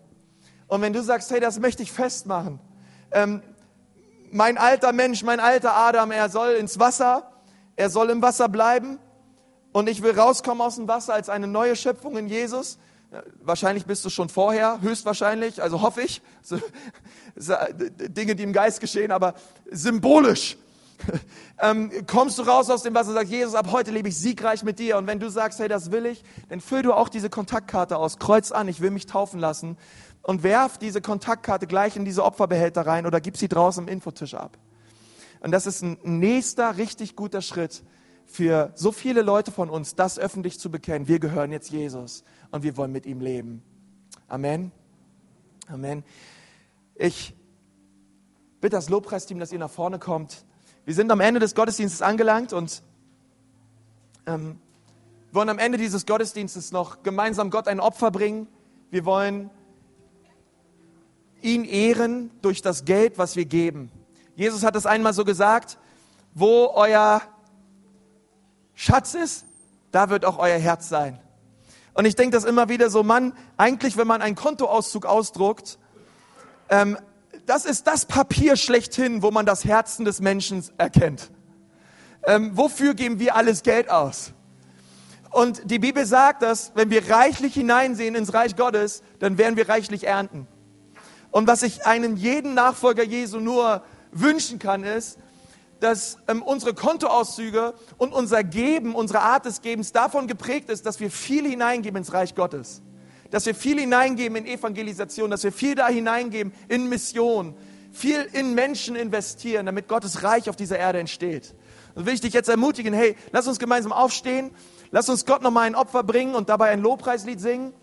Und 0.68 0.82
wenn 0.82 0.94
du 0.94 1.04
sagst, 1.04 1.32
hey, 1.32 1.42
das 1.42 1.60
möchte 1.60 1.84
ich 1.84 1.92
festmachen, 1.92 2.62
ähm, 3.12 3.42
mein 4.32 4.58
alter 4.58 4.94
Mensch, 4.94 5.24
mein 5.24 5.40
alter 5.40 5.76
Adam, 5.76 6.12
er 6.12 6.30
soll 6.30 6.54
ins 6.54 6.80
Wasser, 6.80 7.32
er 7.76 7.90
soll 7.90 8.10
im 8.10 8.22
Wasser 8.22 8.50
bleiben 8.50 9.00
und 9.72 9.88
ich 9.88 10.02
will 10.02 10.18
rauskommen 10.18 10.62
aus 10.62 10.76
dem 10.76 10.88
Wasser 10.88 11.14
als 11.14 11.30
eine 11.30 11.48
neue 11.48 11.76
Schöpfung 11.76 12.18
in 12.18 12.28
Jesus. 12.28 12.78
Wahrscheinlich 13.42 13.86
bist 13.86 14.04
du 14.04 14.10
schon 14.10 14.28
vorher, 14.28 14.82
höchstwahrscheinlich, 14.82 15.62
also 15.62 15.82
hoffe 15.82 16.02
ich. 16.02 16.22
Dinge, 17.38 18.36
die 18.36 18.44
im 18.44 18.54
Geist 18.54 18.82
geschehen, 18.82 19.12
aber 19.12 19.36
symbolisch. 19.72 20.58
Ähm, 21.60 21.92
kommst 22.06 22.38
du 22.38 22.44
raus 22.44 22.70
aus 22.70 22.84
dem 22.84 22.94
Wasser 22.94 23.10
und 23.10 23.16
sagst, 23.16 23.32
Jesus, 23.32 23.56
ab 23.56 23.70
heute 23.72 23.90
lebe 23.90 24.10
ich 24.10 24.16
siegreich 24.16 24.62
mit 24.62 24.78
dir. 24.78 24.96
Und 24.96 25.08
wenn 25.08 25.20
du 25.20 25.28
sagst, 25.28 25.58
hey, 25.58 25.68
das 25.68 25.90
will 25.90 26.06
ich, 26.06 26.24
dann 26.50 26.62
füll 26.62 26.84
du 26.84 26.94
auch 26.94 27.10
diese 27.10 27.32
Kontaktkarte 27.32 27.98
aus, 27.98 28.20
kreuz 28.20 28.52
an, 28.52 28.68
ich 28.68 28.80
will 28.80 28.92
mich 28.92 29.08
taufen 29.08 29.40
lassen 29.40 29.76
und 30.28 30.44
werf 30.44 30.78
diese 30.78 31.00
Kontaktkarte 31.00 31.68
gleich 31.68 31.96
in 31.96 32.04
diese 32.04 32.24
Opferbehälter 32.24 32.86
rein 32.86 33.06
oder 33.06 33.22
gib 33.22 33.38
sie 33.38 33.48
draußen 33.48 33.88
im 33.88 33.92
Infotisch 33.92 34.34
ab. 34.34 34.58
Und 35.40 35.52
das 35.52 35.66
ist 35.66 35.82
ein 35.82 35.98
nächster 36.04 36.78
richtig 36.78 37.16
guter 37.16 37.42
Schritt 37.42 37.82
für 38.26 38.74
so 38.76 38.92
viele 38.92 39.22
Leute 39.22 39.52
von 39.54 39.70
uns, 39.70 39.96
das 39.96 40.20
öffentlich 40.20 40.60
zu 40.60 40.70
bekennen. 40.70 41.08
Wir 41.08 41.20
gehören 41.20 41.54
jetzt 41.54 41.72
Jesus 41.72 42.26
und 42.52 42.64
wir 42.64 42.76
wollen 42.76 42.92
mit 42.92 43.06
ihm 43.06 43.22
leben. 43.22 43.64
Amen. 44.28 44.74
Amen. 45.70 46.04
Ich 46.96 47.34
bitte 48.60 48.76
das 48.76 48.90
Lobpreisteam, 48.90 49.40
dass 49.40 49.54
ihr 49.54 49.60
nach 49.60 49.70
vorne 49.72 49.98
kommt. 49.98 50.44
Wir 50.84 50.94
sind 50.94 51.10
am 51.10 51.22
Ende 51.22 51.40
des 51.40 51.56
Gottesdienstes 51.56 52.02
angelangt 52.02 52.52
und 52.52 52.84
ähm, 54.26 54.60
wollen 55.32 55.48
am 55.48 55.60
Ende 55.60 55.78
dieses 55.78 56.06
Gottesdienstes 56.06 56.74
noch 56.74 57.02
gemeinsam 57.02 57.50
Gott 57.50 57.70
ein 57.70 57.80
Opfer 57.80 58.12
bringen. 58.12 58.50
Wir 58.92 59.06
wollen 59.06 59.52
ihn 61.42 61.64
ehren 61.64 62.32
durch 62.42 62.62
das 62.62 62.86
Geld, 62.86 63.18
was 63.18 63.36
wir 63.36 63.46
geben. 63.46 63.92
Jesus 64.36 64.64
hat 64.64 64.76
es 64.76 64.86
einmal 64.86 65.14
so 65.14 65.26
gesagt, 65.26 65.78
wo 66.34 66.72
euer 66.74 67.22
Schatz 68.76 69.16
ist, 69.16 69.46
da 69.92 70.10
wird 70.10 70.26
auch 70.26 70.38
euer 70.38 70.60
Herz 70.60 70.90
sein. 70.90 71.20
Und 71.94 72.06
ich 72.06 72.16
denke 72.16 72.38
das 72.38 72.44
immer 72.44 72.70
wieder 72.70 72.92
so, 72.92 73.02
Mann, 73.02 73.34
eigentlich, 73.58 73.98
wenn 73.98 74.06
man 74.06 74.22
einen 74.22 74.36
Kontoauszug 74.36 75.06
ausdruckt, 75.08 75.80
ähm, 76.70 76.98
das 77.48 77.66
ist 77.66 77.88
das 77.88 78.06
Papier 78.06 78.56
schlechthin, 78.56 79.24
wo 79.24 79.32
man 79.32 79.46
das 79.46 79.66
Herzen 79.66 80.06
des 80.06 80.20
Menschen 80.20 80.64
erkennt. 80.78 81.32
Ähm, 82.24 82.56
wofür 82.56 82.94
geben 82.94 83.20
wir 83.20 83.36
alles 83.36 83.64
Geld 83.64 83.90
aus? 83.90 84.34
Und 85.32 85.72
die 85.72 85.80
Bibel 85.80 86.06
sagt, 86.06 86.42
dass 86.42 86.72
wenn 86.76 86.90
wir 86.90 87.10
reichlich 87.10 87.54
hineinsehen 87.54 88.16
ins 88.16 88.34
Reich 88.34 88.56
Gottes, 88.56 89.02
dann 89.20 89.38
werden 89.38 89.56
wir 89.56 89.68
reichlich 89.70 90.06
ernten. 90.06 90.48
Und 91.38 91.46
was 91.46 91.62
ich 91.62 91.86
einem 91.86 92.16
jeden 92.18 92.56
Nachfolger 92.56 93.04
Jesu 93.04 93.40
nur 93.40 93.84
wünschen 94.12 94.58
kann, 94.58 94.84
ist, 94.84 95.20
dass 95.80 96.18
ähm, 96.28 96.42
unsere 96.42 96.74
Kontoauszüge 96.74 97.76
und 98.00 98.12
unser 98.12 98.44
Geben, 98.44 98.96
unsere 98.96 99.20
Art 99.20 99.46
des 99.46 99.62
Gebens 99.62 99.92
davon 99.92 100.26
geprägt 100.26 100.72
ist, 100.72 100.88
dass 100.88 101.00
wir 101.00 101.12
viel 101.12 101.48
hineingeben 101.48 101.96
ins 101.96 102.12
Reich 102.12 102.34
Gottes. 102.34 102.82
Dass 103.30 103.46
wir 103.46 103.54
viel 103.54 103.80
hineingeben 103.80 104.36
in 104.36 104.48
Evangelisation, 104.48 105.30
dass 105.30 105.44
wir 105.44 105.52
viel 105.52 105.76
da 105.76 105.88
hineingeben 105.88 106.54
in 106.70 106.90
Mission, 106.90 107.54
viel 107.92 108.28
in 108.34 108.56
Menschen 108.56 108.96
investieren, 108.96 109.68
damit 109.68 109.88
Gottes 109.88 110.24
Reich 110.24 110.50
auf 110.50 110.56
dieser 110.56 110.80
Erde 110.80 110.98
entsteht. 110.98 111.54
Und 111.94 112.08
will 112.08 112.16
ich 112.16 112.22
dich 112.22 112.34
jetzt 112.34 112.50
ermutigen, 112.50 112.96
hey, 112.96 113.16
lass 113.32 113.48
uns 113.48 113.60
gemeinsam 113.60 113.92
aufstehen, 113.92 114.50
lass 114.90 115.08
uns 115.08 115.24
Gott 115.24 115.44
nochmal 115.44 115.68
ein 115.68 115.76
Opfer 115.76 116.02
bringen 116.02 116.34
und 116.34 116.50
dabei 116.50 116.70
ein 116.70 116.82
Lobpreislied 116.82 117.40
singen 117.40 117.74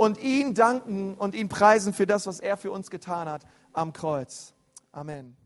und 0.00 0.18
ihn 0.22 0.54
danken 0.54 1.12
und 1.12 1.34
ihn 1.34 1.50
preisen 1.50 1.92
für 1.92 2.06
das, 2.06 2.26
was 2.26 2.40
er 2.40 2.56
für 2.56 2.72
uns 2.72 2.88
getan 2.88 3.28
hat 3.28 3.42
am 3.74 3.92
Kreuz. 3.92 4.54
Amen. 4.92 5.36